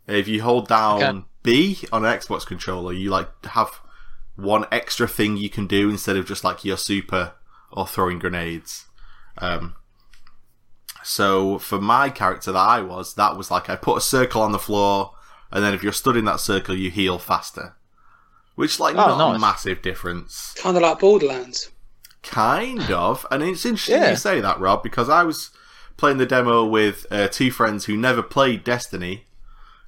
[0.08, 1.26] If you hold down Okay.
[1.44, 3.80] B on an Xbox controller, you like have
[4.36, 7.34] one extra thing you can do instead of just like your super
[7.72, 8.86] or throwing grenades.
[9.40, 9.76] Um,
[11.04, 14.52] so for my character that I was, that was like I put a circle on
[14.52, 15.14] the floor,
[15.52, 17.76] and then if you're stood in that circle, you heal faster.
[18.56, 20.54] Which like Oh, not a massive difference.
[20.58, 21.70] Kind of like Borderlands.
[22.24, 24.10] Kind of, and it's interesting Yeah.
[24.12, 25.52] you say that, Rob, because I was
[25.96, 29.27] playing the demo with uh, two friends who never played Destiny,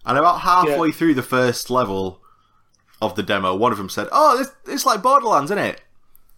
[0.06, 0.94] and about halfway Yeah.
[0.94, 2.22] through the first level
[3.02, 5.82] of the demo, one of them said, "Oh, it's, it's like Borderlands, isn't it?"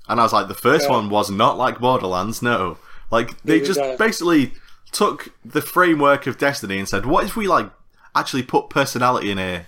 [0.08, 0.92] And I was like, "The first Yeah.
[0.92, 2.78] one was not like Borderlands, no.
[3.10, 3.98] Like they just go.
[3.98, 4.54] basically
[4.92, 7.70] took the framework of Destiny and said, what if we like
[8.16, 9.68] actually put personality in here,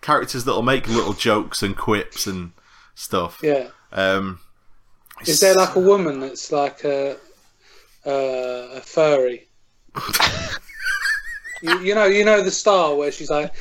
[0.00, 2.52] characters that'll make little jokes and quips and
[2.94, 3.68] stuff." Yeah.
[3.92, 4.40] Um,
[5.26, 7.16] Is there like a woman that's like a
[8.06, 9.48] uh, a furry?
[11.62, 13.54] you, you know, you know the star where she's like,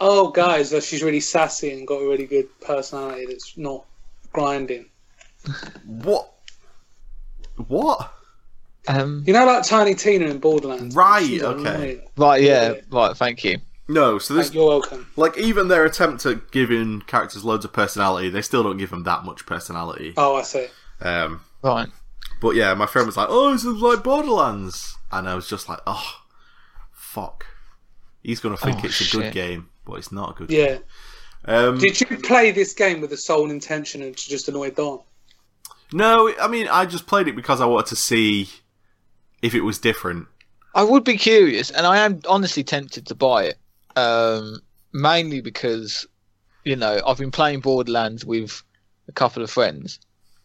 [0.00, 3.84] "Oh, guys, uh, she's really sassy and got a really good personality that's not
[4.32, 4.86] grinding."
[5.86, 6.32] What?
[7.68, 8.12] What?
[8.88, 10.94] Um, You know, like Tiny Tina in Borderlands.
[10.96, 11.68] Right, She's okay.
[11.74, 12.02] annoying.
[12.16, 12.80] right, yeah, Yeah.
[12.90, 13.16] right.
[13.16, 13.58] Thank you.
[13.88, 15.06] No, so this Like, you're welcome.
[15.16, 19.02] like even their attempt at giving characters loads of personality, they still don't give them
[19.04, 20.14] that much personality.
[20.16, 20.66] Oh, I see.
[21.00, 21.88] Um, Right.
[22.40, 25.68] but yeah, my friend was like, "Oh, this is like Borderlands," and I was just
[25.68, 26.21] like, "Oh,
[27.12, 27.46] fuck."
[28.22, 30.50] He's gonna think Oh, it's a good game, but it's not a good.
[30.50, 30.66] Yeah.
[30.66, 30.82] game.
[31.44, 35.00] Um, Did you play this game with the sole intention of to just annoy Don?
[35.92, 38.48] no, I mean, I just played it because I wanted to see
[39.42, 40.28] if it was different.
[40.74, 43.58] I would be curious, and I am honestly tempted to buy it.
[43.96, 44.60] Um,
[44.92, 46.06] mainly because,
[46.64, 48.62] you know, I've been playing Borderlands with
[49.08, 49.98] a couple of friends,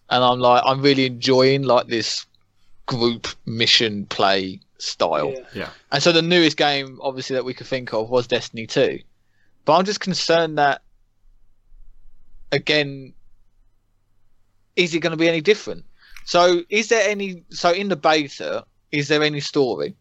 [0.09, 2.25] and I'm like, I'm really enjoying like this
[2.87, 5.31] group mission play style.
[5.31, 5.45] Yeah.
[5.53, 5.69] Yeah.
[5.91, 8.99] And so the newest game, obviously, that we could think of was Destiny 2.
[9.65, 10.81] But I'm just concerned that,
[12.51, 13.13] again,
[14.75, 15.85] is it going to be any different?
[16.25, 17.43] So, is there any?
[17.49, 19.95] So, in the beta, is there any story?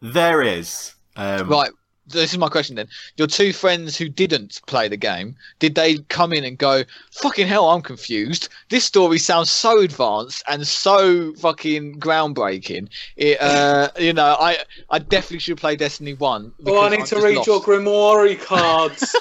[0.00, 0.94] There is.
[1.16, 1.70] Um, Right.
[2.06, 2.88] This is my question then.
[3.16, 7.46] Your two friends who didn't play the game, did they come in and go, fucking
[7.46, 8.48] hell, I'm confused.
[8.70, 12.88] This story sounds so advanced and so fucking groundbreaking.
[13.16, 14.58] It, uh, you know, I
[14.90, 16.52] I definitely should play Destiny 1.
[16.66, 17.46] Oh, I need I'm to read lost.
[17.46, 19.14] your Grimoire cards.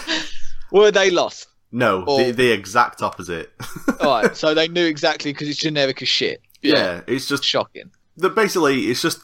[0.70, 1.48] Were they lost?
[1.70, 3.52] No, Or- the, the exact opposite.
[4.00, 6.40] Alright, so they knew exactly because it's generic as shit.
[6.62, 7.90] yeah, it's just Shocking.
[8.16, 9.20] the basically it's just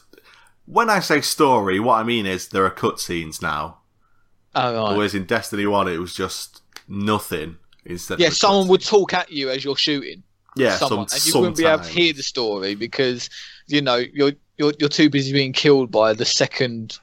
[0.69, 3.79] when I say story, what I mean is there are cutscenes now.
[4.53, 4.95] Oh, right.
[4.95, 8.19] Whereas in Destiny One, it was just nothing instead.
[8.19, 8.69] Yeah, someone cutscene.
[8.69, 10.21] would talk at you as you're shooting.
[10.55, 13.29] Yeah, someone, some, and you wouldn't be able to hear the story because
[13.67, 16.99] you know you're you're you're too busy being killed by the second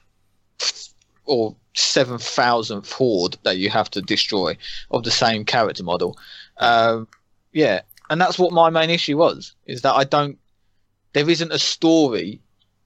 [1.25, 4.57] or seven thousandth horde that you have to destroy
[4.91, 6.17] of the same character model.
[6.57, 7.07] Um,
[7.51, 10.37] yeah, and that's what my main issue was: is that I don't.
[11.13, 12.41] There isn't a story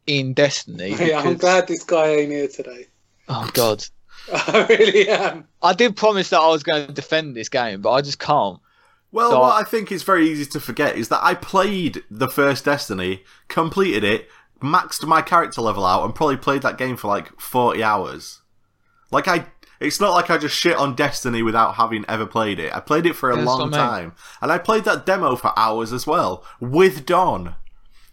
[0.07, 0.95] in Destiny.
[0.99, 2.87] yeah, I'm glad this guy ain't here today.
[3.29, 3.83] Oh God.
[4.33, 5.47] I really am.
[5.61, 8.59] I did promise that I was going to defend this game, but I just can't.
[9.11, 12.27] Well, So- what I think is very easy to forget is that I played the
[12.29, 14.29] first Destiny, completed it,
[14.61, 18.41] maxed my character level out, and probably played that game for like forty hours.
[19.11, 19.47] Like I,
[19.79, 22.73] it's not like I just shit on Destiny without having ever played it.
[22.73, 23.79] I played it for a That's long what mean.
[23.79, 27.55] time, and I played that demo for hours as well with Don.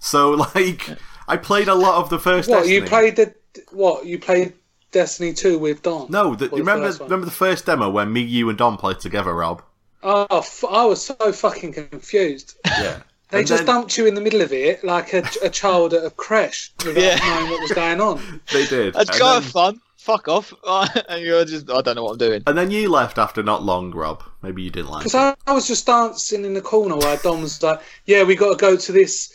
[0.00, 0.88] So like,
[1.28, 2.48] I played a lot of the first.
[2.48, 2.74] What Destiny.
[2.76, 3.34] you played the
[3.72, 4.52] what you played
[4.92, 6.06] Destiny two with Don?
[6.10, 9.00] No, the, Or the remember remember the first demo when me, you, and Don played
[9.00, 9.62] together, Rob?
[10.02, 12.56] Oh, f- I was so fucking confused.
[12.66, 13.00] Yeah.
[13.30, 15.92] They And just then- dumped you in the middle of it like a, a child
[15.92, 17.16] at a crash without Yeah.
[17.18, 18.40] knowing what was going on.
[18.52, 18.96] They did.
[18.96, 19.80] It's And kind then- of fun.
[19.98, 20.54] Fuck off.
[21.10, 22.42] and you're just, I don't know what I'm doing.
[22.46, 24.22] And then you left after not long, Rob.
[24.40, 25.14] Maybe you didn't like Because.
[25.14, 28.50] I, I was just dancing in the corner while Dom was like, "Yeah, we got
[28.52, 29.30] to go to this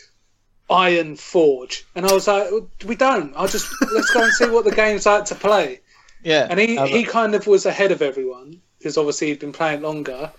[0.70, 2.48] Iron Forge," and I was like,
[2.84, 3.32] "We don't.
[3.36, 5.80] I'll just let's go and see what the game's like to play."
[6.24, 6.46] Yeah.
[6.48, 10.32] And he, he kind of was ahead of everyone because obviously he'd been playing longer.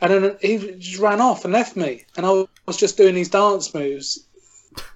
[0.00, 2.04] And then he just ran off and left me.
[2.16, 4.26] And I was just doing these dance moves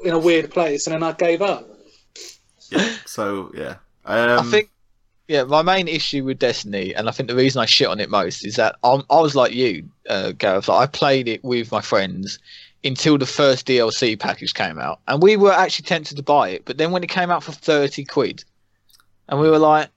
[0.04, 1.68] in a weird place, and then I gave up.
[2.70, 2.96] Yeah.
[3.06, 3.76] So yeah.
[4.04, 4.70] Um, I think,
[5.28, 8.10] yeah, my main issue with Destiny, and I think the reason I shit on it
[8.10, 10.68] most is that I'm, I was like you, uh, Gareth.
[10.68, 12.38] Like I played it with my friends
[12.84, 16.64] until the first DLC package came out, and we were actually tempted to buy it.
[16.64, 18.44] But then when it came out for thirty quid,
[19.28, 19.88] and we were like,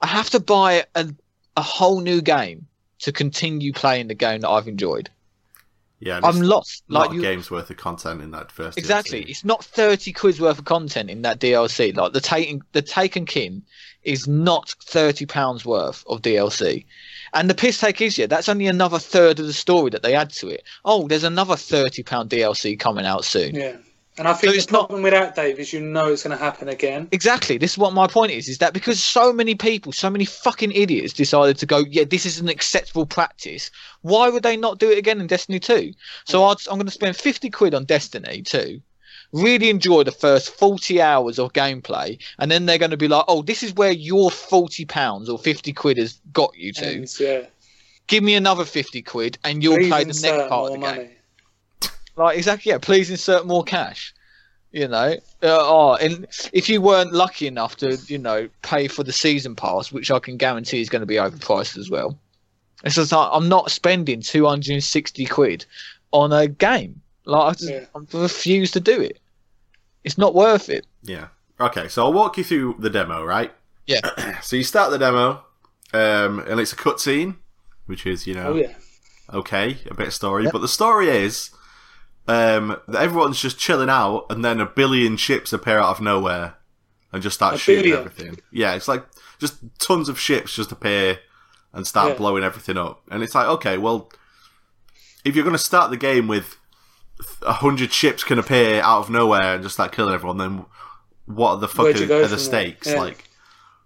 [0.00, 1.08] I have to buy a,
[1.56, 2.66] a whole new game
[3.00, 5.10] to continue playing the game that I've enjoyed.
[5.98, 6.20] yeah.
[6.22, 6.84] I'm lost.
[6.88, 8.78] Like a you, game's worth of content in that first.
[8.78, 9.24] Exactly.
[9.24, 9.30] DLC.
[9.30, 11.96] It's not thirty quid's worth of content in that DLC.
[11.96, 13.62] Like the Taken the Taken King
[14.04, 16.84] is not thirty pounds worth of DLC.
[17.34, 20.14] And the piss take is yeah, that's only another third of the story that they
[20.14, 20.64] add to it.
[20.84, 23.54] Oh, there's another thirty pound DLC coming out soon.
[23.54, 23.76] Yeah.
[24.18, 26.22] And I think So the it's not- problem with that, Dave, is you know it's
[26.22, 27.08] going to happen again.
[27.12, 27.56] Exactly.
[27.56, 30.72] This is what my point is: is that because so many people, so many fucking
[30.72, 33.70] idiots, decided to go, yeah, this is an acceptable practice.
[34.02, 35.94] Why would they not do it again in Destiny Two?
[36.26, 38.82] So I'd, I'm going to spend fifty quid on Destiny Two,
[39.32, 43.24] really enjoy the first forty hours of gameplay, and then they're going to be like,
[43.28, 46.86] oh, this is where your forty pounds or fifty quid has got you to.
[46.86, 47.42] And, yeah.
[48.06, 51.10] Give me another fifty quid, and you'll Please play the next part of the game.
[52.16, 52.78] Like exactly, yeah.
[52.78, 54.14] Please insert more cash.
[54.72, 59.04] You know, uh, oh, and if you weren't lucky enough to, you know, pay for
[59.04, 62.18] the season pass, which I can guarantee is going to be overpriced as well.
[62.82, 65.66] It's just like I'm not spending 260 quid
[66.10, 67.02] on a game.
[67.26, 67.84] Like I, just, Yeah.
[67.94, 69.20] I refuse to do it.
[70.04, 70.86] It's not worth it.
[71.02, 71.28] Yeah.
[71.60, 73.52] Okay, so I'll walk you through the demo, right?
[73.86, 74.00] Yeah.
[74.42, 75.44] So you start the demo,
[75.94, 77.36] um, and it's a cutscene,
[77.86, 78.74] which is you know Oh, yeah.
[79.32, 81.50] okay, a bit of story, but the story is
[82.28, 86.54] um, that everyone's just chilling out, and then a billion ships appear out of nowhere
[87.12, 87.98] and just start A shooting billion?
[88.06, 88.38] everything.
[88.50, 89.04] Yeah, it's like
[89.38, 91.18] just tons of ships just appear
[91.72, 92.18] and start Yeah.
[92.18, 94.10] blowing everything up, and it's like okay, well,
[95.24, 96.56] if you're going to start the game with
[97.42, 100.64] a hundred ships can appear out of nowhere and just start killing everyone, then
[101.26, 102.88] what the fuck are, are the stakes?
[102.88, 103.00] Yeah.
[103.00, 103.24] Like,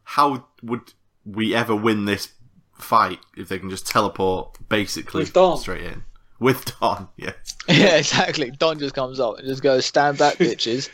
[0.05, 0.93] how would
[1.25, 2.33] we ever win this
[2.79, 5.57] fight if they can just teleport basically With Dawn.
[5.59, 6.05] straight in
[6.39, 7.33] with Don, Yeah,
[7.69, 8.51] Yeah, exactly.
[8.51, 10.91] Don just comes up and just goes, "Stand back, bitches."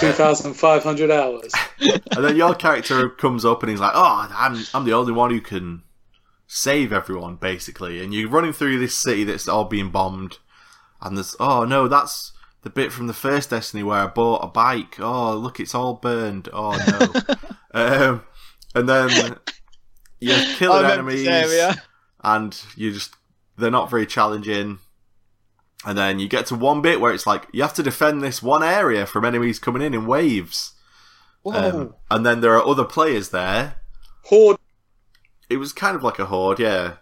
[0.00, 1.52] 2,500 hours.
[1.80, 5.30] and then your character comes up and he's like, "Oh, I'm I'm the only one
[5.30, 5.82] who can
[6.46, 10.38] save everyone, basically." And you're running through this city that's all being bombed,
[11.02, 14.46] and there's oh no, that's the bit from the first Destiny where I bought a
[14.46, 14.98] bike.
[15.00, 16.48] Oh look, it's all burned.
[16.52, 17.38] Oh no.
[17.74, 18.24] um,
[18.74, 19.36] and then
[20.20, 21.28] you're killing enemies,
[22.22, 23.14] and you just
[23.56, 24.78] they're not very challenging.
[25.84, 28.40] And then you get to one bit where it's like you have to defend this
[28.40, 30.74] one area from enemies coming in in waves.
[31.44, 33.76] Um, and then there are other players there.
[34.24, 34.58] Horde.
[35.50, 36.94] It was kind of like a horde, yeah.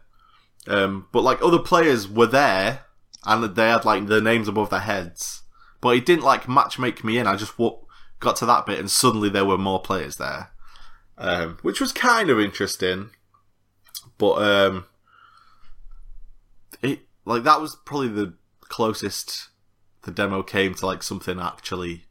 [0.67, 2.87] Um, but like other players were there,
[3.25, 5.43] and they had like the names above their heads.
[5.81, 7.27] But it didn't like match make me in.
[7.27, 7.79] I just w-
[8.19, 10.51] got to that bit, and suddenly there were more players there,
[11.19, 13.11] um, which was kind of interesting.
[14.19, 14.85] But um,
[16.83, 19.49] it like that was probably the closest
[20.03, 22.07] the demo came to like something actually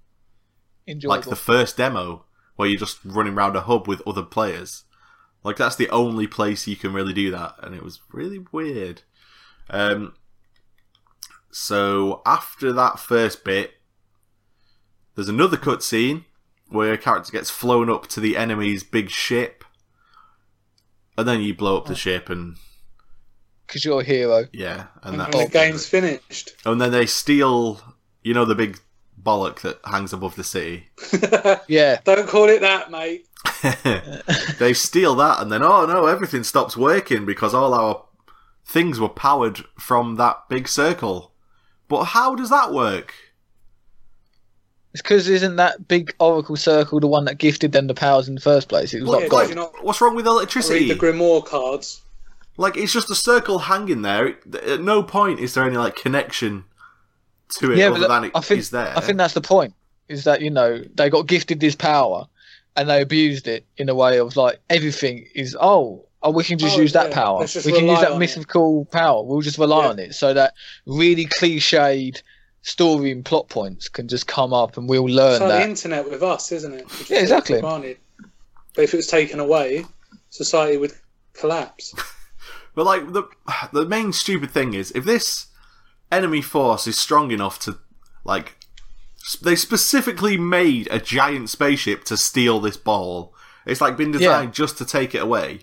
[0.88, 1.16] Enjoyable.
[1.16, 2.26] like the first demo
[2.56, 4.84] where you're just running around a hub with other players.
[5.44, 9.04] Like that's the only place you can really do that, and it was really weird.
[9.70, 10.14] Um,
[11.52, 13.74] so after that first bit,
[15.16, 16.26] there's another cutscene
[16.68, 19.64] where a character gets flown up to the enemy's big ship,
[21.18, 21.96] and then you blow up the oh.
[21.96, 22.56] ship, and
[23.66, 24.48] because you're a hero.
[24.52, 26.56] yeah, and And the game's finished.
[26.66, 27.82] and then they steal,
[28.24, 28.80] you know, the big
[29.22, 30.90] bollock that hangs above the city.
[31.68, 33.28] Yeah, Don't call it that, mate.
[34.60, 38.06] they steal that and then oh no everything stops working because all our
[38.66, 41.29] things were powered from that big circle
[41.90, 43.14] but how does that work
[44.94, 48.34] it's because isn't that big Oracle Circle the one that gifted them the powers in
[48.34, 48.92] the first place?
[48.92, 49.56] It was What, like Yeah, God.
[49.56, 52.02] not what's wrong with read electricity the Grimoire cards?
[52.58, 54.36] like it's just a circle hanging there
[54.68, 56.66] at no point is there any like connection
[57.58, 59.42] to it yeah, other but than it I think is there I think that's the
[59.42, 59.74] point.
[60.08, 62.26] Is that you know they got gifted this power
[62.76, 66.58] and they abused it in a way of like everything is oh oh we can
[66.58, 68.20] just Oh, use that yeah, power we can use that on it.
[68.20, 69.90] mythical power we'll just rely Yeah.
[69.90, 70.54] on it so that
[70.86, 72.22] really cliched
[72.62, 75.70] story and plot points can just come up and we'll learn It's like the that
[75.70, 76.86] internet with us, isn't it?
[77.10, 77.62] We Yeah, exactly.
[77.62, 77.98] granted.
[78.76, 79.86] But if it was taken away,
[80.30, 80.92] society would
[81.34, 81.94] collapse.
[82.76, 83.24] But like the
[83.74, 85.48] the main stupid thing is if this
[86.12, 87.78] enemy force is strong enough to
[88.24, 88.58] like
[89.42, 93.34] they specifically made a giant spaceship to steal this ball.
[93.66, 95.60] It's like been designed just to take it away.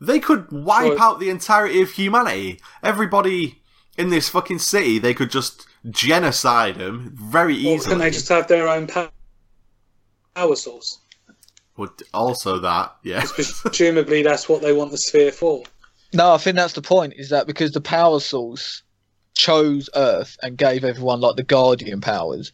[0.00, 2.60] They could wipe Well- out the entirety of humanity.
[2.82, 3.62] Everybody
[3.98, 7.90] in this fucking city, they could just genocide them very Or easily.
[7.90, 9.10] can they just have their own pow-
[10.34, 10.98] power source?
[11.76, 13.24] Would also that, yeah.
[13.62, 15.62] Presumably, that's what they want the sphere for.
[16.12, 18.82] no I think that's the point is that because the power source
[19.34, 22.52] chose Earth and gave everyone like the guardian powers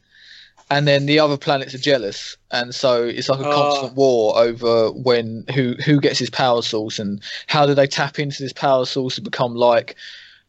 [0.71, 2.37] and then the other planets are jealous.
[2.51, 3.53] And so it's like a Ah.
[3.55, 8.19] constant war over when who who gets his power source and how do they tap
[8.19, 9.95] into this power source to become like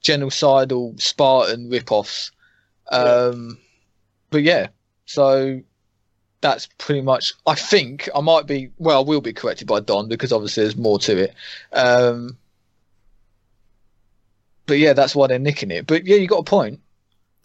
[0.03, 2.31] genocidal spartan rip-offs.
[2.91, 3.57] Um
[4.29, 4.67] but yeah
[5.05, 5.61] so
[6.41, 10.07] that's pretty much i think i might be well i will be corrected by don
[10.07, 11.33] because obviously there's more to it.
[11.73, 12.37] Um
[14.65, 15.87] but yeah that's why they're nicking it.
[15.87, 16.79] But yeah you got a point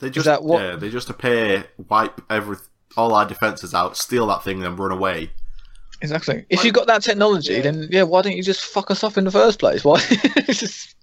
[0.03, 2.57] They just that what- yeah, they just appear, wipe every
[2.97, 5.31] all our defenses out, steal that thing, then run away.
[6.03, 6.45] Exactly.
[6.51, 9.25] If you've got that technology, then yeah, why don't you just fuck us up in
[9.25, 9.85] the first place?
[9.85, 9.99] Why?
[10.49, 10.97] Just-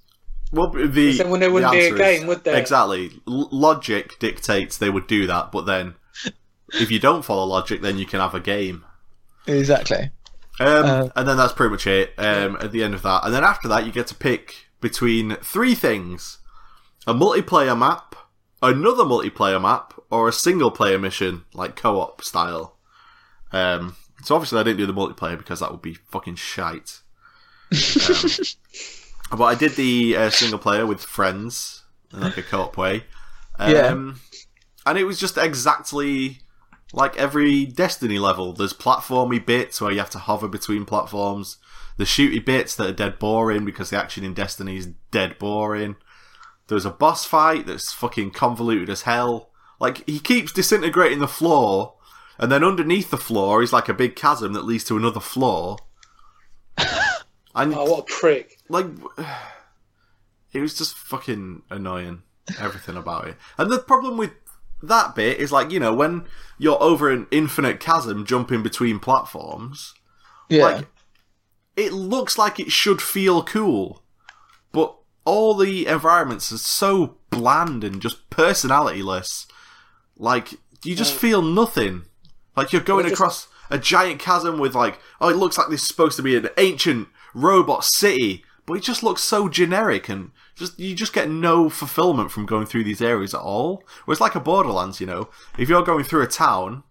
[0.52, 2.58] Well, the then when there wouldn't the be a answer game, would there?
[2.58, 3.12] Exactly.
[3.28, 5.96] L- logic dictates they would do that, but then
[6.74, 8.84] if you don't follow logic, then you can have a game.
[9.48, 10.12] exactly.
[10.60, 12.14] Um, Uh, and then that's pretty much it.
[12.18, 15.38] Um, at the end of that, and then after that, you get to pick between
[15.38, 16.40] three things:
[17.08, 18.09] a multiplayer map,
[18.62, 22.78] another multiplayer map, or a single player mission, like co-op style.
[23.52, 27.02] Um, so obviously, I didn't do the multiplayer because that would be fucking shite.
[29.32, 33.04] Um, but I did the uh, single player with friends in like a co-op way.
[33.60, 34.14] Um, Yeah.
[34.88, 36.40] And it was just exactly
[36.94, 38.54] like every Destiny level.
[38.54, 41.58] There's platformy bits where you have to hover between platforms.
[41.98, 45.98] The shooty bits that are dead boring because the action in Destiny is dead boring.
[46.70, 49.50] There's a boss fight that's fucking convoluted as hell.
[49.80, 51.96] Like he keeps disintegrating the floor,
[52.38, 55.78] and then underneath the floor is like a big chasm that leads to another floor.
[56.78, 56.88] and
[57.76, 58.58] Oh, what a prick!
[58.70, 58.86] like
[60.54, 62.24] it was just fucking annoying
[62.60, 64.32] everything about it and the problem with
[64.82, 66.26] that bit is like you know when
[66.58, 69.94] you're over an infinite chasm jumping between platforms
[70.50, 70.64] Yeah.
[70.64, 70.88] like
[71.76, 74.02] it looks like it should feel cool
[74.72, 79.46] but all the environments are so bland and just personalityless.
[80.18, 82.04] Like you just feel nothing.
[82.56, 85.84] Like you're going just- across a giant chasm with like oh it looks like this
[85.84, 90.32] is supposed to be an ancient robot city but it just looks so generic and
[90.56, 93.84] just you just get no fulfillment from going through these areas at all.
[94.06, 95.30] Whereas like a borderlands you know.
[95.58, 96.84] If you're going through a town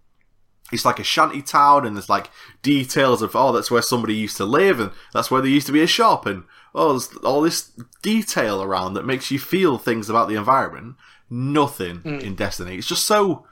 [0.73, 2.31] it's like a shanty town and there's like
[2.62, 5.73] details of oh that's where somebody used to live and that's where there used to
[5.73, 7.73] be a shop and oh there's all this
[8.03, 10.97] detail around that makes you feel things about the environment.
[11.31, 12.77] Nothing in destiny.
[12.77, 13.47] It's just so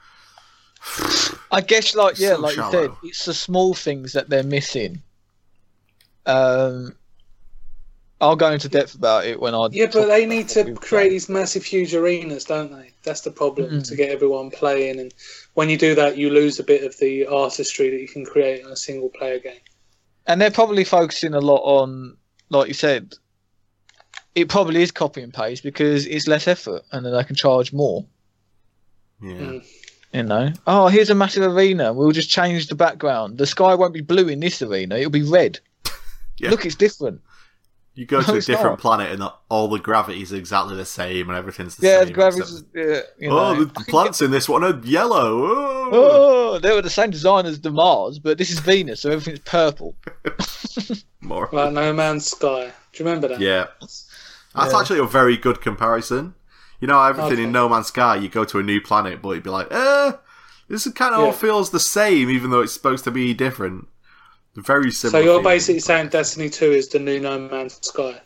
[1.51, 5.01] I guess, like yeah, So like you said, it's the small things that they're missing.
[6.25, 6.96] Um,
[8.19, 9.67] I'll go into depth about it when I.
[9.71, 11.09] Yeah, but they need to create done.
[11.11, 12.91] these massive, huge arenas, don't they?
[13.03, 13.87] That's the problem Mm.
[13.87, 14.99] to get everyone playing.
[14.99, 15.13] And
[15.53, 18.61] when you do that, you lose a bit of the artistry that you can create
[18.61, 19.59] in a single player game.
[20.29, 22.17] and they're probably focusing a lot on,
[22.49, 23.13] like you said,
[24.35, 27.71] it probably is copy and paste because it's less effort, and then they can charge
[27.71, 28.05] more.
[29.21, 29.33] Yeah.
[29.35, 29.65] Mm.
[30.13, 31.93] You know, oh, here's a massive arena.
[31.93, 33.37] We'll just change the background.
[33.37, 35.59] The sky won't be blue in this arena; it'll be red.
[36.39, 36.51] Yeah.
[36.51, 37.21] Look, it's different.
[37.97, 38.79] You go to No, a different not.
[38.79, 42.07] planet and all the gravity's exactly the same and everything's the Yeah, same.
[42.07, 42.51] the gravity's.
[42.61, 43.39] except- Yeah, you know.
[43.39, 45.41] Oh, the plants in this one are yellow.
[45.45, 45.89] Oh.
[45.91, 49.39] Oh, they were the same design as the Mars, but this is Venus, so everything's
[49.39, 49.95] purple.
[51.21, 51.49] More.
[51.51, 52.71] Like No Man's Sky.
[52.93, 53.39] Do you remember that?
[53.39, 53.65] Yeah.
[53.81, 54.05] That's
[54.55, 54.79] Yeah.
[54.79, 56.35] actually a very good comparison.
[56.79, 57.43] You know, everything Okay.
[57.43, 60.11] in No Man's Sky, you go to a new planet, but you'd be like, eh,
[60.69, 63.87] this kind of all feels the same, even though it's supposed to be different.
[64.57, 65.19] Very similar.
[65.19, 65.43] So you're feeling.
[65.55, 68.19] basically saying Destiny 2 is the new No Man's Sky.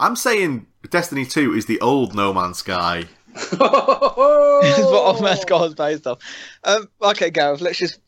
[0.00, 3.04] I'm saying Destiny 2 is the old No Man's Sky.
[3.34, 6.18] That's what Off Man's Sky was based off.
[6.64, 8.00] Um, okay, Gareth, let's just.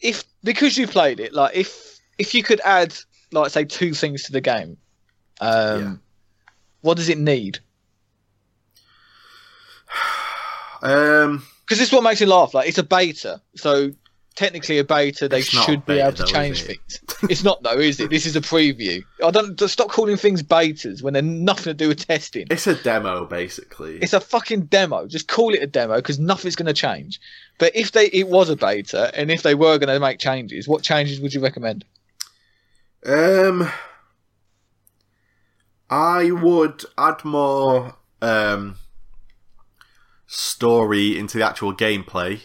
[0.00, 2.94] If because you played it, like if if you could add,
[3.32, 4.76] like, say, two things to the game,
[5.40, 5.94] um, Yeah.
[6.82, 7.58] what does it need?
[10.80, 12.54] Um, Because this is what makes me laugh.
[12.54, 13.90] Like, it's a beta, so
[14.38, 16.66] technically a beta, they It's should be able to though, change it?
[16.66, 17.00] things.
[17.30, 18.08] It's not though, is it?
[18.10, 19.02] This is a preview.
[19.24, 22.46] I don't stop calling things betas when they're nothing to do with testing.
[22.50, 23.98] it's a demo, basically.
[23.98, 25.06] It's a fucking demo.
[25.08, 27.20] Just call it a demo because nothing's going to change.
[27.58, 30.68] But if they it was a beta and if they were going to make changes,
[30.68, 31.84] what changes would you recommend?
[33.04, 33.68] Um,
[35.90, 38.76] I would add more um,
[40.26, 42.42] story into the actual gameplay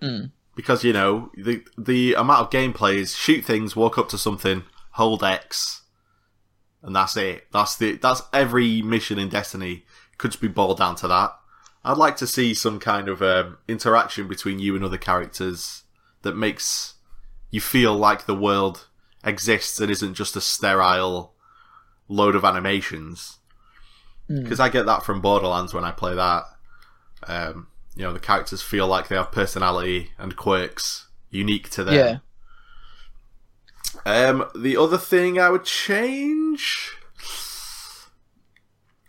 [0.00, 0.32] Mm.
[0.62, 4.62] Because you know the the amount of gameplay is shoot things, walk up to something,
[4.92, 5.82] hold X,
[6.82, 7.48] and that's it.
[7.52, 9.84] That's the that's every mission in Destiny
[10.18, 11.32] could be boiled down to that.
[11.84, 15.82] I'd like to see some kind of um, interaction between you and other characters
[16.22, 16.94] that makes
[17.50, 18.86] you feel like the world
[19.24, 21.34] exists and isn't just a sterile
[22.06, 23.38] load of animations.
[24.28, 26.44] Because I get that from Borderlands when I play that.
[27.26, 31.94] Um, you know, the characters feel like they have personality and quirks unique to them.
[31.94, 32.18] Yeah.
[34.04, 36.96] Um, the other thing I would change,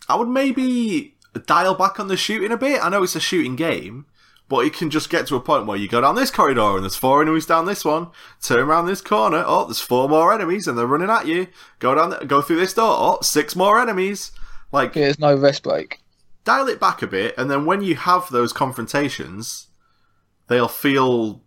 [0.08, 1.16] I would maybe
[1.46, 2.84] dial back on the shooting a bit.
[2.84, 4.06] I know it's a shooting game,
[4.48, 6.84] but it can just get to a point where you go down this corridor and
[6.84, 8.08] there's four enemies down this one.
[8.42, 11.48] Turn around this corner, oh, there's four more enemies and they're running at you.
[11.78, 14.30] Go down, th- go through this door, oh, six more enemies.
[14.70, 16.03] Like, Yeah, there's no rest break.
[16.44, 19.68] Dial it back a bit, and then when you have those confrontations,
[20.48, 21.42] they'll feel.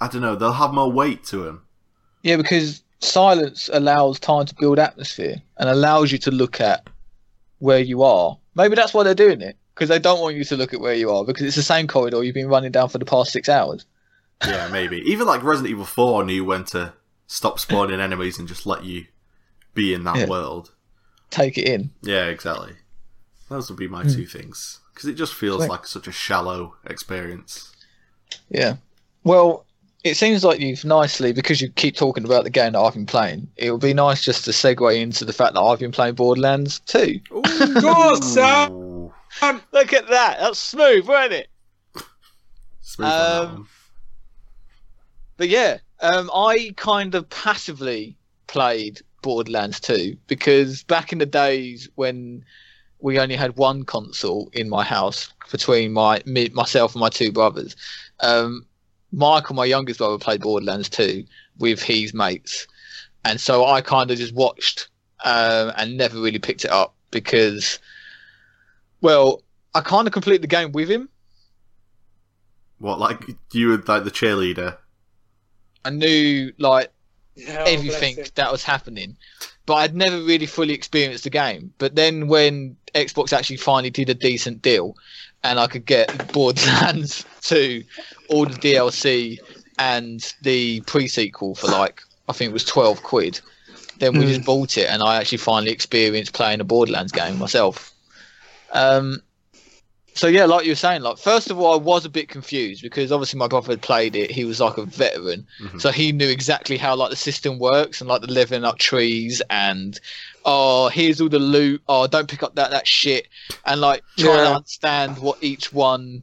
[0.00, 0.36] I don't know.
[0.36, 1.62] They'll have more weight to them.
[2.22, 6.88] Yeah, because silence allows time to build atmosphere and allows you to look at
[7.58, 8.38] where you are.
[8.54, 10.94] Maybe that's why they're doing it because they don't want you to look at where
[10.94, 13.48] you are because it's the same corridor you've been running down for the past six
[13.48, 13.86] hours.
[14.46, 14.98] Yeah, maybe.
[15.06, 16.92] Even like Resident Evil 4 knew when to
[17.26, 19.06] stop spawning enemies and just let you
[19.74, 20.26] be in that Yeah.
[20.26, 20.72] world.
[21.30, 21.90] Take it in.
[22.02, 22.72] Yeah, exactly.
[23.48, 24.80] Those would be my two things.
[24.92, 25.70] Because it just feels Sweet.
[25.70, 27.72] like such a shallow experience.
[28.50, 28.76] Yeah.
[29.24, 29.64] Well,
[30.04, 33.06] it seems like you've nicely because you keep talking about the game that I've been
[33.06, 33.48] playing.
[33.56, 36.80] It would be nice just to segue into the fact that I've been playing Borderlands
[36.80, 37.20] 2.
[37.80, 39.10] God, Sam!
[39.72, 40.38] Look at that.
[40.40, 41.48] That's smooth, wasn't it?
[42.80, 43.68] Smooth Um.
[45.36, 48.16] But yeah, um, I kind of passively
[48.48, 52.44] played Borderlands 2 because back in the days when
[53.00, 57.32] we only had one console in my house between my me, myself and my two
[57.32, 57.76] brothers,
[58.20, 58.66] um,
[59.12, 61.24] Michael, my youngest brother, played Borderlands 2
[61.58, 62.66] with his mates,
[63.24, 64.88] and so I kind of just watched
[65.24, 67.78] um, and never really picked it up because,
[69.00, 69.42] well,
[69.74, 71.08] I kind of completed the game with him.
[72.78, 74.76] What, like, you were like the cheerleader?
[75.84, 76.92] I knew like
[77.34, 79.16] Yeah, oh, everything that was happening.
[79.66, 81.72] But I'd never really fully experienced the game.
[81.78, 84.96] But then when Xbox actually finally did a decent deal
[85.44, 87.84] and I could get Borderlands 2,
[88.28, 89.38] all the DLC
[89.78, 93.40] and the pre-sequel for like, I think it was 12 quid,
[94.00, 94.28] then we Hmm.
[94.28, 97.92] just bought it and I actually finally experienced playing a Borderlands game myself.
[98.72, 99.20] Um,
[100.18, 102.82] so yeah, like you were saying, like first of all, I was a bit confused
[102.82, 104.30] because obviously my brother had played it.
[104.30, 105.80] He was like a veteran, Mhm.
[105.80, 109.40] so he knew exactly how like the system works and like the leveling up trees
[109.48, 109.98] and
[110.44, 111.80] oh here's all the loot.
[111.88, 113.28] Oh don't pick up that that shit
[113.64, 116.22] and like trying to understand what each one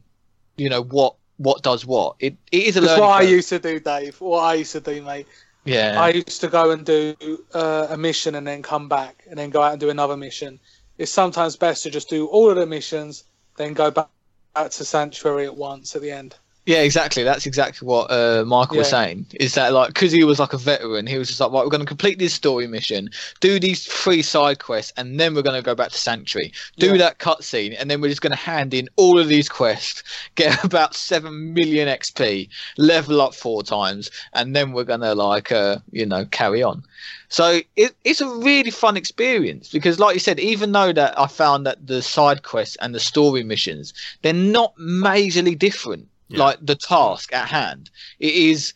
[0.57, 2.15] you know what what does what.
[2.19, 4.19] It it is a That's what I used to do, Dave.
[4.21, 5.27] What I used to do, mate.
[5.65, 5.95] yeah.
[6.01, 7.15] I used to go and do
[7.53, 10.59] uh, a mission and then come back and then go out and do another mission.
[10.97, 13.25] It's sometimes best to just do all of the missions,
[13.57, 14.09] then go back,
[14.53, 16.35] back to Sanctuary at once at the end.
[16.65, 17.21] Yeah, exactly.
[17.21, 19.27] That's exactly what uh, Michael was saying.
[19.35, 21.69] Is that like because he was like a veteran, he was just like, right, we're
[21.69, 23.09] going to complete this story mission,
[23.39, 26.87] do these three side quests, and then we're going to go back to Sanctuary, do
[26.91, 26.97] Yeah.
[26.97, 30.01] that cutscene, and then we're just going to hand in all of these quests,
[30.35, 35.51] get about seven million XP, level up four times, and then we're going to like,
[35.51, 36.83] uh, you know, carry on.
[37.29, 41.27] So it, it's a really fun experience because, like you said, even though that I
[41.27, 46.39] found that the side quests and the story missions they're not majorly different Yeah.
[46.39, 47.89] like the task at hand.
[48.19, 48.73] It is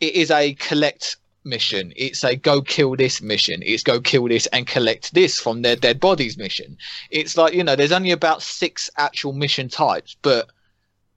[0.00, 1.92] it is a collect mission.
[1.96, 3.62] It's a go kill this mission.
[3.64, 6.76] It's go kill this and collect this from their dead bodies mission.
[7.10, 10.48] It's like you know there's only about six actual mission types but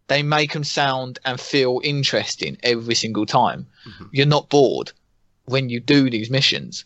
[0.08, 3.68] they make them sound and feel interesting every single time.
[4.12, 4.92] You're not bored
[5.46, 6.86] when you do these missions.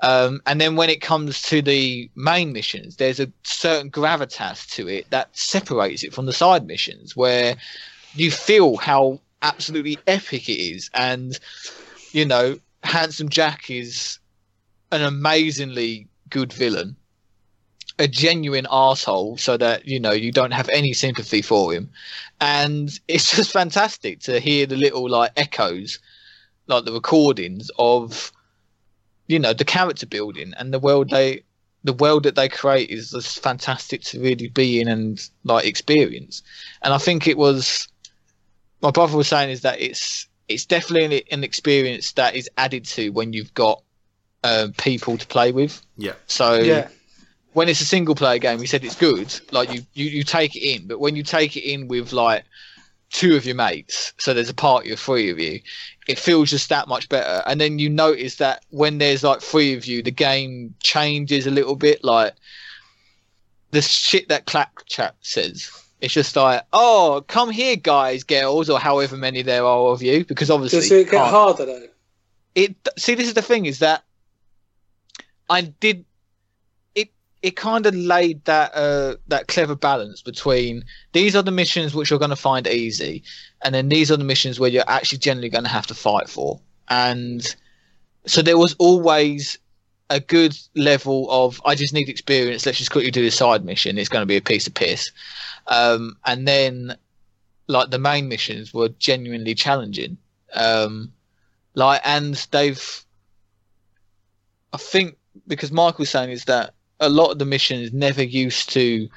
[0.00, 4.88] Um, and then when it comes to the main missions, there's a certain gravitas to
[4.88, 7.56] it that separates it from the side missions, where
[8.14, 10.90] you feel how absolutely epic it is.
[10.94, 11.38] And,
[12.12, 14.18] you know, Handsome Jack is
[14.90, 16.96] an amazingly good villain,
[17.98, 21.90] a genuine asshole, so that, you know, you don't have any sympathy for him.
[22.40, 25.98] And it's just fantastic to hear the little, like, echoes,
[26.66, 28.32] like the recordings of
[29.28, 31.42] you know the character building and the world they
[31.84, 36.42] the world that they create is just fantastic to really be in and like experience
[36.82, 37.88] and i think it was
[38.82, 42.84] my brother was saying is that it's it's definitely an, an experience that is added
[42.84, 43.82] to when you've got
[44.44, 45.80] um, people to play with.
[45.96, 46.14] Yeah.
[46.26, 46.88] so Yeah.
[47.52, 49.32] when it's a single player game we said it's good.
[49.52, 50.88] Like you, you you take it in.
[50.88, 52.44] But when you take it in with like
[53.10, 55.60] two of your mates so there's a party of three of you
[56.08, 57.42] it feels just that much better.
[57.46, 61.50] And then you notice that when there's like three of you the game changes a
[61.50, 62.02] little bit.
[62.02, 62.32] Like
[63.70, 65.70] the shit that Claptrap says
[66.02, 70.24] it's just like oh come here guys girls or however many there are of you
[70.26, 71.86] because obviously Does it get harder though?
[72.54, 74.04] it see this is the thing is that
[75.48, 76.04] i did
[76.94, 77.10] it
[77.40, 82.10] it kind of laid that uh that clever balance between these are the missions which
[82.10, 83.22] you're going to find easy
[83.64, 86.28] and then these are the missions where you're actually generally going to have to fight
[86.28, 86.60] for.
[86.88, 87.54] And
[88.26, 89.58] so there was always
[90.10, 93.96] a good level of i just need experience let's just quickly do the side mission
[93.96, 95.10] it's going to be a piece of piss
[95.66, 96.96] um and then
[97.68, 100.16] like the main missions were genuinely challenging.
[100.54, 101.12] Um
[101.74, 103.04] like and they've
[104.74, 105.16] i think
[105.46, 109.08] because michael's saying is that a lot of the missions never used to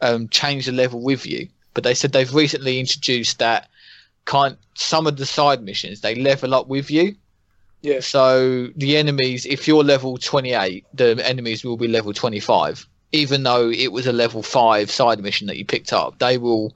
[0.00, 1.48] um, change the level with you.
[1.74, 3.68] But they said they've recently introduced that
[4.24, 7.14] kind some of the side missions they level up with you.
[7.82, 8.00] Yeah.
[8.00, 13.70] so the enemies if you're level 28 the enemies will be level 25 even though
[13.70, 16.72] it was a level 5 side mission that you picked up they will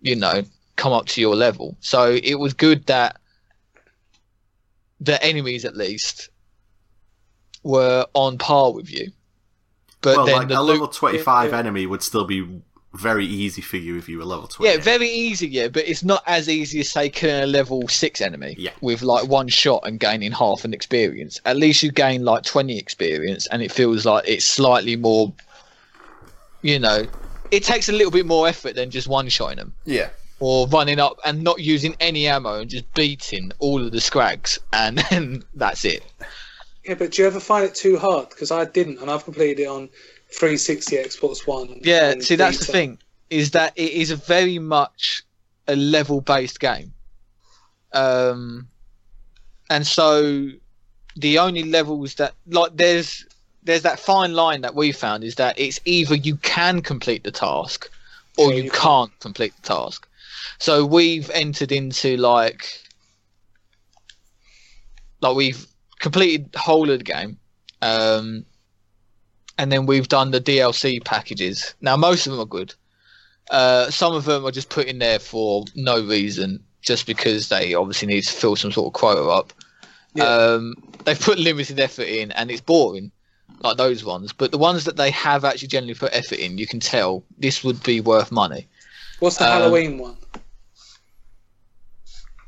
[0.00, 0.42] you know
[0.76, 3.16] come up to your level so it was good that
[5.00, 6.30] the enemies at least
[7.62, 9.10] were on par with you.
[10.00, 11.58] But well, then like the a level 25 yeah.
[11.58, 12.62] enemy would still be
[12.94, 14.70] very easy for you if you were level 20.
[14.70, 18.20] yeah, very easy, yeah, but it's not as easy as say killing a level six
[18.20, 18.70] enemy Yeah.
[18.80, 21.40] with like one shot and gaining half an experience.
[21.44, 25.32] At least you gain like twenty experience, and it feels like it's slightly more.
[26.62, 27.06] You know,
[27.50, 30.10] it takes a little bit more effort than just one shotting them yeah.
[30.40, 34.58] or running up and not using any ammo and just beating all of the skags,
[34.72, 36.02] and then that's it.
[36.84, 38.30] Yeah, but do you ever find it too hard?
[38.30, 39.88] Because I didn't, and I've completed it on
[40.30, 41.80] 360 Xbox One.
[41.82, 42.98] Yeah, and see, that's the thing
[43.30, 45.22] is that it is a very much
[45.66, 46.92] a level-based game,
[47.92, 48.68] um,
[49.70, 50.48] and so
[51.16, 53.26] the only levels that like there's
[53.68, 57.30] there's that fine line that we found is that it's either you can complete the
[57.30, 57.90] task
[58.38, 60.08] or you can't complete the task.
[60.58, 62.82] So we've entered into like
[65.20, 65.66] like we've
[65.98, 67.36] completed the whole of the game.
[67.82, 68.46] Um,
[69.58, 71.74] and then we've done the DLC packages.
[71.82, 72.72] Now, most of them are good.
[73.50, 77.74] Uh, some of them are just put in there for no reason, just because they
[77.74, 79.52] obviously need to fill some sort of quota up.
[80.14, 80.24] Yeah.
[80.24, 80.74] Um,
[81.04, 83.12] they've put limited effort in, and it's boring,
[83.60, 84.32] like those ones.
[84.32, 87.62] But the ones that they have actually generally put effort in, you can tell this
[87.64, 88.66] would be worth money.
[89.20, 90.16] What's the um, Halloween one?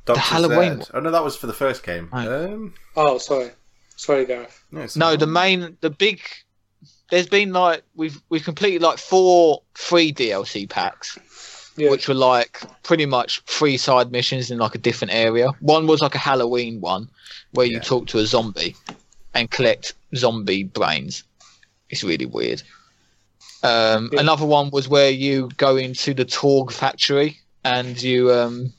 [0.06, 0.20] Dr.
[0.20, 0.78] Halloween Zed.
[0.78, 0.86] one.
[0.94, 2.08] Oh, no, that was for the first game.
[2.12, 2.26] Right.
[2.28, 3.50] Um, Oh, sorry.
[3.96, 4.64] Sorry, Gareth.
[4.70, 6.22] no, No, the main, the big.
[7.10, 11.18] There's been like we've we've completed like four free DLC packs,
[11.76, 11.90] Yeah.
[11.90, 15.50] which were like pretty much three side missions in like a different area.
[15.60, 17.10] One was like a Halloween one
[17.52, 18.76] where you talk to a zombie
[19.34, 21.24] and collect zombie brains.
[21.88, 22.62] It's really weird.
[23.62, 24.20] Um, Yeah.
[24.20, 28.72] Another one was where you go into the Torgue factory and you um,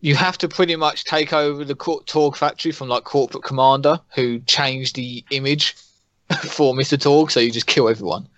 [0.00, 4.00] you have to pretty much take over the Cor- Torgue factory from like corporate commander
[4.14, 5.74] who changed the image
[6.42, 6.96] for Mr.
[6.98, 8.28] Torgue, so you just kill everyone.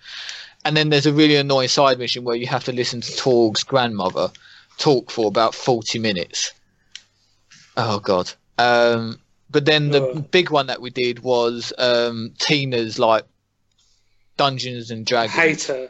[0.63, 3.63] And then there's a really annoying side mission where you have to listen to Torgue's
[3.63, 4.31] grandmother
[4.77, 6.51] talk for about 40 minutes.
[7.77, 8.31] Oh god.
[8.57, 9.19] Um,
[9.51, 10.31] but then the Ugh.
[10.31, 13.25] big one that we did was um, Tina's like
[14.37, 15.35] Dungeons and Dragons.
[15.35, 15.89] Hate her.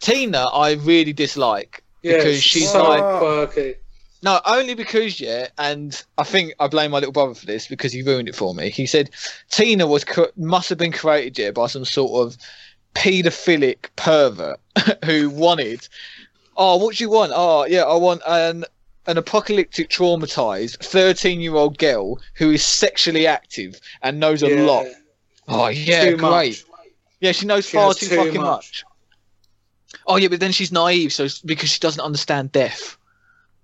[0.00, 3.76] Tina, I really dislike Yeah, because she's so like quirky.
[4.22, 7.92] no, only because yeah, and I think I blame my little brother for this because
[7.92, 8.70] he ruined it for me.
[8.70, 9.10] He said
[9.50, 10.04] Tina was
[10.36, 12.38] must have been created yeah by some sort of
[12.94, 14.60] paedophilic pervert
[15.04, 15.88] who wanted.
[16.56, 17.32] Oh, what do you want?
[17.34, 18.64] Oh, yeah, I want an
[19.06, 24.62] an apocalyptic traumatized 13 year old girl who is sexually active and knows a Yeah.
[24.62, 24.86] lot.
[25.48, 26.20] Oh yeah, Too great.
[26.20, 26.64] much.
[27.20, 28.46] Yeah, she knows She far too, too fucking much.
[28.46, 28.84] much.
[30.06, 32.96] Oh yeah, but then she's naive, so because she doesn't understand death.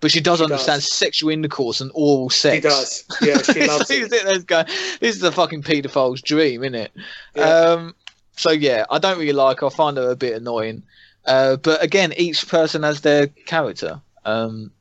[0.00, 0.92] But she does She understand does.
[0.92, 2.54] sexual intercourse and oral sex.
[2.56, 3.04] He does.
[3.22, 4.68] Yeah, she loves so it.
[5.00, 6.92] this is a fucking paedophile's dream, isn't it?
[7.36, 7.44] Yeah.
[7.44, 7.94] Um,
[8.36, 9.66] so yeah, I don't really like her.
[9.66, 10.82] I find her a bit annoying.
[11.24, 14.00] Uh, but again, each person has their character.
[14.24, 14.72] Um,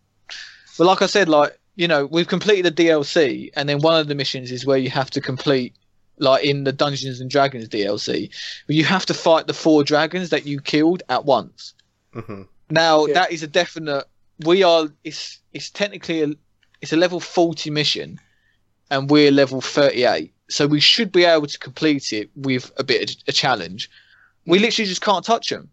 [0.78, 4.08] but like I said, like you know, we've completed the DLC, and then one of
[4.08, 5.74] the missions is where you have to complete,
[6.18, 8.30] like in the Dungeons and Dragons DLC,
[8.66, 11.74] where you have to fight the four dragons that you killed at once.
[12.14, 12.48] Mhm.
[12.70, 13.14] Now Yeah.
[13.14, 14.06] that is a definite.
[14.40, 14.88] We are.
[15.04, 16.30] It's it's technically a
[16.82, 18.20] it's a level forty mission,
[18.90, 20.34] and we're level thirty eight.
[20.50, 23.90] So we should be able to complete it with a bit of a challenge.
[24.46, 25.70] We literally just can't touch them.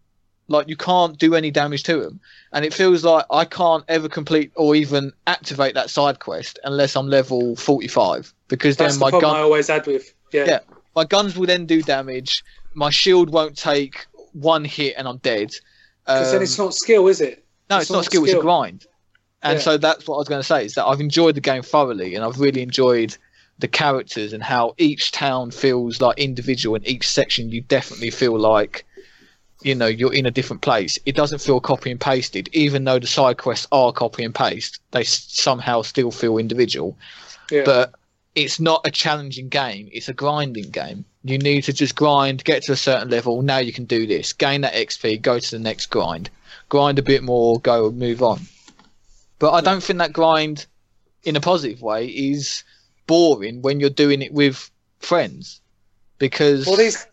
[0.49, 2.19] Like you can't do any damage to them,
[2.51, 6.95] and it feels like I can't ever complete or even activate that side quest unless
[6.95, 8.33] I'm level forty five.
[8.47, 10.13] Because That's then the my problem gun I always had with.
[10.33, 10.45] Yeah.
[10.45, 10.59] Yeah.
[10.95, 12.43] my guns will then do damage.
[12.73, 15.51] My shield won't take one hit and I'm dead.
[16.05, 17.45] Because then Um, it's not skill, is it?
[17.69, 18.85] no, it's it's not not skill, it's a grind.
[19.43, 19.63] And Yeah.
[19.63, 22.15] so that's what I was going to say is that I've enjoyed the game thoroughly
[22.15, 23.15] and I've really enjoyed
[23.59, 28.37] the characters and how each town feels like individual and each section you definitely feel
[28.39, 28.85] like
[29.61, 30.97] you know you're in a different place.
[31.05, 32.49] It doesn't feel copy and pasted.
[32.53, 36.97] Even though the side quests are copy and paste they s- somehow still feel individual.
[37.51, 37.63] Yeah.
[37.65, 37.93] but
[38.35, 39.89] it's not a challenging game.
[39.91, 41.03] It's a grinding game.
[41.23, 43.41] You need to just grind get to a certain level.
[43.41, 44.33] Now you can do this.
[44.33, 46.29] Gain that xp go to the next grind.
[46.69, 48.41] Grind a bit more go and move on.
[49.39, 50.67] But i don't think that grind
[51.23, 52.63] in a positive way is
[53.07, 54.69] boring when you're doing it with
[54.99, 55.59] friends.
[56.19, 57.05] Because well, these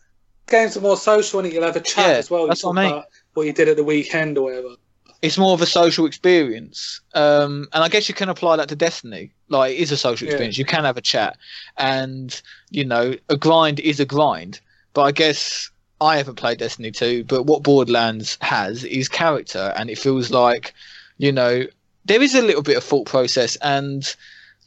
[0.47, 2.41] games are more social, and you'll have a chat Yeah, as well.
[2.43, 3.03] You that's what I mean.
[3.33, 4.75] what you did at the weekend or whatever.
[5.21, 7.01] it's more of a social experience.
[7.15, 9.31] Um, and I guess you can apply that to Destiny.
[9.49, 10.33] Like it is a social Yeah.
[10.33, 10.57] experience.
[10.57, 11.37] You can have a chat,
[11.77, 14.59] and you know, a grind is a grind.
[14.93, 15.69] But I guess
[16.01, 20.73] I haven't played Destiny 2, but what Borderlands has is character, and it feels like,
[21.17, 21.65] you know,
[22.05, 24.15] there is a little bit of thought process and.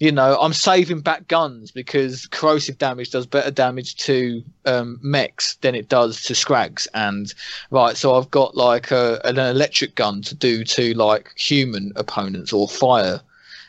[0.01, 5.57] You know, I'm saving back guns because corrosive damage does better damage to um, mechs
[5.57, 7.33] than it does to skags, and
[7.71, 12.51] Right, so I've got like a, an electric gun to do to like human opponents
[12.51, 13.21] or fire,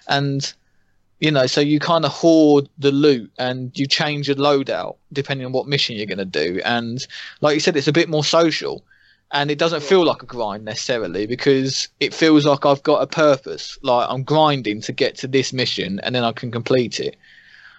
[0.08, 0.54] and
[1.20, 5.46] you know, so you kind of hoard the loot and you change your loadout depending
[5.46, 7.06] on what mission you're going to do, and
[7.42, 8.82] like you said, it's a bit more social,
[9.32, 13.08] and it doesn't feel like a grind necessarily because it feels like I've got a
[13.08, 17.16] purpose, like I'm grinding to get to this mission and then I can complete it.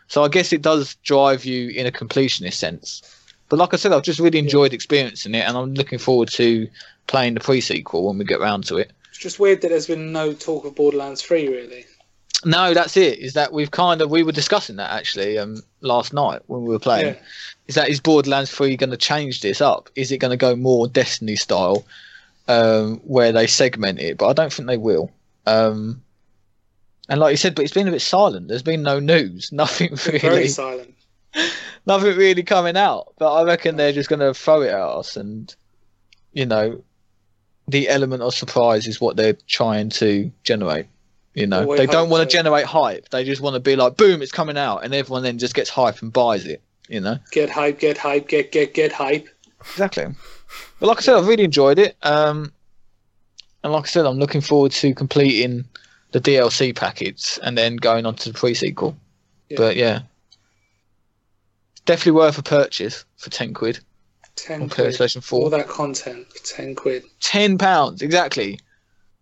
[0.08, 3.02] So I guess it does drive you in a completionist sense.
[3.48, 6.68] But like I said, I've just really enjoyed experiencing it, and I'm looking forward to
[7.06, 8.92] playing the pre-sequel when we get round to it.
[9.10, 11.84] It's just weird that there's been no talk of Borderlands 3, really.
[12.46, 13.18] No, that's it.
[13.18, 16.68] Is that we've kind of we were discussing that actually um, last night when we
[16.68, 17.14] were playing.
[17.14, 17.20] Yeah.
[17.68, 19.88] Is that is Borderlands Three going to change this up?
[19.94, 21.84] Is it going to go more Destiny style,
[22.48, 24.18] um, where they segment it?
[24.18, 25.10] But I don't think they will.
[25.46, 26.02] Um,
[27.08, 28.48] and like you said, but it's been a bit silent.
[28.48, 30.94] There's been no news, nothing Very really, silent.
[31.86, 33.12] nothing really coming out.
[33.18, 35.54] But I reckon they're just going to throw it at us, and
[36.32, 36.82] you know,
[37.68, 40.86] the element of surprise is what they're trying to generate.
[41.34, 42.42] You know, Well, we they don't want to so.
[42.42, 43.08] generate hype.
[43.08, 45.70] They just want to be like, boom, it's coming out, and everyone then just gets
[45.70, 46.60] hype and buys it.
[46.92, 49.26] You know, Get hype, get hype, get get get hype.
[49.60, 50.06] exactly.
[50.78, 51.96] But like I said, I've really enjoyed it.
[52.02, 52.52] Um,
[53.64, 55.64] and like I said, I'm looking forward to completing
[56.10, 58.94] the DLC packets and then going on to the pre-sequel.
[59.48, 59.56] Yeah.
[59.56, 60.00] But yeah,
[61.86, 63.80] definitely worth a purchase for ten quid.
[64.36, 64.88] Ten on quid.
[64.94, 65.44] PlayStation Four.
[65.44, 67.04] All that content for ten quid.
[67.20, 68.58] Ten pounds exactly.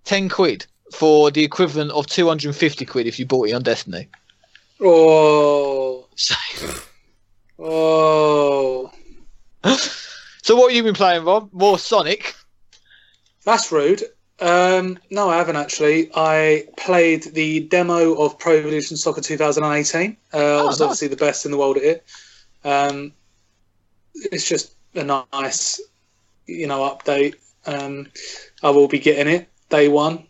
[0.04, 3.52] Ten quid for the equivalent of two hundred and fifty quid if you bought it
[3.52, 4.08] on Destiny.
[4.80, 6.34] Oh, So,
[7.60, 8.90] oh,
[10.42, 11.50] so what have you been playing, Rob?
[11.52, 12.34] More Sonic.
[13.44, 14.02] that's rude.
[14.40, 16.10] Um, no, I haven't actually.
[16.14, 20.16] I played the demo of Pro Evolution Soccer 2018.
[20.32, 20.80] Uh, I was Oh, nice.
[20.80, 22.04] obviously the best in the world at it.
[22.64, 23.12] Um,
[24.14, 25.80] it's just a nice,
[26.46, 27.34] you know, update.
[27.66, 28.06] Um,
[28.62, 30.24] I will be getting it day one.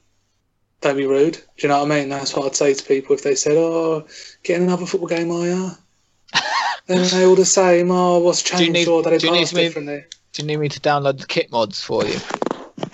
[0.80, 1.34] Don't be rude.
[1.34, 2.08] Do you know what I mean?
[2.08, 4.06] That's what I'd say to people if they said, "Oh,
[4.42, 5.70] getting another football game, are you?"
[6.90, 7.90] Then they all the same.
[7.90, 8.72] Oh, what's changed?
[8.72, 10.04] need- or did do you they need pass me- differently?
[10.32, 12.18] Do you need me to download the kit mods for you?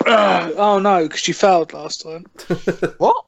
[0.07, 2.25] oh no, because you failed last time.
[2.99, 3.25] What?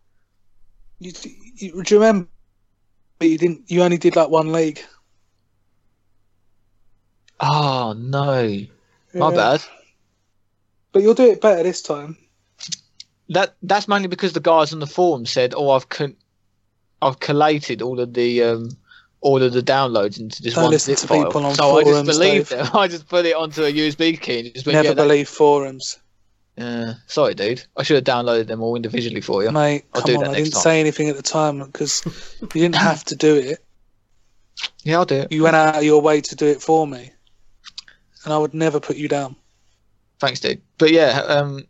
[1.01, 1.13] You,
[1.55, 2.29] you, do you remember?
[3.19, 3.71] But you didn't.
[3.71, 4.81] You only did like one league.
[7.41, 8.59] Oh no,
[9.15, 9.63] my bad.
[10.93, 12.17] But you'll do it better this time.
[13.29, 16.17] That that's mainly because the guys on the forum said, "Oh, I've con-
[17.03, 18.71] I've collated all of the um,
[19.21, 21.91] all of the downloads into this Don't one zip file." people on so I just
[21.93, 22.49] forums, Dave.
[22.49, 22.69] them.
[22.75, 25.29] I just put it onto a USB key and just went, Never yeah, that- believe
[25.29, 25.99] forums,
[26.57, 27.65] Yeah, sorry, dude.
[27.77, 29.51] I should have downloaded them all individually for you.
[29.51, 29.85] mate.
[29.95, 30.63] I'll come do on, that I didn't time.
[30.63, 32.03] say anything at the time because
[32.43, 33.59] you didn't have to do it.
[34.83, 35.33] Yeah, I'll do it.
[35.33, 37.11] You went out of your way to do it for me,
[38.25, 39.37] and I would never put you down.
[40.19, 40.61] Thanks, dude.
[40.79, 41.65] But yeah, um,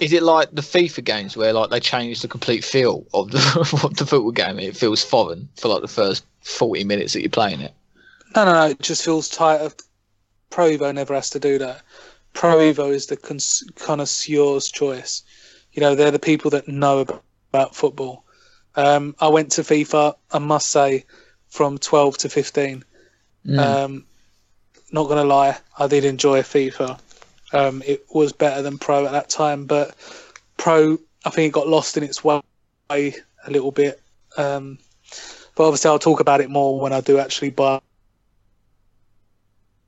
[0.00, 3.38] is it like the FIFA games where like they change the complete feel of the
[3.84, 4.58] of the football game?
[4.58, 7.74] It feels foreign for like the first forty minutes that you're playing it.
[8.36, 8.66] No, no, no.
[8.66, 9.70] It just feels tighter.
[10.50, 11.82] Pro Evo never has to do that.
[12.32, 15.22] Pro Evo is the cons- connoisseur's choice.
[15.72, 18.24] You know, they're the people that know about, about football.
[18.76, 21.04] Um, I went to FIFA, I must say,
[21.48, 22.84] from 12 to 15.
[23.46, 23.58] Mm.
[23.58, 24.06] Um,
[24.92, 26.98] not going to lie, I did enjoy FIFA.
[27.52, 29.94] Um, it was better than Pro at that time, but
[30.56, 32.42] Pro, I think it got lost in its way
[32.90, 33.14] a
[33.48, 34.00] little bit.
[34.36, 34.78] Um,
[35.54, 37.80] but obviously, I'll talk about it more when I do actually buy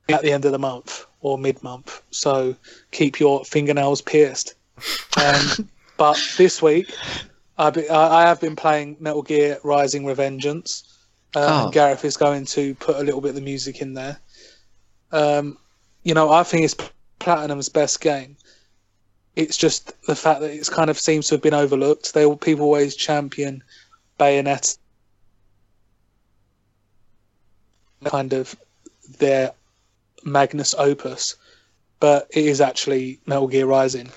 [0.09, 2.01] at the end of the month or mid month.
[2.11, 2.55] So
[2.91, 4.55] keep your fingernails pierced.
[5.23, 6.91] Um, but this week,
[7.57, 10.83] I've been, I I have been playing Metal Gear Rising Revengeance.
[11.33, 11.71] Uh, Oh.
[11.71, 14.19] Gareth is going to put a little bit of the music in there.
[15.13, 15.57] Um,
[16.03, 16.75] you know, I think it's
[17.21, 18.35] Platinum's best game.
[19.35, 22.13] It's just the fact that it's kind of seems to have been overlooked.
[22.13, 23.63] They people always champion
[24.19, 24.77] Bayonetta,
[28.03, 28.55] kind of
[29.19, 29.53] their
[30.23, 31.35] Magnus opus,
[31.99, 34.09] but it is actually Metal Gear Rising.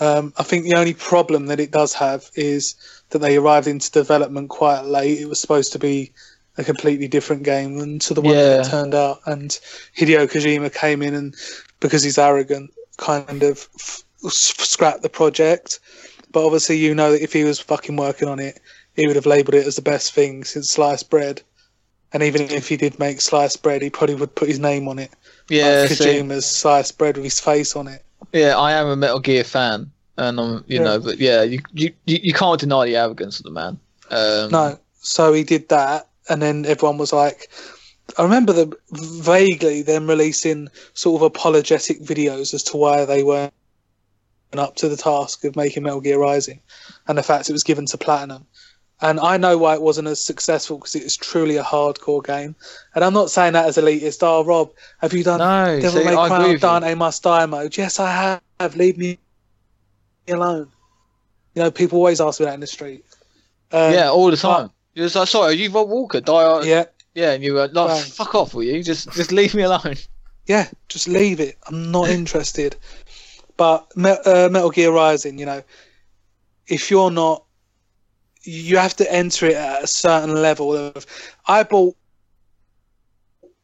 [0.00, 2.74] Um, I think the only problem that it does have is
[3.10, 5.20] that they arrived into development quite late.
[5.20, 6.12] It was supposed to be
[6.58, 9.20] a completely different game than to the one that it turned out.
[9.26, 9.50] And
[9.96, 11.34] Hideo Kojima came in and,
[11.84, 15.80] because he's arrogant, kind of f- scrapped the project.
[16.32, 18.60] But obviously, you know that if he was fucking working on it,
[18.96, 21.42] he would have labelled it as the best thing since sliced bread.
[22.12, 24.98] And even if he did make sliced bread, he probably would put his name on
[24.98, 25.12] it.
[25.48, 28.04] yeah, like see, Kojima's sliced bread with his face on it.
[28.32, 30.84] yeah, I am a Metal Gear fan, and I'm, you Yeah.
[30.84, 33.78] know, but yeah, you, you you you can't deny the arrogance of the man.
[34.10, 37.50] Um, No, so he did that, and then everyone was like,
[38.18, 43.52] I remember the vaguely them releasing sort of apologetic videos as to why they weren't
[44.52, 46.60] up to the task of making Metal Gear Rising,
[47.08, 48.46] and the fact it was given to Platinum.
[49.00, 52.54] And I know why it wasn't as successful because it is truly a hardcore game.
[52.94, 54.22] And I'm not saying that as elitist.
[54.22, 56.56] Oh, Rob, have you done No, Devil see, May Cry.
[56.56, 57.76] Dante Must Die mode?
[57.76, 58.76] Yes, I have.
[58.76, 59.18] Leave me
[60.28, 60.68] alone.
[61.54, 63.04] You know, people always ask me that in the street.
[63.72, 64.70] Um, yeah, all the time.
[64.94, 66.20] You're just like, sorry, are you Rob Walker?
[66.20, 66.84] Die, yeah.
[67.14, 68.02] Yeah, and you were like, Right.
[68.02, 68.82] fuck off, will you?
[68.82, 69.96] Just just leave me alone.
[70.46, 71.56] yeah, just leave it.
[71.66, 72.76] I'm not interested.
[73.56, 75.62] But uh, Metal Gear Rising, you know,
[76.66, 77.44] if you're not,
[78.42, 81.06] you have to enter it at a certain level of.
[81.46, 81.96] I bought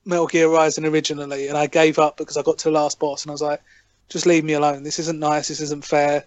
[0.04, 3.24] Metal Gear Rising originally, and I gave up because I got to the last boss,
[3.24, 3.60] and I was like,
[4.08, 4.84] just leave me alone.
[4.84, 5.48] This isn't nice.
[5.48, 6.24] This isn't fair.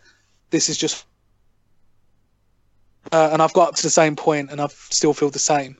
[0.50, 1.06] This is just.
[3.12, 5.78] Uh, and I've got up to the same point, and I still feel the same.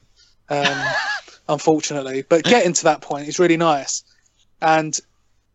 [0.50, 0.66] Um,
[1.48, 4.04] unfortunately, but getting to that point is really nice.
[4.62, 4.98] And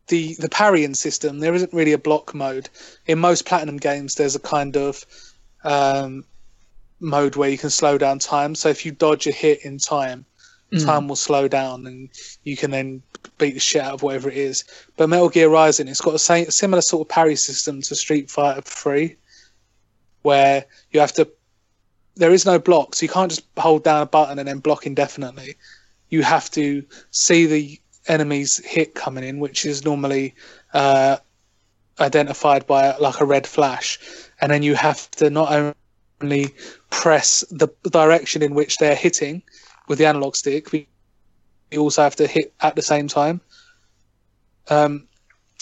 [0.09, 2.69] the the parrying system there isn't really a block mode.
[3.07, 5.05] In most platinum games there's a kind of
[5.65, 6.25] um,
[7.01, 8.55] mode where you can slow down time.
[8.55, 10.25] So if you dodge a hit in time
[10.77, 12.11] time will slow down and
[12.45, 13.03] you can then
[13.39, 14.65] beat the shit out of whatever it is.
[14.97, 18.31] But metal gear rising it's got a same, similar sort of parry system to street
[18.31, 19.17] fighter 3
[20.23, 21.29] where you have to
[22.19, 24.87] there is no block so you can't just hold down a button and then block
[24.87, 25.57] indefinitely
[26.11, 30.35] you have to see the enemies hit coming in, which is normally
[30.73, 31.19] uh,
[32.01, 33.99] identified by like a red flash,
[34.41, 35.75] and then you have to not
[36.23, 36.49] only
[36.91, 39.43] press the direction in which they're hitting
[39.89, 40.85] with the analog stick, but
[41.71, 43.41] you also have to hit at the same time.
[44.69, 45.07] Um,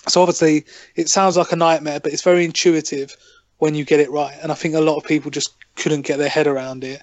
[0.09, 0.65] so obviously,
[0.95, 3.17] it sounds like a nightmare, but it's very intuitive
[3.59, 4.37] when you get it right.
[4.41, 7.03] And I think a lot of people just couldn't get their head around it.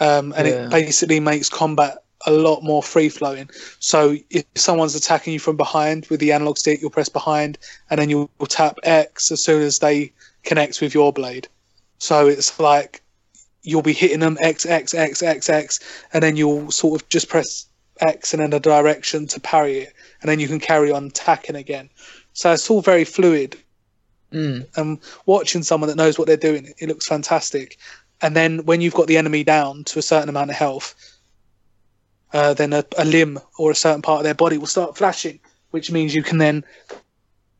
[0.00, 0.64] Um, and Yeah.
[0.64, 3.48] it basically makes combat a lot more free flowing.
[3.78, 7.58] So if someone's attacking you from behind with the analog stick, you'll press behind,
[7.90, 10.12] and then you'll tap X as soon as they
[10.42, 11.48] connect with your blade.
[11.98, 13.02] So it's like
[13.62, 15.80] you'll be hitting them X X X X X,
[16.12, 17.66] and then you'll sort of just press
[18.00, 21.56] X and then a direction to parry it, and then you can carry on attacking
[21.56, 21.88] again.
[22.32, 23.56] So it's all very fluid.
[24.32, 24.66] Mm.
[24.76, 27.78] And watching someone that knows what they're doing, it looks fantastic.
[28.20, 30.94] And then when you've got the enemy down to a certain amount of health,
[32.32, 35.38] uh, then a, a limb or a certain part of their body will start flashing,
[35.70, 36.64] which means you can then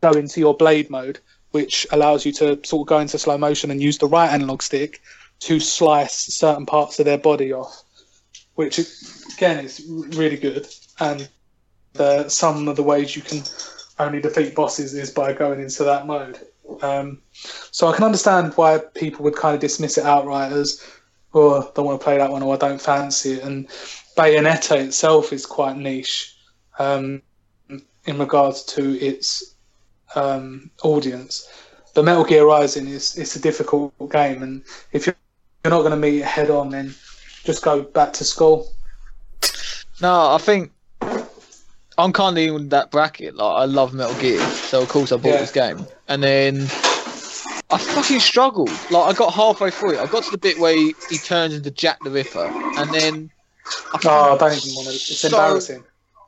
[0.01, 1.21] go into your blade mode,
[1.53, 4.63] which allows you to sort of go into slow motion and use the right analog
[4.63, 5.01] stick
[5.41, 7.83] to slice certain parts of their body off,
[8.55, 8.79] which
[9.37, 10.67] again is really good.
[11.01, 11.29] And
[11.99, 13.43] uh, some of the ways you can
[13.99, 16.39] only defeat bosses is by going into that mode.
[16.83, 17.23] Um,
[17.71, 20.83] so I can understand why people would kind of dismiss it outright as,
[21.35, 23.69] "Oh, I don't want to play that one," or "I don't fancy it." And
[24.17, 26.37] Bayonetta itself is quite niche
[26.79, 27.23] um,
[28.05, 29.55] in regards to its
[30.15, 31.49] um, audience.
[31.95, 34.63] But Metal Gear Rising is it's a difficult game, and
[34.93, 35.17] if you're
[35.65, 36.95] not going to meet it head on, then
[37.45, 38.69] just go back to school.
[40.01, 40.71] No, I think
[41.97, 43.35] I'm kind of in that bracket.
[43.35, 45.41] Like, I love Metal Gear, so of course I bought Yeah.
[45.41, 45.85] this game.
[46.09, 46.63] And then
[47.71, 48.71] I fucking struggled.
[48.91, 49.99] Like, I got halfway through it.
[49.99, 52.47] I got to the bit where he, he turns into Jack the Ripper,
[52.79, 53.31] and then
[53.93, 54.95] I Oh, I don't even want to.
[54.95, 55.85] It's So- embarrassing.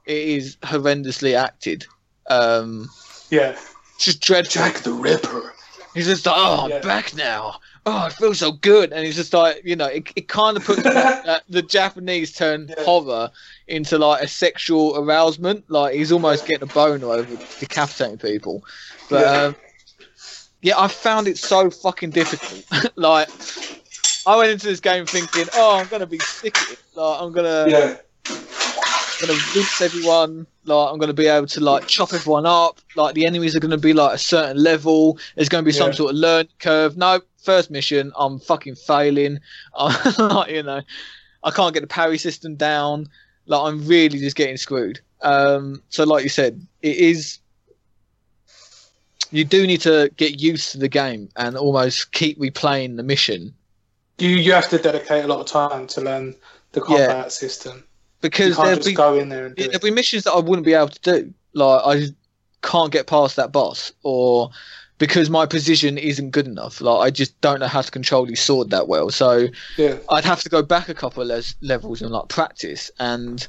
[0.07, 1.87] it is horrendously acted.
[2.29, 2.89] Um,
[3.31, 3.57] Yeah,
[3.99, 4.63] just dreadful.
[4.63, 5.55] Jack the Ripper.
[5.95, 6.77] He's just like, oh, Yeah.
[6.77, 7.57] I'm back now.
[7.87, 8.93] Oh, it feels so good.
[8.93, 12.69] And he's just like, you know, it, it kind of puts uh, the Japanese turn
[12.69, 12.85] Yeah.
[12.85, 13.31] horror
[13.67, 15.65] into like a sexual arousement.
[15.71, 18.63] Like he's almost getting a boner over decapitating people.
[19.09, 19.43] But Yeah.
[19.47, 19.57] um,
[20.63, 22.65] yeah, I found it so fucking difficult.
[22.97, 23.29] like,
[24.27, 26.79] I went into this game thinking, oh, I'm gonna be sick of it.
[26.95, 27.95] Like, I'm gonna Yeah,
[29.21, 30.47] gonna rinse everyone.
[30.65, 32.81] Like I'm gonna be able to like chop everyone up.
[32.97, 35.19] Like the enemies are gonna be like a certain level.
[35.35, 35.97] There's gonna be some Yeah.
[35.97, 36.97] sort of learn curve.
[36.97, 39.39] No, first mission, I'm fucking failing.
[39.77, 40.81] I'm like, you know,
[41.43, 43.09] I can't get the parry system down.
[43.47, 45.01] Like I'm really just getting screwed.
[45.23, 47.39] Um, so like you said, it is.
[49.33, 53.55] You do need to get used to the game and almost keep replaying the mission
[54.21, 56.35] you you have to dedicate a lot of time to learn
[56.73, 57.79] the combat system.
[57.79, 57.85] You
[58.21, 59.83] because there'll be go in there and do Yeah, it.
[59.83, 61.35] be missions that I wouldn't be able to do.
[61.55, 62.07] Like I
[62.63, 64.51] can't get past that boss, or
[64.99, 66.81] because my position isn't good enough.
[66.81, 69.11] Like I just don't know how to control his sword that well.
[69.11, 69.49] So
[69.79, 72.91] Yeah, I'd have to go back a couple of les- levels and like practice.
[72.99, 73.47] And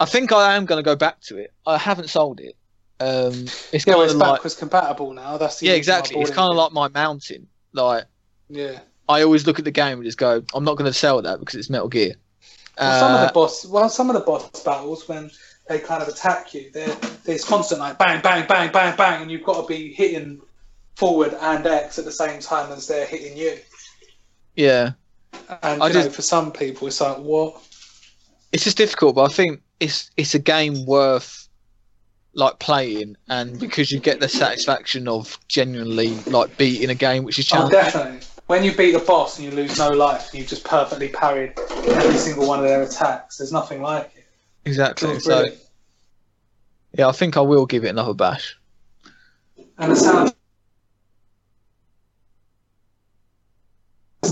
[0.00, 1.52] I think I am going to go back to it.
[1.66, 2.56] I haven't sold it.
[3.00, 3.32] Um,
[3.72, 3.94] it's yeah.
[3.94, 5.36] kind Well, of like backwards compatible now.
[5.38, 6.20] That's the yeah, exactly.
[6.20, 7.46] It's kind of like my mountain.
[7.72, 8.04] Like
[8.48, 8.80] yeah.
[9.08, 11.40] I always look at the game and just go, I'm not going to sell that
[11.40, 12.14] because it's Metal Gear.
[12.78, 15.30] Well, some of Uh, the boss, well, some of the boss battles when
[15.68, 16.94] they kind of attack you, they're,
[17.24, 20.40] there's constant like bang, bang, bang, bang, bang, and you've got to be hitting
[20.96, 23.58] forward and X at the same time as they're hitting you.
[24.56, 24.92] yeah.
[25.62, 27.60] And I you know, for some people, it's like what?
[28.52, 31.48] it's just difficult, but I think it's it's a game worth
[32.34, 37.38] like playing, and because you get the satisfaction of genuinely like beating a game which
[37.38, 37.78] is challenging.
[37.78, 38.12] Oh, challenging.
[38.20, 38.26] definitely.
[38.46, 41.52] When you beat a boss and you lose no life, and you just perfectly parried
[41.58, 43.38] every single one of their attacks.
[43.38, 44.26] There's nothing like it.
[44.64, 45.10] exactly.
[45.10, 45.46] It's So
[46.96, 48.56] yeah, I think I will give it another bash.
[49.78, 50.34] and the sound.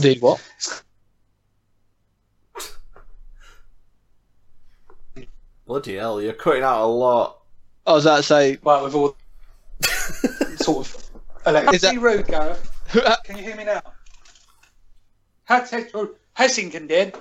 [0.01, 0.41] Did what?
[5.67, 7.38] Bloody hell, you're cutting out a lot.
[7.89, 9.17] I was about to say, Right, with all
[10.57, 11.11] sort of
[11.47, 11.77] electric.
[11.77, 12.71] Is that- Is rude, Gareth?
[13.25, 13.83] Can you hear me now?
[15.49, 17.17] Hessington did.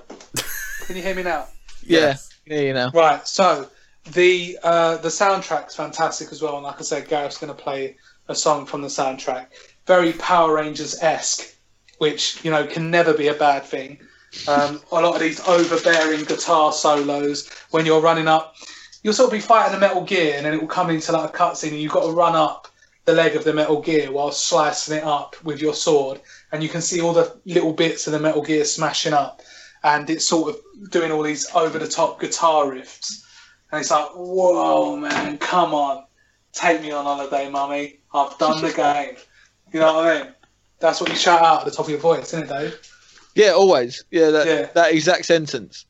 [0.86, 1.48] Can you hear me now?
[1.84, 2.16] yeah,
[2.46, 3.26] yeah, you know, Right.
[3.28, 3.70] So
[4.12, 7.96] the uh, the soundtrack's fantastic as well, and like I said, Gareth's going to play
[8.28, 9.48] a song from the soundtrack,
[9.86, 11.56] very Power Rangers esque,
[12.00, 14.00] which you know can never be a bad thing.
[14.48, 18.56] Um, a lot of these overbearing guitar solos when you're running up,
[19.04, 21.34] you'll sort of be fighting a Metal Gear, and then it will come into like
[21.34, 22.68] a cutscene, and you've got to run up
[23.06, 26.20] the leg of the Metal Gear while slicing it up with your sword,
[26.52, 29.42] and you can see all the little bits of the Metal Gear smashing up,
[29.84, 33.24] and it's sort of doing all these over the top guitar riffs.
[33.72, 36.06] And it's like, whoa, man, come on.
[36.54, 38.00] Take me on holiday, mummy.
[38.14, 39.16] I've done the game.
[39.74, 40.34] You know what I mean?
[40.80, 42.92] That's what you shout out at the top of your voice, isn't it, Dave?
[43.36, 44.06] Yeah, always.
[44.12, 44.70] Yeah, that, Yeah.
[44.76, 45.86] that exact sentence.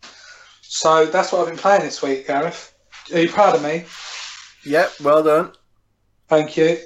[0.63, 2.73] So that's what I've been playing this week, Gareth.
[3.13, 3.85] Are you proud of me?
[4.65, 5.51] Yep, well done.
[6.27, 6.77] Thank you.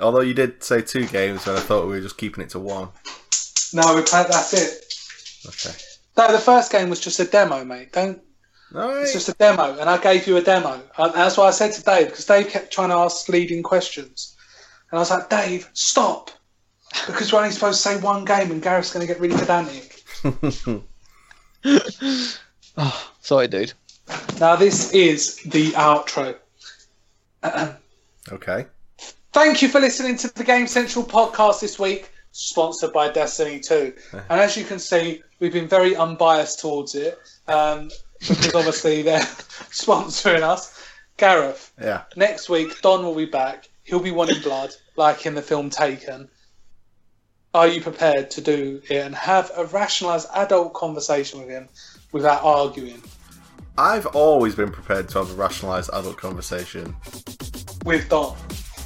[0.00, 2.58] Although you did say two games, and I thought we were just keeping it to
[2.58, 2.88] one.
[3.72, 4.26] No, we played.
[4.28, 4.84] That's it.
[5.46, 5.76] Okay.
[6.16, 7.92] No, the first game was just a demo, mate.
[7.92, 8.20] Don't.
[8.72, 9.02] Right.
[9.02, 10.82] It's just a demo, and I gave you a demo.
[10.98, 14.36] And that's what I said to Dave because Dave kept trying to ask leading questions,
[14.90, 16.30] and I was like, Dave, stop,
[17.06, 20.02] because we're only supposed to say one game, and Gareth's going to get really pedantic.
[22.78, 23.72] Oh, sorry, dude.
[24.40, 26.36] Now this is the outro.
[28.32, 28.66] okay.
[29.32, 33.92] Thank you for listening to the Game Central podcast this week, sponsored by Destiny 2.
[34.30, 37.90] And as you can see, we've been very unbiased towards it um,
[38.20, 39.20] because obviously they're
[39.70, 40.74] sponsoring us.
[41.18, 42.02] Gareth, Yeah.
[42.16, 43.68] next week Don will be back.
[43.84, 46.28] He'll be wanting blood, like in the film Taken.
[47.54, 51.68] Are you prepared to do it and have a rationalised adult conversation with him
[52.12, 53.02] without arguing?
[53.76, 56.96] I've always been prepared to have a rationalised adult conversation.
[57.84, 58.36] With Don.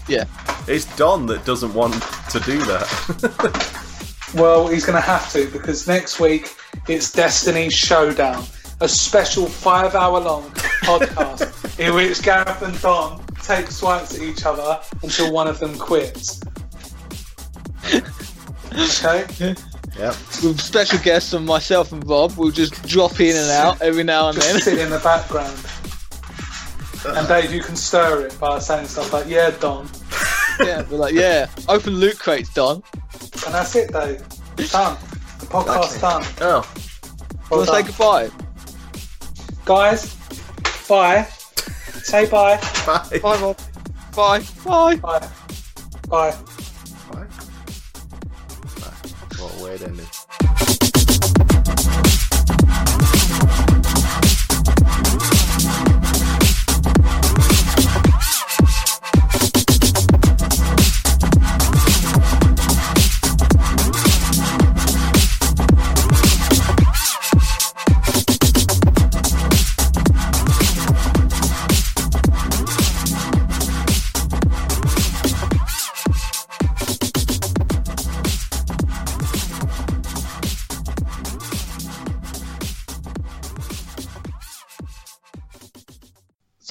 [0.09, 0.25] Yeah.
[0.69, 3.79] It's Don that doesn't want to do that.
[4.35, 6.55] Well, he's going to have to because next week
[6.89, 8.45] it's Destiny Showdown,
[8.81, 10.45] a special five hour long
[10.85, 15.77] podcast in which Gareth and Don take swipes at each other until one of them
[15.79, 16.41] quits.
[18.75, 19.55] Okay?
[19.99, 20.15] Yep.
[20.43, 24.29] With special guests and myself and Bob, we'll just drop in and out every now
[24.29, 24.61] and Just then.
[24.61, 25.59] sit in the background.
[27.05, 29.91] And Dave, you can stir it by saying stuff like, yeah, Don.
[30.61, 32.81] yeah, we're like, yeah, open loot crates, Don.
[33.45, 34.21] And that's it, Dave.
[34.71, 34.97] Done.
[35.41, 36.23] The podcast's done.
[36.41, 36.73] Oh.
[37.51, 38.31] Well Want to say done.
[38.31, 38.31] goodbye?
[39.65, 40.15] Guys,
[40.89, 41.25] bye.
[42.05, 42.57] Say bye.
[42.87, 43.19] Bye.
[43.21, 43.59] Bye, Bob.
[44.15, 44.45] Bye.
[44.65, 44.97] Bye.
[44.97, 45.29] Bye.
[46.09, 46.31] Bye.
[46.33, 46.62] Bye.
[49.73, 50.12] A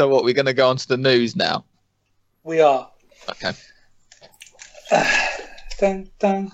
[0.02, 0.24] So what?
[0.24, 1.64] We're gonna go on to the news now.
[2.44, 2.90] We are.
[3.30, 3.52] Okay.
[5.78, 6.52] Dun, dun.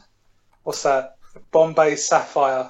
[0.63, 1.15] What's that?
[1.51, 2.69] Bombay Sapphire.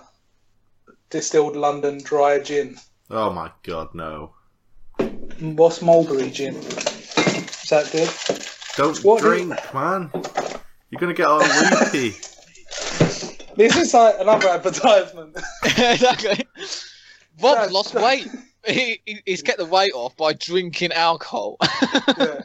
[1.10, 2.78] Distilled London dry gin.
[3.10, 4.36] Oh my god, no.
[5.40, 6.54] What's mulberry gin?
[6.58, 8.12] Is that good?
[8.76, 10.12] Don't What drink, man.
[10.92, 12.18] You're gonna get all weepy.
[13.56, 15.40] This is like another advertisement.
[15.64, 16.46] exactly.
[17.42, 18.28] Bob's That's- lost weight.
[18.68, 21.58] He, he- he's kept the weight off by drinking alcohol
[22.18, 22.42] Yeah.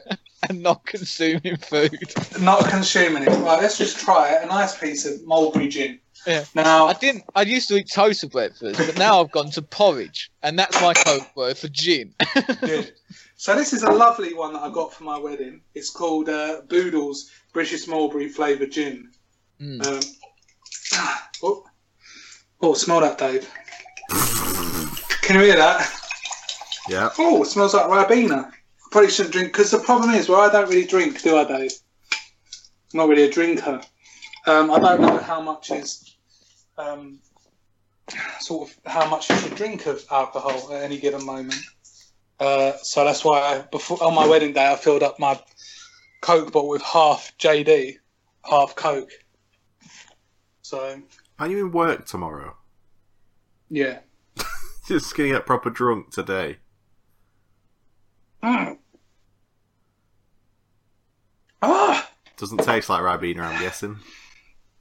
[0.49, 1.97] and not consuming food.
[2.41, 3.29] Not consuming it.
[3.29, 4.43] Right, let's just try it.
[4.43, 5.99] A nice piece of mulberry gin.
[6.27, 6.45] Yeah.
[6.55, 7.25] Now, I didn't.
[7.35, 10.79] I used to eat toast for breakfast, but now I've gone to porridge, and that's
[10.81, 12.13] my code word for gin.
[12.61, 12.93] Good.
[13.35, 15.59] So this is a lovely one that I got for my wedding.
[15.75, 19.11] It's called uh, Boodle's British Mulberry Flavoured Gin.
[19.59, 19.85] Mm.
[19.85, 19.99] Um,
[21.43, 21.65] oh,
[22.61, 23.49] oh, smell that, Dave.
[25.23, 25.91] Can you hear that?
[26.89, 27.09] Yeah.
[27.17, 28.45] Oh, it smells like Ribena.
[28.51, 31.45] I probably shouldn't drink because the problem is, well, I don't really drink, do I,
[31.45, 31.71] Dave?
[32.93, 33.81] I'm not really a drinker.
[34.45, 36.15] Um, I don't know how much is
[36.77, 37.19] um,
[38.39, 41.55] sort of how much you should drink of alcohol at any given moment.
[42.39, 45.39] Uh, so that's why I, before on my wedding day I filled up my
[46.21, 47.95] Coke bottle with half JD,
[48.43, 49.11] half Coke.
[50.61, 51.01] So
[51.39, 52.55] Are you in work tomorrow?
[53.69, 53.99] yeah.
[54.87, 56.57] Just gonna get proper drunk today.
[58.43, 58.77] Mm.
[61.61, 63.99] Ah, Doesn't taste like Ribena, I'm guessing.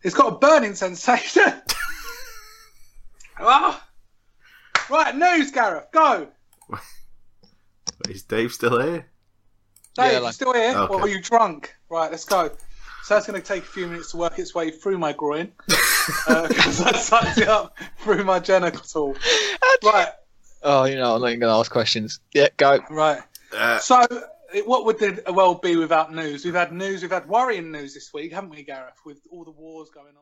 [0.03, 1.45] it's got a burning sensation.
[3.41, 3.89] ah.
[4.91, 6.29] Right, news, Gareth, go.
[8.09, 9.07] Is Dave still here?
[9.95, 10.77] Dave, Yeah, like- still here?
[10.77, 10.93] Okay.
[10.95, 11.75] Or are you drunk?
[11.89, 12.51] Right, let's go.
[13.05, 15.53] So that's going to take a few minutes to work its way through my groin
[15.67, 19.17] because I sucked it up through my genital.
[19.85, 20.09] Right,
[20.65, 22.21] Oh, you know, I'm not even going to ask questions.
[22.33, 22.79] Yeah, go.
[22.91, 23.21] right.
[23.53, 24.07] Uh, So,
[24.67, 26.45] what would the world be without news?
[26.45, 29.51] We've had news, we've had worrying news this week, haven't we, Gareth, with all the
[29.51, 30.13] wars going on?